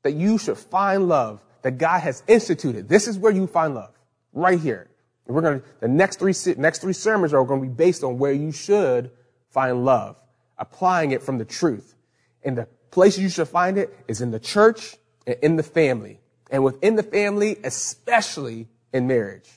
that 0.02 0.14
you 0.14 0.40
should 0.40 0.58
find 0.58 1.08
love 1.08 1.44
that 1.62 1.78
God 1.78 2.00
has 2.00 2.24
instituted. 2.26 2.90
This 2.90 3.08
is 3.08 3.20
where 3.20 3.32
you 3.32 3.46
find 3.46 3.76
love. 3.76 3.94
Right 4.34 4.60
here. 4.60 4.91
We're 5.34 5.42
going 5.42 5.62
to, 5.62 5.66
the 5.80 5.88
next 5.88 6.20
three, 6.20 6.34
next 6.58 6.80
three 6.80 6.94
sermons 6.94 7.34
are 7.34 7.44
going 7.44 7.62
to 7.62 7.68
be 7.68 7.74
based 7.74 8.04
on 8.04 8.18
where 8.18 8.34
you 8.34 8.52
should 8.52 9.12
find 9.50 9.86
love. 9.86 10.18
applying 10.62 11.12
it 11.12 11.24
from 11.24 11.40
the 11.40 11.46
truth. 11.46 11.96
And 12.44 12.58
the 12.58 12.68
place 12.92 13.18
you 13.18 13.30
should 13.30 13.48
find 13.48 13.78
it 13.78 13.98
is 14.08 14.22
in 14.22 14.32
the 14.32 14.40
church 14.40 14.96
and 15.28 15.36
in 15.42 15.56
the 15.56 15.64
family. 15.64 16.20
And 16.52 16.64
within 16.64 16.96
the 16.96 17.04
family, 17.04 17.58
especially 17.64 18.68
in 18.94 19.08
marriage. 19.08 19.50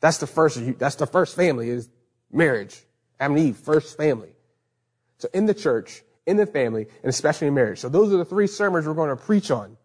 That's 0.00 0.18
the 0.18 0.26
first, 0.26 0.60
that's 0.78 0.96
the 0.96 1.06
first 1.06 1.36
family 1.36 1.70
is 1.70 1.88
marriage. 2.32 2.82
Adam 3.20 3.36
and 3.36 3.46
Eve, 3.46 3.56
first 3.56 3.96
family. 3.96 4.30
So 5.18 5.28
in 5.32 5.46
the 5.46 5.54
church, 5.54 6.02
in 6.26 6.36
the 6.36 6.46
family, 6.46 6.86
and 7.02 7.10
especially 7.10 7.46
in 7.46 7.54
marriage. 7.54 7.78
So 7.78 7.88
those 7.88 8.12
are 8.12 8.16
the 8.16 8.24
three 8.24 8.46
sermons 8.46 8.86
we're 8.86 8.94
going 8.94 9.10
to 9.10 9.16
preach 9.16 9.50
on 9.50 9.76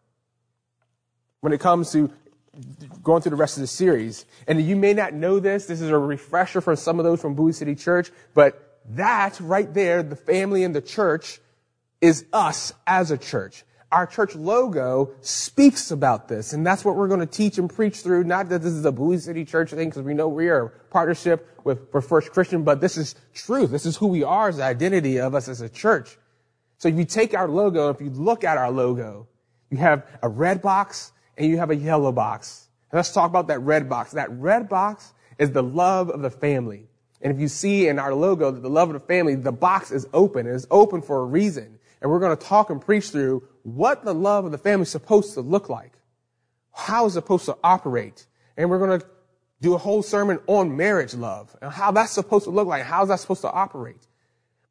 when 1.41 1.53
it 1.53 1.59
comes 1.59 1.91
to 1.91 2.11
going 3.03 3.22
through 3.22 3.32
the 3.32 3.36
rest 3.36 3.57
of 3.57 3.62
the 3.62 3.68
series. 3.68 4.26
And 4.47 4.62
you 4.62 4.76
may 4.76 4.93
not 4.93 5.14
know 5.14 5.39
this. 5.39 5.66
This 5.66 5.82
is 5.82 5.89
a 5.89 5.97
refresher 5.97 6.62
for 6.62 6.76
some 6.76 6.99
of 6.99 7.05
those 7.05 7.22
from 7.22 7.36
Bowie 7.36 7.53
City 7.53 7.76
Church, 7.76 8.12
but 8.34 8.80
that 8.89 9.39
right 9.39 9.72
there, 9.74 10.01
the 10.01 10.16
family 10.16 10.64
and 10.64 10.76
the 10.76 10.82
church, 10.82 11.39
is 12.01 12.26
us 12.34 12.74
as 12.88 13.12
a 13.12 13.18
church. 13.18 13.64
Our 13.91 14.05
church 14.05 14.36
logo 14.36 15.12
speaks 15.22 15.89
about 15.89 16.28
this, 16.28 16.53
and 16.53 16.66
that's 16.66 16.86
what 16.86 16.95
we're 16.95 17.07
going 17.07 17.20
to 17.22 17.26
teach 17.26 17.57
and 17.57 17.70
preach 17.70 17.97
through. 17.97 18.24
Not 18.24 18.49
that 18.49 18.62
this 18.62 18.74
is 18.74 18.86
a 18.86 18.91
Bowie 18.91 19.18
City 19.18 19.45
Church 19.45 19.72
thing, 19.72 19.89
because 19.89 20.03
we 20.03 20.14
know 20.14 20.28
we 20.28 20.47
are 20.49 20.66
a 20.66 20.70
partnership 20.91 21.60
with, 21.64 21.91
with 21.93 22.07
First 22.07 22.32
Christian, 22.32 22.64
but 22.64 22.82
this 22.82 22.97
is 22.97 23.16
truth. 23.34 23.72
This 23.72 23.86
is 23.86 23.97
who 23.97 24.07
we 24.07 24.24
are 24.24 24.49
as 24.49 24.57
the 24.57 24.64
identity 24.64 25.20
of 25.20 25.34
us 25.34 25.47
as 25.47 25.62
a 25.62 25.70
church. 25.70 26.18
So 26.78 26.88
if 26.88 26.95
you 26.95 27.05
take 27.05 27.34
our 27.34 27.47
logo, 27.47 27.89
if 27.89 27.99
you 27.99 28.10
look 28.12 28.43
at 28.43 28.57
our 28.57 28.72
logo, 28.72 29.28
you 29.70 29.78
have 29.78 30.07
a 30.22 30.30
red 30.30 30.62
box 30.62 31.12
and 31.39 31.47
you 31.47 31.57
have 31.57 31.71
a 31.71 31.75
yellow 31.75 32.11
box. 32.11 32.67
And 32.91 32.97
let's 32.97 33.11
talk 33.11 33.29
about 33.29 33.47
that 33.47 33.59
red 33.59 33.89
box. 33.89 34.11
That 34.11 34.29
red 34.31 34.67
box 34.67 35.13
is 35.39 35.51
the 35.51 35.63
love 35.63 36.09
of 36.09 36.21
the 36.21 36.29
family. 36.29 36.87
And 37.21 37.33
if 37.33 37.39
you 37.39 37.47
see 37.47 37.87
in 37.87 37.97
our 37.97 38.13
logo 38.13 38.51
that 38.51 38.61
the 38.61 38.69
love 38.69 38.89
of 38.89 38.93
the 38.93 39.07
family, 39.07 39.35
the 39.35 39.51
box 39.51 39.91
is 39.91 40.05
open. 40.13 40.45
It 40.45 40.53
is 40.53 40.67
open 40.69 41.01
for 41.01 41.21
a 41.21 41.25
reason. 41.25 41.79
And 42.01 42.11
we're 42.11 42.19
going 42.19 42.35
to 42.37 42.43
talk 42.43 42.69
and 42.69 42.81
preach 42.81 43.09
through 43.09 43.47
what 43.63 44.03
the 44.03 44.13
love 44.13 44.45
of 44.45 44.51
the 44.51 44.57
family 44.57 44.83
is 44.83 44.89
supposed 44.89 45.33
to 45.33 45.41
look 45.41 45.69
like. 45.69 45.93
How 46.73 47.05
it's 47.05 47.15
supposed 47.15 47.45
to 47.45 47.57
operate. 47.63 48.25
And 48.57 48.69
we're 48.69 48.79
going 48.79 48.99
to 48.99 49.05
do 49.61 49.73
a 49.73 49.77
whole 49.77 50.03
sermon 50.03 50.39
on 50.47 50.75
marriage 50.75 51.13
love 51.13 51.55
and 51.61 51.71
how 51.71 51.91
that's 51.91 52.11
supposed 52.11 52.45
to 52.45 52.51
look 52.51 52.67
like. 52.67 52.83
How's 52.83 53.09
that 53.09 53.19
supposed 53.19 53.41
to 53.41 53.51
operate? 53.51 54.07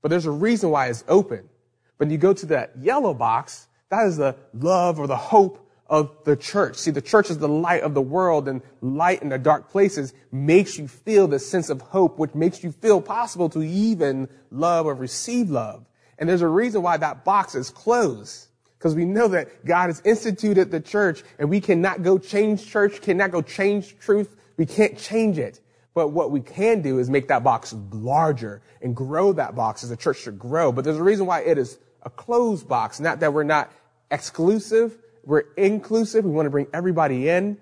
But 0.00 0.08
there's 0.08 0.26
a 0.26 0.30
reason 0.30 0.70
why 0.70 0.88
it's 0.88 1.04
open. 1.08 1.48
When 1.96 2.10
you 2.10 2.18
go 2.18 2.32
to 2.32 2.46
that 2.46 2.72
yellow 2.78 3.12
box, 3.12 3.66
that 3.90 4.06
is 4.06 4.16
the 4.16 4.36
love 4.54 4.98
or 4.98 5.06
the 5.06 5.16
hope 5.16 5.67
of 5.88 6.12
the 6.24 6.36
church. 6.36 6.76
See, 6.76 6.90
the 6.90 7.00
church 7.00 7.30
is 7.30 7.38
the 7.38 7.48
light 7.48 7.82
of 7.82 7.94
the 7.94 8.02
world 8.02 8.48
and 8.48 8.60
light 8.80 9.22
in 9.22 9.30
the 9.30 9.38
dark 9.38 9.70
places 9.70 10.12
makes 10.30 10.78
you 10.78 10.86
feel 10.86 11.26
the 11.26 11.38
sense 11.38 11.70
of 11.70 11.80
hope, 11.80 12.18
which 12.18 12.34
makes 12.34 12.62
you 12.62 12.72
feel 12.72 13.00
possible 13.00 13.48
to 13.50 13.62
even 13.62 14.28
love 14.50 14.86
or 14.86 14.94
receive 14.94 15.48
love. 15.48 15.86
And 16.18 16.28
there's 16.28 16.42
a 16.42 16.48
reason 16.48 16.82
why 16.82 16.96
that 16.98 17.24
box 17.24 17.54
is 17.54 17.70
closed. 17.70 18.48
Because 18.78 18.94
we 18.94 19.04
know 19.04 19.28
that 19.28 19.64
God 19.64 19.86
has 19.86 20.00
instituted 20.04 20.70
the 20.70 20.80
church 20.80 21.24
and 21.38 21.50
we 21.50 21.60
cannot 21.60 22.02
go 22.02 22.18
change 22.18 22.66
church, 22.66 23.00
cannot 23.00 23.32
go 23.32 23.42
change 23.42 23.98
truth. 23.98 24.36
We 24.56 24.66
can't 24.66 24.96
change 24.96 25.38
it. 25.38 25.60
But 25.94 26.08
what 26.08 26.30
we 26.30 26.40
can 26.40 26.80
do 26.80 27.00
is 27.00 27.10
make 27.10 27.26
that 27.28 27.42
box 27.42 27.74
larger 27.90 28.62
and 28.80 28.94
grow 28.94 29.32
that 29.32 29.56
box 29.56 29.82
as 29.82 29.90
the 29.90 29.96
church 29.96 30.20
should 30.20 30.38
grow. 30.38 30.70
But 30.70 30.84
there's 30.84 30.98
a 30.98 31.02
reason 31.02 31.26
why 31.26 31.40
it 31.40 31.58
is 31.58 31.78
a 32.02 32.10
closed 32.10 32.68
box. 32.68 33.00
Not 33.00 33.18
that 33.20 33.32
we're 33.32 33.42
not 33.42 33.72
exclusive, 34.10 34.96
we're 35.24 35.44
inclusive. 35.56 36.24
We 36.24 36.30
want 36.30 36.46
to 36.46 36.50
bring 36.50 36.68
everybody 36.72 37.28
in, 37.28 37.58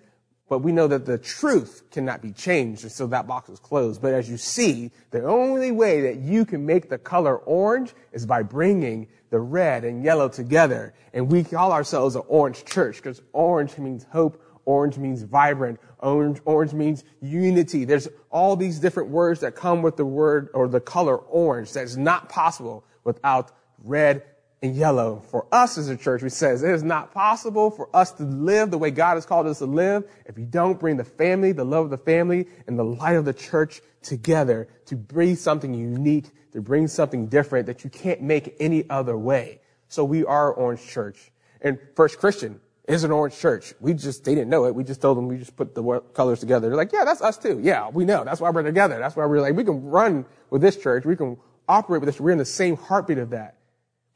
but 0.49 0.61
we 0.61 0.73
know 0.73 0.87
that 0.87 1.07
the 1.07 1.19
truth 1.19 1.83
cannot 1.91 2.23
be 2.23 2.33
changed, 2.33 2.85
and 2.85 2.93
so 2.93 3.07
that 3.09 3.27
box 3.27 3.49
is 3.49 3.59
closed. 3.59 4.01
But 4.01 4.15
as 4.15 4.29
you 4.29 4.37
see, 4.37 4.93
the 5.11 5.25
only 5.25 5.73
way 5.73 6.03
that 6.03 6.17
you 6.17 6.45
can 6.45 6.65
make 6.65 6.89
the 6.89 6.99
color 6.99 7.37
orange 7.37 7.95
is 8.13 8.27
by 8.27 8.43
bringing 8.43 9.09
the 9.31 9.41
red 9.41 9.85
and 9.85 10.05
yellow 10.05 10.29
together. 10.29 10.95
And 11.13 11.31
we 11.31 11.43
call 11.43 11.73
ourselves 11.73 12.15
an 12.15 12.23
orange 12.29 12.65
church 12.65 12.97
because 12.97 13.21
orange 13.33 13.77
means 13.79 14.05
hope. 14.05 14.43
Orange 14.65 14.99
means 14.99 15.23
vibrant. 15.23 15.81
Orange, 15.99 16.41
orange 16.45 16.73
means 16.73 17.05
unity. 17.21 17.85
There's 17.85 18.09
all 18.31 18.57
these 18.57 18.79
different 18.79 19.09
words 19.11 19.41
that 19.41 19.55
come 19.55 19.83
with 19.83 19.97
the 19.97 20.05
word 20.05 20.49
or 20.55 20.69
the 20.69 20.81
color 20.81 21.17
orange. 21.17 21.73
That's 21.73 21.97
not 21.97 22.29
possible 22.29 22.85
without 23.05 23.53
red 23.83 24.23
and 24.67 24.77
yellow. 24.77 25.23
For 25.31 25.47
us 25.51 25.79
as 25.79 25.89
a 25.89 25.97
church, 25.97 26.23
we 26.23 26.29
says 26.29 26.63
it 26.63 26.71
is 26.71 26.83
not 26.83 27.13
possible 27.13 27.71
for 27.71 27.89
us 27.95 28.13
to 28.13 28.25
live 28.25 28.71
the 28.71 28.79
way 28.79 28.91
God 28.91 29.15
has 29.15 29.25
called 29.25 29.47
us 29.47 29.59
to 29.59 29.67
live 29.67 30.05
if 30.27 30.37
you 30.37 30.45
don't 30.45 30.79
bring 30.79 30.97
the 30.97 31.05
family, 31.05 31.53
the 31.53 31.65
love 31.65 31.85
of 31.85 31.91
the 31.91 31.99
family, 31.99 32.47
and 32.67 32.79
the 32.79 32.85
light 32.85 33.17
of 33.17 33.25
the 33.25 33.33
church 33.33 33.81
together 34.03 34.69
to 34.87 34.97
bring 34.97 35.37
something 35.37 35.73
unique, 35.73 36.27
to 36.53 36.61
bring 36.61 36.89
something 36.89 37.29
different 37.29 37.67
that 37.67 37.85
you 37.85 37.91
can't 37.91 38.21
make 38.21 38.55
any 38.61 38.89
other 38.91 39.17
way. 39.17 39.61
So 39.89 40.05
we 40.05 40.25
are 40.25 40.53
Orange 40.53 40.87
Church. 40.87 41.31
And 41.63 41.79
First 41.95 42.19
Christian 42.19 42.61
is 42.87 43.05
an 43.05 43.11
Orange 43.11 43.37
Church. 43.39 43.75
We 43.81 43.95
just, 43.95 44.25
they 44.25 44.35
didn't 44.35 44.51
know 44.51 44.67
it. 44.67 44.75
We 44.75 44.85
just 44.85 45.01
told 45.01 45.17
them 45.17 45.29
we 45.29 45.39
just 45.39 45.57
put 45.57 45.75
the 45.75 46.01
colors 46.13 46.41
together. 46.41 46.69
They're 46.69 46.77
like, 46.77 46.93
yeah, 46.93 47.05
that's 47.05 47.23
us 47.23 47.39
too. 47.39 47.61
Yeah, 47.63 47.89
we 47.89 48.05
know. 48.05 48.25
That's 48.25 48.41
why 48.41 48.51
we're 48.51 48.63
together. 48.63 48.99
That's 48.99 49.17
why 49.17 49.27
we're 49.27 49.41
like, 49.41 49.55
we 49.55 49.65
can 49.65 49.85
run 49.85 50.25
with 50.51 50.63
this 50.63 50.77
church. 50.77 51.05
We 51.05 51.17
can 51.17 51.37
operate 51.69 52.01
with 52.01 52.09
this. 52.09 52.21
We're 52.21 52.31
in 52.31 52.39
the 52.39 52.45
same 52.45 52.77
heartbeat 52.77 53.19
of 53.19 53.31
that 53.31 53.56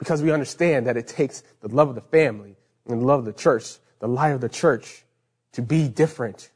because 0.01 0.23
we 0.23 0.33
understand 0.33 0.87
that 0.87 0.97
it 0.97 1.07
takes 1.07 1.45
the 1.61 1.69
love 1.69 1.91
of 1.91 1.95
the 1.95 2.01
family 2.01 2.57
and 2.87 3.03
the 3.03 3.05
love 3.05 3.21
of 3.21 3.27
the 3.27 3.33
church, 3.35 3.77
the 4.01 4.09
light 4.09 4.31
of 4.31 4.41
the 4.41 4.49
church 4.49 5.05
to 5.53 5.63
be 5.63 5.89
different, 5.89 6.51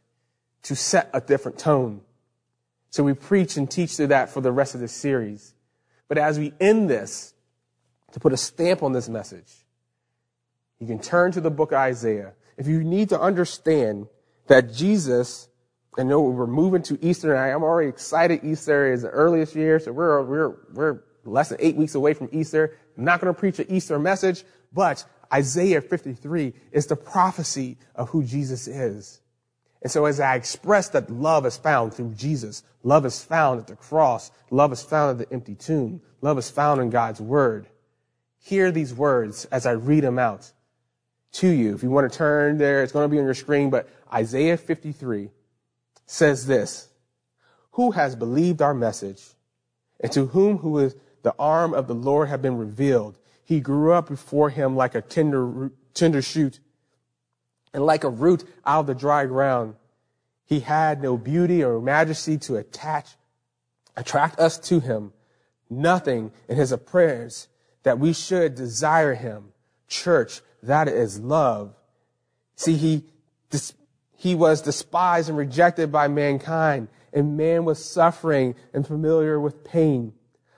to 0.62 0.74
set 0.74 1.10
a 1.12 1.20
different 1.20 1.58
tone. 1.58 2.00
So 2.88 3.04
we 3.04 3.12
preach 3.12 3.58
and 3.58 3.70
teach 3.70 3.96
through 3.96 4.08
that 4.08 4.30
for 4.30 4.40
the 4.40 4.50
rest 4.50 4.74
of 4.74 4.80
this 4.80 4.92
series. 4.92 5.54
But 6.08 6.16
as 6.16 6.38
we 6.38 6.54
end 6.58 6.88
this, 6.88 7.34
to 8.12 8.20
put 8.20 8.32
a 8.32 8.36
stamp 8.36 8.82
on 8.82 8.92
this 8.92 9.08
message, 9.08 9.52
you 10.78 10.86
can 10.86 10.98
turn 10.98 11.30
to 11.32 11.40
the 11.40 11.50
book 11.50 11.72
of 11.72 11.78
Isaiah. 11.78 12.32
If 12.56 12.66
you 12.66 12.82
need 12.82 13.10
to 13.10 13.20
understand 13.20 14.06
that 14.46 14.72
Jesus, 14.72 15.48
I 15.98 16.02
know 16.04 16.20
we're 16.20 16.46
moving 16.46 16.82
to 16.84 16.98
Easter, 17.04 17.34
and 17.34 17.52
I'm 17.52 17.62
already 17.62 17.90
excited. 17.90 18.42
Easter 18.42 18.90
is 18.90 19.02
the 19.02 19.08
earliest 19.08 19.54
year, 19.54 19.78
so 19.80 19.92
we're, 19.92 20.22
we're, 20.22 20.56
we're 20.72 21.00
less 21.26 21.48
than 21.48 21.58
eight 21.60 21.76
weeks 21.76 21.94
away 21.94 22.14
from 22.14 22.28
Easter. 22.32 22.76
I'm 22.96 23.04
not 23.04 23.20
going 23.20 23.32
to 23.32 23.38
preach 23.38 23.58
an 23.58 23.66
Easter 23.68 23.98
message, 23.98 24.44
but 24.72 25.04
Isaiah 25.32 25.80
53 25.80 26.52
is 26.72 26.86
the 26.86 26.96
prophecy 26.96 27.78
of 27.94 28.10
who 28.10 28.22
Jesus 28.22 28.68
is. 28.68 29.20
And 29.82 29.90
so 29.90 30.06
as 30.06 30.18
I 30.18 30.34
express 30.34 30.88
that 30.90 31.10
love 31.10 31.44
is 31.44 31.58
found 31.58 31.92
through 31.92 32.14
Jesus, 32.14 32.62
love 32.82 33.04
is 33.04 33.22
found 33.22 33.60
at 33.60 33.66
the 33.66 33.76
cross, 33.76 34.30
love 34.50 34.72
is 34.72 34.82
found 34.82 35.20
at 35.20 35.28
the 35.28 35.34
empty 35.34 35.54
tomb, 35.54 36.00
love 36.22 36.38
is 36.38 36.50
found 36.50 36.80
in 36.80 36.88
God's 36.88 37.20
word. 37.20 37.66
Hear 38.38 38.70
these 38.70 38.94
words 38.94 39.44
as 39.46 39.66
I 39.66 39.72
read 39.72 40.04
them 40.04 40.18
out 40.18 40.50
to 41.32 41.48
you. 41.48 41.74
If 41.74 41.82
you 41.82 41.90
want 41.90 42.10
to 42.10 42.16
turn 42.16 42.56
there, 42.58 42.82
it's 42.82 42.92
going 42.92 43.04
to 43.04 43.12
be 43.12 43.18
on 43.18 43.24
your 43.24 43.34
screen, 43.34 43.68
but 43.68 43.88
Isaiah 44.12 44.56
53 44.56 45.30
says 46.06 46.46
this, 46.46 46.88
who 47.72 47.90
has 47.90 48.14
believed 48.14 48.62
our 48.62 48.74
message 48.74 49.22
and 50.00 50.10
to 50.12 50.26
whom 50.26 50.58
who 50.58 50.78
is 50.78 50.94
the 51.24 51.34
arm 51.38 51.74
of 51.74 51.88
the 51.88 51.94
Lord 51.94 52.28
had 52.28 52.42
been 52.42 52.58
revealed. 52.58 53.18
He 53.44 53.58
grew 53.58 53.92
up 53.92 54.08
before 54.08 54.50
him 54.50 54.76
like 54.76 54.94
a 54.94 55.00
tender, 55.00 55.72
tender 55.94 56.22
shoot 56.22 56.60
and 57.72 57.84
like 57.84 58.04
a 58.04 58.10
root 58.10 58.44
out 58.64 58.80
of 58.80 58.86
the 58.86 58.94
dry 58.94 59.24
ground. 59.24 59.74
He 60.44 60.60
had 60.60 61.02
no 61.02 61.16
beauty 61.16 61.64
or 61.64 61.80
majesty 61.80 62.36
to 62.38 62.56
attach, 62.56 63.16
attract 63.96 64.38
us 64.38 64.58
to 64.58 64.80
him. 64.80 65.12
Nothing 65.70 66.30
in 66.46 66.56
his 66.56 66.72
appearance 66.72 67.48
that 67.84 67.98
we 67.98 68.12
should 68.12 68.54
desire 68.54 69.14
him. 69.14 69.52
Church, 69.88 70.42
that 70.62 70.88
is 70.88 71.18
love. 71.18 71.74
See, 72.54 72.76
he, 72.76 73.04
he 74.14 74.34
was 74.34 74.60
despised 74.60 75.30
and 75.30 75.38
rejected 75.38 75.90
by 75.90 76.06
mankind, 76.06 76.88
and 77.14 77.38
man 77.38 77.64
was 77.64 77.82
suffering 77.82 78.54
and 78.74 78.86
familiar 78.86 79.40
with 79.40 79.64
pain. 79.64 80.12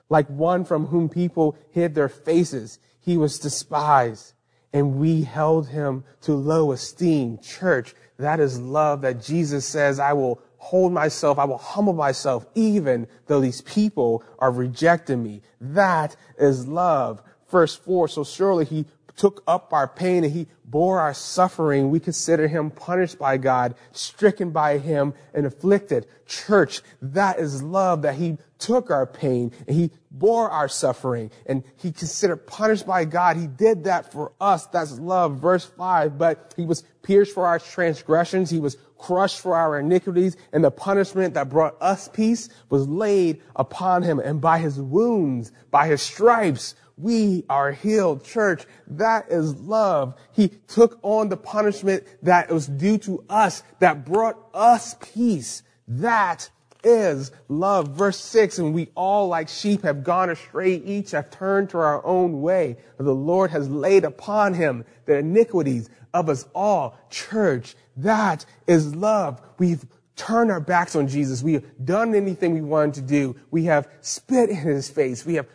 Like 0.09 0.29
one 0.29 0.65
from 0.65 0.87
whom 0.87 1.09
people 1.09 1.57
hid 1.71 1.95
their 1.95 2.09
faces, 2.09 2.79
he 3.01 3.17
was 3.17 3.39
despised, 3.39 4.35
and 4.73 4.97
we 4.97 5.23
held 5.23 5.69
him 5.69 6.05
to 6.23 6.35
low 6.35 6.73
esteem. 6.73 7.39
Church, 7.39 7.95
that 8.19 8.41
is 8.41 8.59
love 8.59 9.03
that 9.03 9.23
Jesus 9.23 9.67
says, 9.67 9.99
I 9.99 10.13
will 10.13 10.41
hold 10.59 10.93
myself, 10.93 11.39
I 11.39 11.45
will 11.45 11.59
humble 11.59 11.93
myself, 11.93 12.47
even 12.55 13.07
though 13.27 13.41
these 13.41 13.61
people 13.63 14.25
are 14.39 14.51
rejecting 14.51 15.23
me. 15.23 15.43
That 15.61 16.17
is 16.39 16.67
love. 16.67 17.23
Verse 17.49 17.77
4, 17.77 18.09
so 18.09 18.25
surely 18.25 18.65
he 18.65 18.87
took 19.17 19.43
up 19.47 19.73
our 19.73 19.89
pain 19.89 20.25
and 20.25 20.33
he 20.33 20.47
bore 20.65 21.01
our 21.01 21.15
suffering. 21.15 21.91
We 21.91 22.01
consider 22.01 22.49
him 22.49 22.71
punished 22.71 23.19
by 23.19 23.37
God, 23.39 23.75
stricken 23.93 24.51
by 24.51 24.79
him 24.79 25.15
and 25.33 25.47
afflicted. 25.47 26.07
Church, 26.27 26.83
that 27.01 27.39
is 27.39 27.63
love 27.63 28.03
that 28.03 28.17
he 28.17 28.37
took 28.59 28.91
our 28.91 29.07
pain 29.07 29.53
and 29.67 29.77
he 29.77 29.91
bore 30.11 30.51
our 30.51 30.69
suffering 30.69 31.31
and 31.47 31.63
he 31.77 31.93
considered 31.93 32.47
punished 32.47 32.87
by 32.87 33.05
God. 33.05 33.37
He 33.37 33.47
did 33.47 33.85
that 33.85 34.13
for 34.13 34.33
us. 34.41 34.67
That's 34.67 34.99
love. 34.99 35.39
Verse 35.41 35.65
five, 35.65 36.19
but 36.19 36.55
he 36.57 36.65
was 36.65 36.83
pierced 37.03 37.35
for 37.35 37.47
our 37.47 37.59
transgressions. 37.59 38.51
He 38.51 38.59
was 38.59 38.77
crushed 38.99 39.41
for 39.41 39.55
our 39.55 39.79
iniquities, 39.79 40.39
and 40.55 40.65
the 40.65 40.71
punishment 40.71 41.35
that 41.35 41.51
brought 41.51 41.77
us 41.83 42.09
peace 42.09 42.49
was 42.71 42.89
laid 42.89 43.43
upon 43.55 44.03
him. 44.03 44.19
And 44.19 44.41
by 44.41 44.59
his 44.59 44.81
wounds, 44.81 45.53
by 45.71 45.87
his 45.87 46.01
stripes, 46.01 46.75
we 46.97 47.45
are 47.51 47.73
healed. 47.73 48.25
Church, 48.25 48.65
that 48.87 49.27
is 49.31 49.55
love. 49.57 50.15
He 50.33 50.49
took 50.49 50.99
on 51.03 51.29
the 51.29 51.37
punishment 51.37 52.05
that 52.23 52.51
was 52.51 52.67
due 52.67 52.97
to 52.99 53.23
us, 53.29 53.63
that 53.81 54.07
brought 54.07 54.39
us 54.55 54.97
peace. 55.13 55.63
That 55.87 56.49
is 56.87 57.33
love. 57.49 57.89
Verse 57.89 58.19
6, 58.19 58.59
and 58.59 58.73
we 58.73 58.89
all 58.95 59.29
like 59.29 59.49
sheep 59.49 59.83
have 59.83 60.05
gone 60.05 60.31
astray, 60.31 60.77
each 60.77 61.11
have 61.11 61.31
turned 61.31 61.71
to 61.71 61.79
our 61.79 62.05
own 62.07 62.41
way. 62.41 62.77
The 62.97 63.15
Lord 63.15 63.51
has 63.51 63.69
laid 63.69 64.05
upon 64.05 64.55
him 64.55 64.85
the 65.05 65.19
iniquities 65.19 65.91
of 66.15 66.29
us 66.29 66.47
all. 66.55 66.97
Church, 67.11 67.75
that 67.97 68.47
is 68.67 68.95
love. 68.95 69.41
We've 69.59 69.85
turned 70.15 70.51
our 70.51 70.61
backs 70.61 70.95
on 70.95 71.09
Jesus. 71.09 71.43
We 71.43 71.55
have 71.55 71.65
done 71.85 72.15
anything 72.15 72.55
we 72.55 72.63
wanted 72.63 72.95
to 72.95 73.03
do. 73.03 73.37
We 73.51 73.65
have 73.65 73.89
spit 74.01 74.49
in 74.49 74.57
his 74.57 74.89
face. 74.89 75.27
We 75.27 75.35
have 75.35 75.47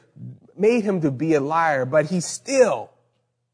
made 0.58 0.84
him 0.84 1.02
to 1.02 1.12
be 1.12 1.34
a 1.34 1.42
liar, 1.42 1.86
but 1.86 2.08
he 2.08 2.20
still 2.20 2.92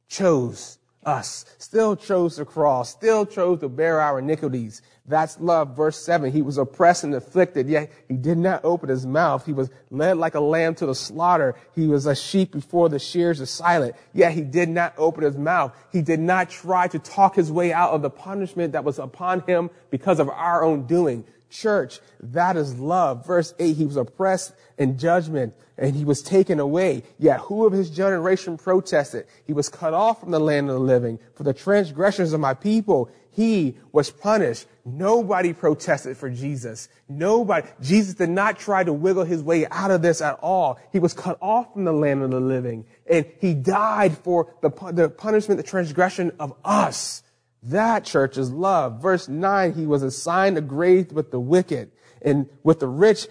chose 0.10 0.80
us, 1.08 1.45
still 1.58 1.95
chose 1.95 2.36
the 2.36 2.45
cross, 2.45 2.91
still 2.91 3.26
chose 3.26 3.62
to 3.62 3.70
bear 3.70 4.01
our 4.01 4.20
iniquities. 4.20 4.82
That's 5.10 5.39
love. 5.39 5.76
Verse 5.76 5.97
7. 6.03 6.32
He 6.34 6.41
was 6.41 6.58
oppressed 6.58 7.05
and 7.05 7.16
afflicted, 7.16 7.70
yet 7.70 7.91
he 8.10 8.16
did 8.16 8.38
not 8.38 8.66
open 8.66 8.89
his 8.89 9.05
mouth. 9.05 9.45
He 9.45 9.53
was 9.53 9.70
led 9.89 10.18
like 10.18 10.36
a 10.36 10.41
lamb 10.41 10.76
to 10.76 10.86
the 10.86 10.95
slaughter. 10.95 11.55
He 11.74 11.88
was 11.88 12.05
a 12.05 12.16
sheep 12.16 12.51
before 12.51 12.89
the 12.89 12.99
shears 12.99 13.39
is 13.39 13.49
silent, 13.49 13.95
yet 14.14 14.34
he 14.34 14.41
did 14.41 14.68
not 14.68 14.93
open 14.97 15.24
his 15.24 15.38
mouth. 15.38 15.74
He 15.93 16.01
did 16.01 16.20
not 16.20 16.49
try 16.49 16.89
to 16.89 16.99
talk 16.99 17.36
his 17.36 17.49
way 17.49 17.72
out 17.72 17.91
of 17.91 18.01
the 18.01 18.10
punishment 18.10 18.74
that 18.74 18.84
was 18.84 18.99
upon 18.99 19.41
him 19.41 19.70
because 19.89 20.20
of 20.20 20.30
our 20.30 20.62
own 20.64 20.88
doing. 20.88 21.24
Church, 21.50 22.00
that 22.20 22.58
is 22.58 22.78
love. 22.78 23.26
Verse 23.26 23.54
8, 23.60 23.76
he 23.76 23.86
was 23.86 23.98
oppressed 23.98 24.54
in 24.78 24.98
judgment 24.98 25.54
and 25.78 25.95
he 25.95 26.06
was 26.06 26.22
taken 26.22 26.60
away. 26.60 27.04
Yet 27.20 27.39
who 27.41 27.66
of 27.66 27.74
his 27.74 27.89
generation 27.89 28.58
protested? 28.58 29.28
He 29.45 29.54
was 29.54 29.70
cut 29.70 29.93
off 29.93 30.20
from 30.20 30.32
the 30.32 30.39
land 30.39 30.70
of 30.70 30.76
the 30.76 30.82
living. 30.82 31.20
For 31.36 31.43
the 31.43 31.54
transgressions 31.54 32.34
of 32.34 32.39
my 32.39 32.54
people, 32.54 33.10
he 33.32 33.78
was 33.91 34.10
punished. 34.10 34.66
Nobody 34.84 35.54
protested 35.54 36.18
for 36.18 36.30
Jesus. 36.30 36.89
Nobody. 37.08 37.68
Jesus 37.82 38.16
did 38.16 38.32
not 38.32 38.58
try 38.58 38.84
to 38.84 38.91
wiggle 38.91 39.26
his 39.26 39.43
way 39.43 39.68
out 39.68 39.91
of 39.91 40.02
this 40.02 40.22
at 40.22 40.39
all. 40.41 40.80
He 40.91 40.98
was 40.98 41.14
cut 41.14 41.38
off 41.39 41.74
from 41.74 41.84
the 41.84 41.93
land 41.93 42.24
of 42.24 42.32
the 42.32 42.39
living. 42.39 42.86
And 43.06 43.28
he 43.39 43.54
died 43.54 44.18
for 44.18 44.56
the, 44.62 44.72
the 44.91 45.10
punishment, 45.10 45.58
the 45.58 45.68
transgression 45.68 46.32
of 46.39 46.56
us. 46.66 47.22
That 47.68 48.05
church 48.05 48.38
is 48.38 48.49
love. 48.51 49.01
Verse 49.01 49.28
9, 49.28 49.74
he 49.74 49.86
was 49.86 50.01
assigned 50.01 50.57
a 50.57 50.61
grave 50.61 51.11
with 51.11 51.32
the 51.32 51.39
wicked 51.39 51.91
and 52.22 52.47
with 52.63 52.80
the 52.80 52.88
rich 52.88 53.28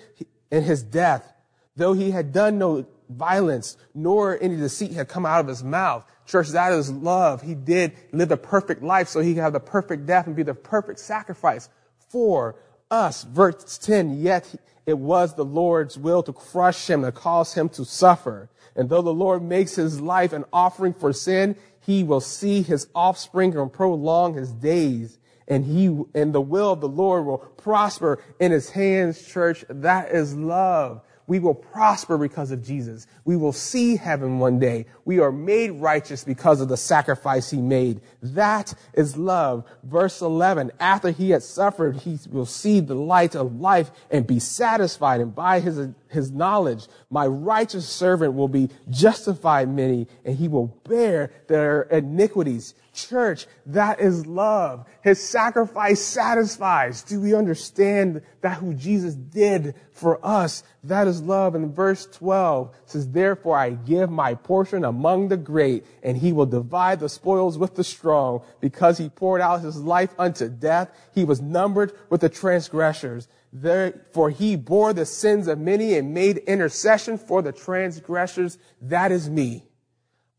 in 0.50 0.62
his 0.62 0.82
death, 0.82 1.32
though 1.74 1.94
he 1.94 2.10
had 2.10 2.32
done 2.32 2.58
no 2.58 2.86
violence, 3.08 3.76
nor 3.94 4.38
any 4.42 4.56
deceit 4.56 4.92
had 4.92 5.08
come 5.08 5.24
out 5.24 5.40
of 5.40 5.46
his 5.46 5.64
mouth. 5.64 6.04
Church, 6.26 6.48
that 6.48 6.72
is 6.72 6.90
love. 6.90 7.40
He 7.42 7.54
did 7.54 7.92
live 8.12 8.28
the 8.28 8.36
perfect 8.36 8.82
life 8.82 9.08
so 9.08 9.20
he 9.20 9.34
could 9.34 9.42
have 9.42 9.52
the 9.52 9.60
perfect 9.60 10.06
death 10.06 10.26
and 10.26 10.36
be 10.36 10.42
the 10.42 10.54
perfect 10.54 10.98
sacrifice 10.98 11.68
for 12.10 12.56
us. 12.90 13.22
Verse 13.24 13.78
10, 13.78 14.20
yet 14.20 14.54
it 14.84 14.98
was 14.98 15.34
the 15.34 15.44
Lord's 15.44 15.96
will 15.96 16.22
to 16.22 16.32
crush 16.32 16.90
him 16.90 17.04
and 17.04 17.14
cause 17.14 17.54
him 17.54 17.68
to 17.70 17.84
suffer. 17.84 18.50
And 18.74 18.90
though 18.90 19.02
the 19.02 19.14
Lord 19.14 19.42
makes 19.42 19.76
his 19.76 20.00
life 20.00 20.32
an 20.32 20.44
offering 20.52 20.92
for 20.92 21.12
sin, 21.12 21.56
he 21.86 22.02
will 22.02 22.20
see 22.20 22.62
his 22.62 22.88
offspring 22.94 23.56
and 23.56 23.72
prolong 23.72 24.34
his 24.34 24.52
days. 24.52 25.18
And 25.48 25.64
he, 25.64 25.86
and 26.12 26.34
the 26.34 26.40
will 26.40 26.72
of 26.72 26.80
the 26.80 26.88
Lord 26.88 27.24
will 27.24 27.38
prosper 27.38 28.20
in 28.40 28.50
his 28.50 28.70
hands, 28.70 29.24
church. 29.24 29.64
That 29.68 30.10
is 30.10 30.34
love. 30.34 31.02
We 31.26 31.40
will 31.40 31.54
prosper 31.54 32.18
because 32.18 32.52
of 32.52 32.62
Jesus. 32.62 33.06
We 33.24 33.36
will 33.36 33.52
see 33.52 33.96
heaven 33.96 34.38
one 34.38 34.60
day. 34.60 34.86
We 35.04 35.18
are 35.18 35.32
made 35.32 35.72
righteous 35.72 36.22
because 36.22 36.60
of 36.60 36.68
the 36.68 36.76
sacrifice 36.76 37.50
he 37.50 37.60
made. 37.60 38.00
That 38.22 38.74
is 38.94 39.16
love. 39.16 39.64
Verse 39.82 40.20
11, 40.20 40.70
after 40.78 41.10
he 41.10 41.30
had 41.30 41.42
suffered, 41.42 41.96
he 41.96 42.18
will 42.30 42.46
see 42.46 42.78
the 42.78 42.94
light 42.94 43.34
of 43.34 43.60
life 43.60 43.90
and 44.10 44.26
be 44.26 44.38
satisfied. 44.38 45.20
And 45.20 45.34
by 45.34 45.58
his, 45.58 45.88
his 46.08 46.30
knowledge, 46.30 46.86
my 47.10 47.26
righteous 47.26 47.88
servant 47.88 48.34
will 48.34 48.48
be 48.48 48.70
justified 48.88 49.68
many 49.68 50.06
and 50.24 50.36
he 50.36 50.48
will 50.48 50.68
bear 50.84 51.32
their 51.48 51.82
iniquities. 51.82 52.74
Church, 52.94 53.46
that 53.66 54.00
is 54.00 54.26
love. 54.26 54.86
His 55.02 55.22
sacrifice 55.22 56.00
satisfies. 56.00 57.02
Do 57.02 57.20
we 57.20 57.34
understand 57.34 58.22
that 58.40 58.56
who 58.56 58.72
Jesus 58.72 59.14
did 59.14 59.74
for 59.92 60.18
us? 60.24 60.62
That 60.82 61.06
is 61.06 61.15
love. 61.22 61.54
And 61.54 61.74
verse 61.74 62.06
12 62.06 62.74
says, 62.86 63.10
therefore 63.10 63.56
I 63.56 63.70
give 63.70 64.10
my 64.10 64.34
portion 64.34 64.84
among 64.84 65.28
the 65.28 65.36
great 65.36 65.84
and 66.02 66.16
he 66.16 66.32
will 66.32 66.46
divide 66.46 67.00
the 67.00 67.08
spoils 67.08 67.58
with 67.58 67.74
the 67.74 67.84
strong 67.84 68.42
because 68.60 68.98
he 68.98 69.08
poured 69.08 69.40
out 69.40 69.60
his 69.60 69.80
life 69.80 70.14
unto 70.18 70.48
death. 70.48 70.90
He 71.14 71.24
was 71.24 71.40
numbered 71.40 71.92
with 72.10 72.20
the 72.20 72.28
transgressors. 72.28 73.28
Therefore 73.52 74.30
he 74.30 74.56
bore 74.56 74.92
the 74.92 75.06
sins 75.06 75.48
of 75.48 75.58
many 75.58 75.94
and 75.94 76.14
made 76.14 76.38
intercession 76.38 77.18
for 77.18 77.42
the 77.42 77.52
transgressors. 77.52 78.58
That 78.80 79.12
is 79.12 79.30
me. 79.30 79.64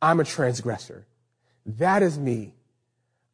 I'm 0.02 0.20
a 0.20 0.24
transgressor. 0.24 1.08
That 1.66 2.04
is 2.04 2.18
me. 2.18 2.54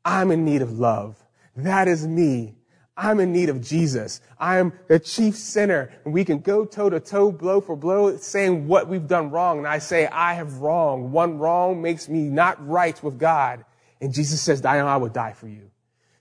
I'm 0.05 0.31
in 0.31 0.45
need 0.45 0.61
of 0.61 0.79
love. 0.79 1.17
That 1.55 1.87
is 1.87 2.05
me. 2.07 2.55
I'm 2.95 3.19
in 3.19 3.31
need 3.31 3.49
of 3.49 3.61
Jesus. 3.61 4.21
I 4.37 4.57
am 4.57 4.73
the 4.87 4.99
chief 4.99 5.35
sinner. 5.35 5.91
And 6.05 6.13
we 6.13 6.23
can 6.23 6.39
go 6.39 6.63
toe 6.65 6.89
to 6.89 6.99
toe, 6.99 7.31
blow 7.31 7.59
for 7.59 7.75
blow, 7.75 8.17
saying 8.17 8.67
what 8.67 8.87
we've 8.87 9.07
done 9.07 9.31
wrong. 9.31 9.57
And 9.57 9.67
I 9.67 9.79
say, 9.79 10.05
I 10.07 10.35
have 10.35 10.57
wrong. 10.57 11.11
One 11.11 11.39
wrong 11.39 11.81
makes 11.81 12.07
me 12.07 12.29
not 12.29 12.65
right 12.67 13.01
with 13.03 13.17
God. 13.17 13.65
And 13.99 14.13
Jesus 14.13 14.41
says, 14.41 14.61
Dion, 14.61 14.87
I 14.87 14.97
will 14.97 15.09
die 15.09 15.33
for 15.33 15.47
you. 15.47 15.71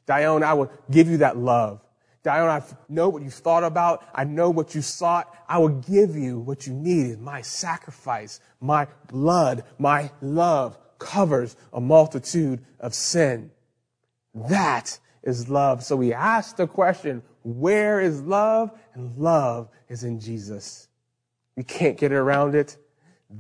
Dion, 0.07 0.43
I 0.43 0.55
will 0.55 0.71
give 0.91 1.09
you 1.09 1.19
that 1.19 1.37
love. 1.37 1.81
Dion, 2.23 2.49
I 2.49 2.63
know 2.89 3.09
what 3.09 3.23
you 3.23 3.31
thought 3.31 3.65
about. 3.65 4.09
I 4.15 4.25
know 4.25 4.49
what 4.49 4.75
you 4.75 4.81
sought. 4.81 5.35
I 5.49 5.59
will 5.59 5.81
give 5.81 6.17
you 6.17 6.39
what 6.39 6.67
you 6.67 6.73
needed. 6.73 7.21
My 7.21 7.43
sacrifice, 7.43 8.41
my 8.61 8.87
blood, 9.09 9.65
my 9.79 10.11
love 10.21 10.79
covers 10.99 11.57
a 11.73 11.81
multitude 11.81 12.65
of 12.79 12.95
sin. 12.95 13.51
That 14.35 14.99
is 15.23 15.49
love. 15.49 15.83
So 15.83 15.97
we 15.97 16.13
ask 16.13 16.57
the 16.57 16.67
question, 16.67 17.23
where 17.43 18.01
is 18.01 18.23
love? 18.23 18.71
And 18.95 19.17
love 19.17 19.69
is 19.89 20.05
in 20.05 20.21
Jesus. 20.21 20.89
You 21.57 21.65
can't 21.65 21.97
get 21.97 22.13
around 22.13 22.55
it. 22.55 22.77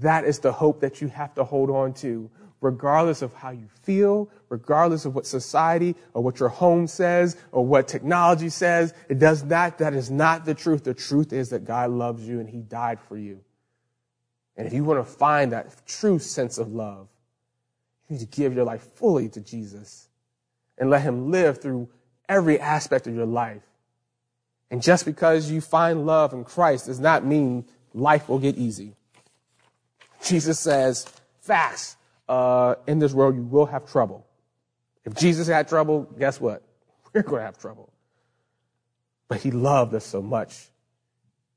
That 0.00 0.24
is 0.24 0.38
the 0.38 0.52
hope 0.52 0.80
that 0.80 1.00
you 1.00 1.08
have 1.08 1.34
to 1.34 1.44
hold 1.44 1.70
on 1.70 1.92
to, 1.94 2.30
regardless 2.60 3.22
of 3.22 3.34
how 3.34 3.50
you 3.50 3.68
feel, 3.82 4.30
regardless 4.48 5.04
of 5.04 5.14
what 5.14 5.26
society 5.26 5.94
or 6.14 6.22
what 6.22 6.40
your 6.40 6.48
home 6.48 6.86
says 6.86 7.36
or 7.50 7.64
what 7.66 7.88
technology 7.88 8.48
says. 8.48 8.94
It 9.08 9.18
does 9.18 9.42
not, 9.42 9.78
that 9.78 9.94
is 9.94 10.10
not 10.10 10.44
the 10.44 10.54
truth. 10.54 10.84
The 10.84 10.94
truth 10.94 11.32
is 11.32 11.50
that 11.50 11.64
God 11.64 11.90
loves 11.90 12.26
you 12.26 12.40
and 12.40 12.48
he 12.48 12.60
died 12.60 13.00
for 13.00 13.16
you. 13.16 13.40
And 14.56 14.66
if 14.66 14.72
you 14.72 14.84
want 14.84 15.04
to 15.04 15.10
find 15.10 15.52
that 15.52 15.86
true 15.86 16.18
sense 16.18 16.58
of 16.58 16.72
love, 16.72 17.08
you 18.08 18.16
need 18.16 18.20
to 18.20 18.26
give 18.26 18.54
your 18.54 18.64
life 18.64 18.86
fully 18.94 19.28
to 19.30 19.40
Jesus 19.40 20.08
and 20.78 20.90
let 20.90 21.02
him 21.02 21.30
live 21.30 21.60
through 21.60 21.88
every 22.28 22.58
aspect 22.58 23.06
of 23.06 23.14
your 23.14 23.26
life. 23.26 23.62
And 24.70 24.82
just 24.82 25.04
because 25.04 25.50
you 25.50 25.60
find 25.60 26.06
love 26.06 26.32
in 26.32 26.44
Christ 26.44 26.86
does 26.86 26.98
not 26.98 27.24
mean 27.24 27.66
life 27.92 28.28
will 28.28 28.38
get 28.38 28.56
easy. 28.56 28.94
Jesus 30.24 30.58
says, 30.58 31.06
facts, 31.40 31.96
uh, 32.28 32.76
in 32.86 32.98
this 32.98 33.12
world 33.12 33.36
you 33.36 33.42
will 33.42 33.66
have 33.66 33.90
trouble. 33.90 34.26
If 35.04 35.14
Jesus 35.14 35.48
had 35.48 35.68
trouble, 35.68 36.08
guess 36.18 36.40
what? 36.40 36.62
We're 37.12 37.22
going 37.22 37.40
to 37.40 37.46
have 37.46 37.58
trouble. 37.58 37.92
But 39.28 39.40
he 39.40 39.50
loved 39.50 39.94
us 39.94 40.06
so 40.06 40.22
much 40.22 40.68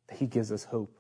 that 0.08 0.18
he 0.18 0.26
gives 0.26 0.52
us 0.52 0.64
hope. 0.64 0.98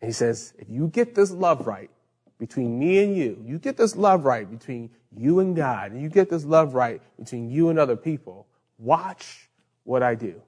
And 0.00 0.08
he 0.08 0.12
says, 0.12 0.52
if 0.58 0.68
you 0.68 0.88
get 0.88 1.14
this 1.14 1.30
love 1.30 1.66
right 1.66 1.90
between 2.38 2.78
me 2.78 3.02
and 3.02 3.16
you, 3.16 3.42
you 3.44 3.58
get 3.58 3.76
this 3.76 3.96
love 3.96 4.24
right 4.24 4.50
between 4.50 4.90
you 5.16 5.40
and 5.40 5.56
God, 5.56 5.92
and 5.92 6.02
you 6.02 6.08
get 6.08 6.28
this 6.28 6.44
love 6.44 6.74
right 6.74 7.00
between 7.18 7.50
you 7.50 7.70
and 7.70 7.78
other 7.78 7.96
people, 7.96 8.46
watch 8.78 9.48
what 9.84 10.02
I 10.02 10.14
do. 10.14 10.42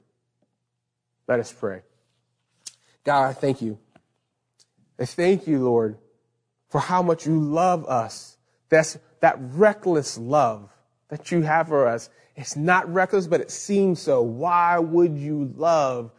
Let 1.26 1.40
us 1.40 1.52
pray. 1.52 1.82
God, 3.04 3.28
I 3.28 3.32
thank 3.32 3.62
you. 3.62 3.78
I 4.98 5.04
thank 5.04 5.46
you, 5.46 5.60
Lord, 5.60 5.96
for 6.68 6.80
how 6.80 7.02
much 7.02 7.26
you 7.26 7.40
love 7.40 7.86
us. 7.86 8.36
That's 8.68 8.98
that 9.20 9.36
reckless 9.38 10.18
love 10.18 10.70
that 11.08 11.30
you 11.30 11.42
have 11.42 11.68
for 11.68 11.86
us. 11.86 12.10
It's 12.36 12.56
not 12.56 12.92
reckless, 12.92 13.26
but 13.26 13.40
it 13.40 13.50
seems 13.50 14.00
so. 14.00 14.22
Why 14.22 14.78
would 14.78 15.16
you 15.16 15.52
love 15.56 16.12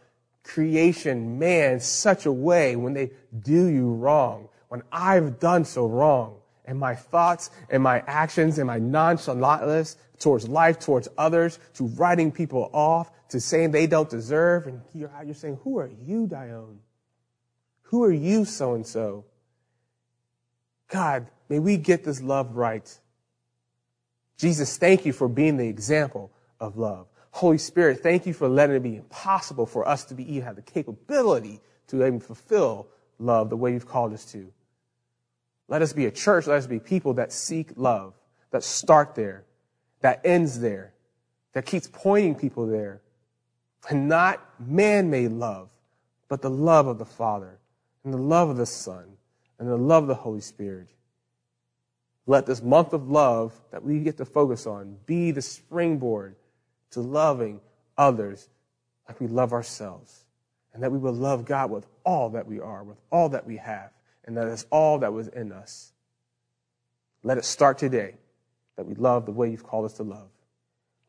creation, 0.43 1.37
man, 1.37 1.79
such 1.79 2.25
a 2.25 2.31
way 2.31 2.75
when 2.75 2.93
they 2.93 3.11
do 3.39 3.67
you 3.67 3.93
wrong? 3.93 4.49
When 4.69 4.81
I've 4.91 5.39
done 5.39 5.65
so 5.65 5.85
wrong? 5.85 6.39
and 6.69 6.79
my 6.79 6.93
thoughts 6.93 7.49
and 7.71 7.81
my 7.81 8.03
actions 8.05 8.59
and 8.59 8.67
my 8.67 8.79
nonchalantness 8.79 9.95
towards 10.19 10.47
life, 10.47 10.79
towards 10.79 11.07
others, 11.17 11.57
to 11.73 11.87
writing 11.87 12.31
people 12.31 12.69
off, 12.71 13.11
to 13.29 13.39
saying 13.39 13.71
they 13.71 13.87
don't 13.87 14.09
deserve. 14.09 14.67
And 14.67 14.81
you're, 14.93 15.09
saying, 15.33 15.59
who 15.63 15.79
are 15.79 15.89
you, 16.05 16.27
Dion? 16.27 16.79
Who 17.83 18.03
are 18.03 18.11
you, 18.11 18.45
so 18.45 18.75
and 18.75 18.85
so? 18.85 19.25
God, 20.89 21.25
may 21.49 21.57
we 21.57 21.75
get 21.75 22.03
this 22.03 22.21
love 22.21 22.55
right. 22.55 22.99
Jesus, 24.37 24.77
thank 24.77 25.07
you 25.07 25.11
for 25.11 25.27
being 25.27 25.57
the 25.57 25.67
example 25.67 26.31
of 26.59 26.77
love. 26.77 27.07
Holy 27.31 27.57
Spirit, 27.57 28.01
thank 28.01 28.27
you 28.27 28.33
for 28.33 28.47
letting 28.47 28.75
it 28.75 28.83
be 28.83 28.97
impossible 28.97 29.65
for 29.65 29.87
us 29.87 30.05
to 30.05 30.13
be 30.13 30.31
even 30.31 30.43
have 30.43 30.55
the 30.55 30.61
capability 30.61 31.61
to 31.87 32.05
even 32.05 32.19
fulfill 32.19 32.87
love 33.17 33.49
the 33.49 33.57
way 33.57 33.73
you've 33.73 33.87
called 33.87 34.13
us 34.13 34.25
to. 34.31 34.51
Let 35.69 35.81
us 35.81 35.93
be 35.93 36.07
a 36.07 36.11
church, 36.11 36.47
let 36.47 36.57
us 36.57 36.67
be 36.67 36.79
people 36.79 37.13
that 37.13 37.31
seek 37.31 37.69
love, 37.75 38.13
that 38.51 38.63
start 38.63 39.15
there, 39.15 39.45
that 40.01 40.19
ends 40.25 40.59
there, 40.59 40.93
that 41.53 41.65
keeps 41.65 41.87
pointing 41.91 42.35
people 42.35 42.67
there. 42.67 43.01
And 43.89 44.09
not 44.09 44.43
man-made 44.59 45.31
love, 45.31 45.69
but 46.27 46.41
the 46.41 46.49
love 46.49 46.87
of 46.87 46.97
the 46.97 47.05
Father 47.05 47.59
and 48.03 48.13
the 48.13 48.17
love 48.17 48.49
of 48.49 48.57
the 48.57 48.65
Son 48.65 49.05
and 49.57 49.69
the 49.69 49.77
love 49.77 50.03
of 50.03 50.09
the 50.09 50.15
Holy 50.15 50.41
Spirit. 50.41 50.89
Let 52.25 52.45
this 52.45 52.61
month 52.61 52.93
of 52.93 53.09
love 53.09 53.53
that 53.71 53.83
we 53.83 53.99
get 53.99 54.17
to 54.17 54.25
focus 54.25 54.67
on 54.67 54.97
be 55.05 55.31
the 55.31 55.41
springboard 55.41 56.35
to 56.91 57.01
loving 57.01 57.61
others 57.97 58.49
like 59.07 59.19
we 59.19 59.27
love 59.27 59.53
ourselves. 59.53 60.25
And 60.73 60.83
that 60.83 60.91
we 60.91 60.97
will 60.97 61.13
love 61.13 61.45
God 61.45 61.71
with 61.71 61.87
all 62.03 62.29
that 62.31 62.47
we 62.47 62.59
are, 62.59 62.83
with 62.83 62.97
all 63.11 63.29
that 63.29 63.47
we 63.47 63.57
have, 63.57 63.91
and 64.29 64.37
that 64.37 64.47
is 64.47 64.67
all 64.69 64.99
that 64.99 65.11
was 65.11 65.27
in 65.27 65.51
us. 65.51 65.91
Let 67.23 67.39
it 67.39 67.45
start 67.45 67.79
today 67.79 68.13
that 68.77 68.85
we 68.85 68.93
love 68.93 69.25
the 69.25 69.31
way 69.31 69.49
you've 69.49 69.63
called 69.63 69.85
us 69.85 69.93
to 69.93 70.03
love. 70.03 70.29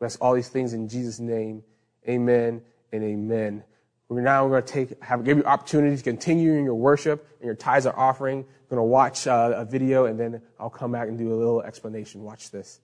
We 0.01 0.07
ask 0.07 0.19
all 0.23 0.35
these 0.35 0.49
things 0.49 0.73
in 0.73 0.89
Jesus' 0.89 1.21
name. 1.21 1.63
Amen 2.09 2.63
and 2.91 3.05
amen. 3.05 3.63
We're 4.09 4.23
now 4.23 4.49
going 4.49 4.63
to 4.63 4.73
take, 4.73 5.05
have, 5.05 5.23
give 5.23 5.37
you 5.37 5.45
opportunity 5.45 5.99
to 5.99 6.03
continue 6.03 6.55
in 6.55 6.65
your 6.65 6.75
worship 6.75 7.29
and 7.41 7.45
your 7.45 7.55
tithes 7.55 7.85
are 7.85 7.97
offering. 7.97 8.39
We're 8.39 8.77
going 8.77 8.89
to 8.89 8.91
watch 8.91 9.27
uh, 9.27 9.53
a 9.55 9.67
video 9.67 10.07
and 10.07 10.19
then 10.19 10.41
I'll 10.59 10.71
come 10.71 10.93
back 10.93 11.09
and 11.09 11.19
do 11.19 11.31
a 11.31 11.37
little 11.37 11.61
explanation. 11.61 12.23
Watch 12.23 12.51
this. 12.51 12.81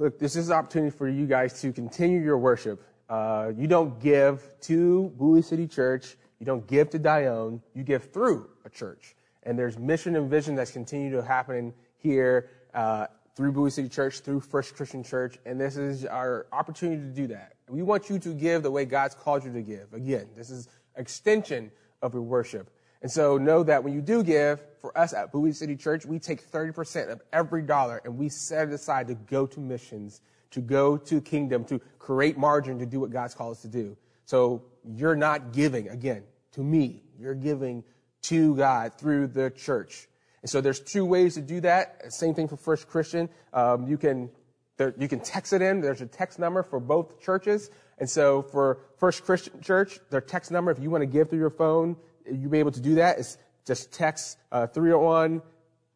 Look, 0.00 0.20
this 0.20 0.36
is 0.36 0.48
an 0.48 0.54
opportunity 0.54 0.96
for 0.96 1.08
you 1.08 1.26
guys 1.26 1.60
to 1.60 1.72
continue 1.72 2.20
your 2.20 2.38
worship. 2.38 2.80
Uh, 3.08 3.50
you 3.56 3.66
don't 3.66 3.98
give 3.98 4.54
to 4.60 5.12
Bowie 5.16 5.42
City 5.42 5.66
Church. 5.66 6.16
You 6.38 6.46
don't 6.46 6.64
give 6.68 6.90
to 6.90 7.00
Dion. 7.00 7.60
You 7.74 7.82
give 7.82 8.12
through 8.12 8.48
a 8.64 8.70
church. 8.70 9.16
And 9.42 9.58
there's 9.58 9.76
mission 9.76 10.14
and 10.14 10.30
vision 10.30 10.54
that's 10.54 10.70
continued 10.70 11.12
to 11.12 11.22
happen 11.22 11.74
here 11.96 12.50
uh, 12.74 13.08
through 13.34 13.50
Bowie 13.50 13.70
City 13.70 13.88
Church, 13.88 14.20
through 14.20 14.38
First 14.38 14.76
Christian 14.76 15.02
Church. 15.02 15.36
And 15.44 15.60
this 15.60 15.76
is 15.76 16.06
our 16.06 16.46
opportunity 16.52 17.02
to 17.02 17.08
do 17.08 17.26
that. 17.28 17.54
We 17.68 17.82
want 17.82 18.08
you 18.08 18.20
to 18.20 18.34
give 18.34 18.62
the 18.62 18.70
way 18.70 18.84
God's 18.84 19.16
called 19.16 19.44
you 19.44 19.52
to 19.52 19.62
give. 19.62 19.92
Again, 19.92 20.28
this 20.36 20.48
is 20.48 20.68
extension 20.94 21.72
of 22.02 22.14
your 22.14 22.22
worship. 22.22 22.70
And 23.02 23.10
so 23.10 23.38
know 23.38 23.62
that 23.62 23.84
when 23.84 23.94
you 23.94 24.00
do 24.00 24.22
give, 24.22 24.60
for 24.80 24.96
us 24.96 25.12
at 25.12 25.32
Bowie 25.32 25.52
City 25.52 25.76
Church, 25.76 26.04
we 26.04 26.18
take 26.18 26.50
30% 26.50 27.10
of 27.10 27.20
every 27.32 27.62
dollar 27.62 28.00
and 28.04 28.16
we 28.16 28.28
set 28.28 28.68
it 28.68 28.74
aside 28.74 29.08
to 29.08 29.14
go 29.14 29.46
to 29.46 29.60
missions, 29.60 30.20
to 30.50 30.60
go 30.60 30.96
to 30.96 31.20
kingdom, 31.20 31.64
to 31.66 31.80
create 31.98 32.36
margin 32.36 32.78
to 32.78 32.86
do 32.86 33.00
what 33.00 33.10
God's 33.10 33.34
called 33.34 33.52
us 33.52 33.62
to 33.62 33.68
do. 33.68 33.96
So 34.24 34.64
you're 34.84 35.16
not 35.16 35.52
giving, 35.52 35.88
again, 35.88 36.24
to 36.52 36.60
me. 36.60 37.02
You're 37.18 37.34
giving 37.34 37.84
to 38.22 38.54
God 38.56 38.94
through 38.98 39.28
the 39.28 39.50
church. 39.50 40.08
And 40.42 40.50
so 40.50 40.60
there's 40.60 40.80
two 40.80 41.04
ways 41.04 41.34
to 41.34 41.40
do 41.40 41.60
that. 41.60 42.12
Same 42.12 42.34
thing 42.34 42.48
for 42.48 42.56
First 42.56 42.88
Christian. 42.88 43.28
Um, 43.52 43.86
you 43.86 43.96
can 43.98 44.30
there, 44.78 44.94
you 44.96 45.08
can 45.08 45.20
text 45.20 45.52
it 45.52 45.60
in. 45.60 45.80
There's 45.80 46.00
a 46.00 46.06
text 46.06 46.38
number 46.38 46.62
for 46.62 46.80
both 46.80 47.20
churches. 47.20 47.70
And 47.98 48.08
so 48.08 48.42
for 48.42 48.78
First 48.96 49.24
Christian 49.24 49.60
Church, 49.60 49.98
their 50.10 50.20
text 50.20 50.50
number, 50.50 50.70
if 50.70 50.78
you 50.78 50.88
want 50.88 51.02
to 51.02 51.06
give 51.06 51.28
through 51.28 51.40
your 51.40 51.50
phone, 51.50 51.96
you'll 52.32 52.50
be 52.50 52.58
able 52.58 52.72
to 52.72 52.80
do 52.80 52.96
that. 52.96 53.18
It's 53.18 53.38
just 53.66 53.92
text 53.92 54.38
uh, 54.52 54.66
301 54.66 55.42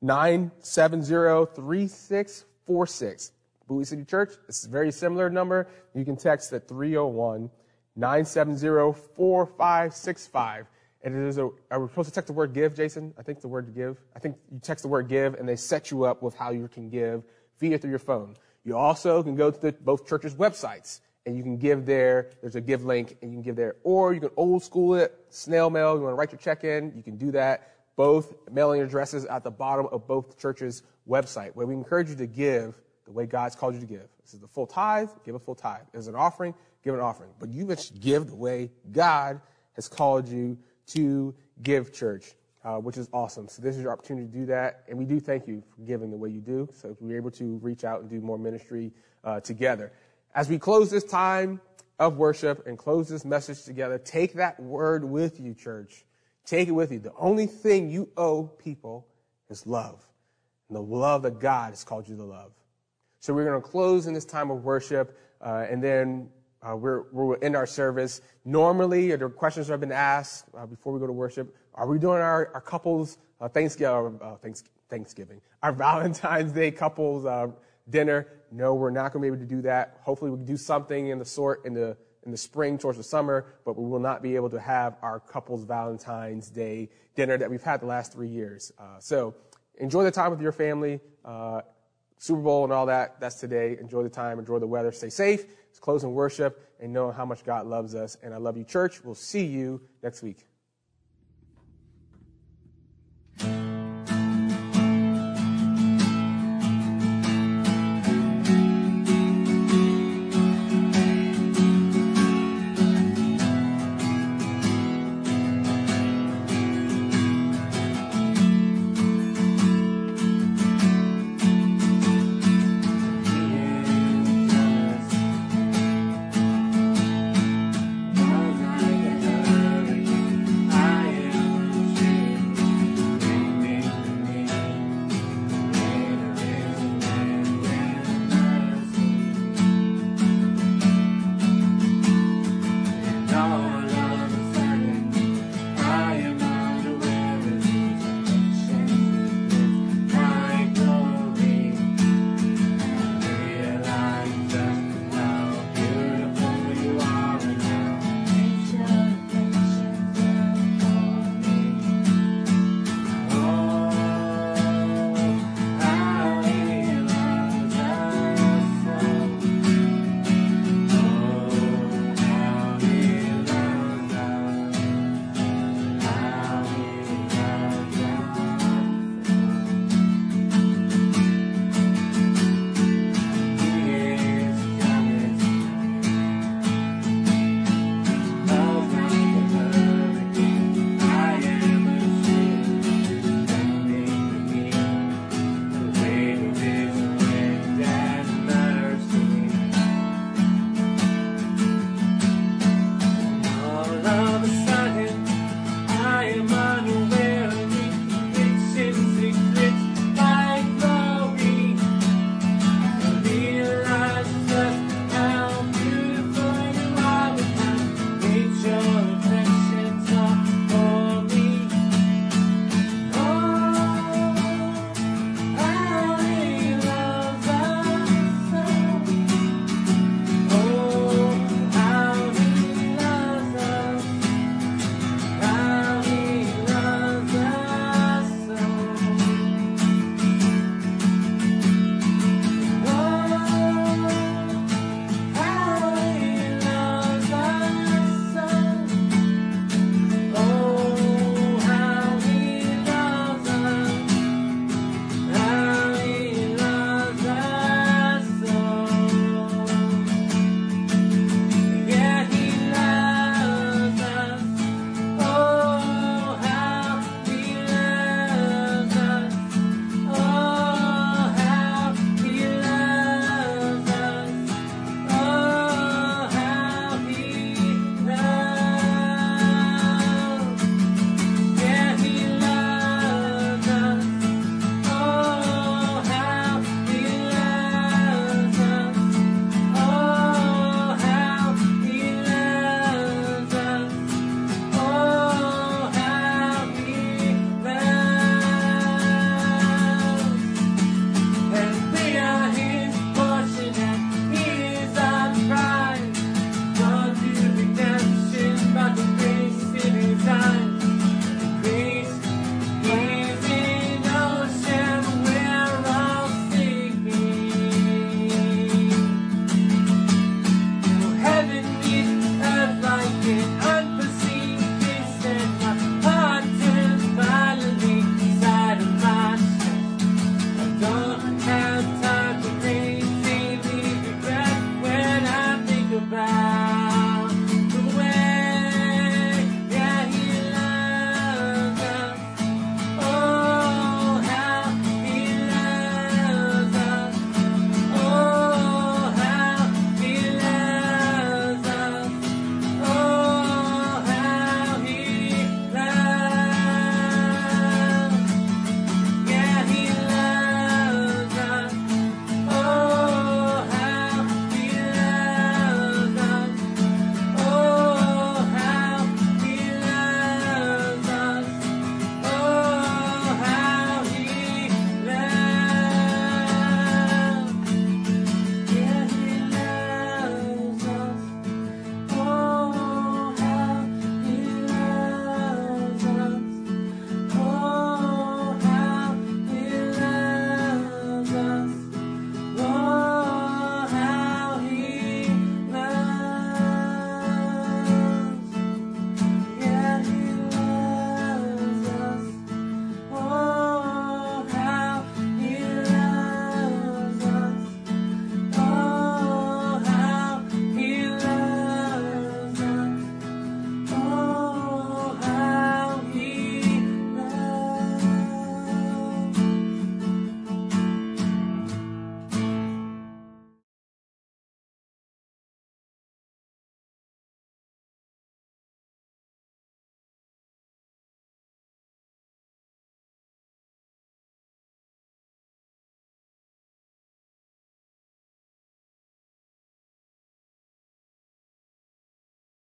970 0.00 1.54
3646. 1.54 3.32
Bowie 3.68 3.84
City 3.84 4.04
Church, 4.04 4.32
it's 4.48 4.66
a 4.66 4.68
very 4.68 4.92
similar 4.92 5.30
number. 5.30 5.68
You 5.94 6.04
can 6.04 6.16
text 6.16 6.52
at 6.52 6.68
301 6.68 7.50
970 7.96 8.92
4565. 9.16 10.66
And 11.04 11.16
it 11.16 11.28
is 11.28 11.38
a, 11.38 11.50
are 11.70 11.80
we 11.80 11.88
supposed 11.88 12.08
to 12.08 12.14
text 12.14 12.28
the 12.28 12.32
word 12.32 12.52
give, 12.52 12.74
Jason? 12.74 13.12
I 13.18 13.22
think 13.22 13.40
the 13.40 13.48
word 13.48 13.74
give. 13.74 13.98
I 14.14 14.18
think 14.18 14.36
you 14.52 14.60
text 14.60 14.82
the 14.82 14.88
word 14.88 15.08
give 15.08 15.34
and 15.34 15.48
they 15.48 15.56
set 15.56 15.90
you 15.90 16.04
up 16.04 16.22
with 16.22 16.36
how 16.36 16.50
you 16.50 16.68
can 16.68 16.90
give 16.90 17.24
via 17.58 17.78
through 17.78 17.90
your 17.90 17.98
phone. 17.98 18.36
You 18.64 18.76
also 18.76 19.22
can 19.22 19.34
go 19.34 19.50
to 19.50 19.60
the, 19.60 19.72
both 19.72 20.06
churches' 20.06 20.34
websites 20.34 21.00
and 21.26 21.36
you 21.36 21.42
can 21.42 21.56
give 21.56 21.86
there. 21.86 22.30
There's 22.40 22.56
a 22.56 22.60
give 22.60 22.84
link, 22.84 23.16
and 23.22 23.30
you 23.30 23.36
can 23.36 23.42
give 23.42 23.56
there. 23.56 23.76
Or 23.84 24.12
you 24.12 24.20
can 24.20 24.30
old 24.36 24.62
school 24.62 24.94
it, 24.94 25.18
snail 25.30 25.70
mail. 25.70 25.96
You 25.96 26.02
want 26.02 26.12
to 26.12 26.16
write 26.16 26.32
your 26.32 26.38
check 26.38 26.64
in, 26.64 26.92
you 26.96 27.02
can 27.02 27.16
do 27.16 27.30
that. 27.32 27.68
Both 27.96 28.34
mailing 28.50 28.80
addresses 28.80 29.24
at 29.26 29.44
the 29.44 29.50
bottom 29.50 29.86
of 29.92 30.06
both 30.06 30.38
churches' 30.38 30.82
website, 31.08 31.50
where 31.54 31.66
we 31.66 31.74
encourage 31.74 32.08
you 32.08 32.16
to 32.16 32.26
give 32.26 32.74
the 33.04 33.12
way 33.12 33.26
God's 33.26 33.54
called 33.54 33.74
you 33.74 33.80
to 33.80 33.86
give. 33.86 34.08
This 34.22 34.34
is 34.34 34.40
the 34.40 34.48
full 34.48 34.66
tithe, 34.66 35.10
give 35.24 35.34
a 35.34 35.38
full 35.38 35.54
tithe. 35.54 35.82
Is 35.92 36.06
an 36.06 36.14
offering, 36.14 36.54
give 36.82 36.94
an 36.94 37.00
offering. 37.00 37.30
But 37.38 37.50
you 37.50 37.66
must 37.66 38.00
give 38.00 38.28
the 38.28 38.34
way 38.34 38.70
God 38.92 39.40
has 39.74 39.88
called 39.88 40.28
you 40.28 40.56
to 40.88 41.34
give 41.62 41.92
church, 41.92 42.32
uh, 42.64 42.76
which 42.76 42.96
is 42.96 43.08
awesome. 43.12 43.48
So 43.48 43.62
this 43.62 43.76
is 43.76 43.82
your 43.82 43.92
opportunity 43.92 44.26
to 44.26 44.32
do 44.32 44.46
that. 44.46 44.84
And 44.88 44.98
we 44.98 45.04
do 45.04 45.20
thank 45.20 45.46
you 45.46 45.62
for 45.74 45.82
giving 45.82 46.10
the 46.10 46.16
way 46.16 46.30
you 46.30 46.40
do. 46.40 46.68
So 46.74 46.96
we're 47.00 47.16
able 47.16 47.30
to 47.32 47.58
reach 47.58 47.84
out 47.84 48.00
and 48.00 48.10
do 48.10 48.20
more 48.20 48.38
ministry 48.38 48.92
uh, 49.24 49.40
together. 49.40 49.92
As 50.34 50.48
we 50.48 50.58
close 50.58 50.90
this 50.90 51.04
time 51.04 51.60
of 51.98 52.16
worship 52.16 52.66
and 52.66 52.78
close 52.78 53.08
this 53.08 53.24
message 53.24 53.64
together, 53.64 53.98
take 53.98 54.34
that 54.34 54.58
word 54.60 55.04
with 55.04 55.38
you, 55.38 55.54
church. 55.54 56.04
Take 56.44 56.68
it 56.68 56.72
with 56.72 56.90
you. 56.90 56.98
The 56.98 57.12
only 57.18 57.46
thing 57.46 57.90
you 57.90 58.08
owe 58.16 58.44
people 58.44 59.06
is 59.50 59.66
love. 59.66 60.06
And 60.68 60.76
the 60.76 60.82
love 60.82 61.22
that 61.22 61.38
God 61.38 61.70
has 61.70 61.84
called 61.84 62.08
you 62.08 62.16
to 62.16 62.24
love. 62.24 62.52
So 63.20 63.32
we're 63.34 63.44
going 63.44 63.60
to 63.60 63.66
close 63.66 64.06
in 64.06 64.14
this 64.14 64.24
time 64.24 64.50
of 64.50 64.64
worship, 64.64 65.16
uh, 65.40 65.66
and 65.70 65.82
then 65.82 66.28
uh, 66.62 66.76
we're, 66.76 67.02
we'll 67.12 67.36
end 67.42 67.54
our 67.54 67.66
service. 67.66 68.20
Normally, 68.44 69.14
the 69.14 69.28
questions 69.28 69.66
that 69.66 69.74
have 69.74 69.80
been 69.80 69.92
asked 69.92 70.46
uh, 70.56 70.66
before 70.66 70.92
we 70.92 70.98
go 70.98 71.06
to 71.06 71.12
worship. 71.12 71.54
Are 71.74 71.86
we 71.86 71.98
doing 71.98 72.20
our, 72.20 72.50
our 72.54 72.60
couples 72.60 73.18
uh, 73.40 73.48
Thanksgiving, 73.48 74.18
uh, 74.22 74.36
Thanksgiving, 74.88 75.40
our 75.62 75.72
Valentine's 75.72 76.52
Day 76.52 76.70
couples 76.70 77.26
uh, 77.26 77.48
dinner. 77.88 78.26
No, 78.50 78.74
we're 78.74 78.90
not 78.90 79.12
going 79.12 79.22
to 79.22 79.30
be 79.30 79.34
able 79.34 79.48
to 79.48 79.54
do 79.54 79.62
that. 79.62 79.98
Hopefully, 80.02 80.30
we 80.30 80.38
can 80.38 80.46
do 80.46 80.56
something 80.56 81.08
in 81.08 81.18
the 81.18 81.24
sort 81.24 81.64
in 81.64 81.74
the 81.74 81.96
in 82.24 82.30
the 82.30 82.36
spring 82.36 82.78
towards 82.78 82.98
the 82.98 83.04
summer, 83.04 83.46
but 83.64 83.76
we 83.76 83.88
will 83.88 83.98
not 83.98 84.22
be 84.22 84.36
able 84.36 84.50
to 84.50 84.60
have 84.60 84.96
our 85.02 85.18
couples 85.18 85.64
Valentine's 85.64 86.50
Day 86.50 86.88
dinner 87.16 87.36
that 87.36 87.50
we've 87.50 87.62
had 87.62 87.80
the 87.80 87.86
last 87.86 88.12
three 88.12 88.28
years. 88.28 88.72
Uh, 88.78 88.98
so 89.00 89.34
enjoy 89.78 90.04
the 90.04 90.10
time 90.10 90.30
with 90.30 90.40
your 90.40 90.52
family. 90.52 91.00
Uh, 91.24 91.62
Super 92.18 92.40
Bowl 92.40 92.62
and 92.62 92.72
all 92.72 92.86
that, 92.86 93.18
that's 93.18 93.36
today. 93.36 93.76
Enjoy 93.80 94.04
the 94.04 94.08
time, 94.08 94.38
enjoy 94.38 94.60
the 94.60 94.66
weather, 94.66 94.92
stay 94.92 95.10
safe, 95.10 95.44
close 95.80 96.04
in 96.04 96.12
worship, 96.12 96.70
and 96.78 96.92
know 96.92 97.10
how 97.10 97.24
much 97.24 97.42
God 97.44 97.66
loves 97.66 97.96
us. 97.96 98.16
And 98.22 98.32
I 98.32 98.36
love 98.36 98.56
you, 98.56 98.62
church. 98.62 99.02
We'll 99.02 99.16
see 99.16 99.44
you 99.44 99.80
next 100.04 100.22
week. 100.22 100.46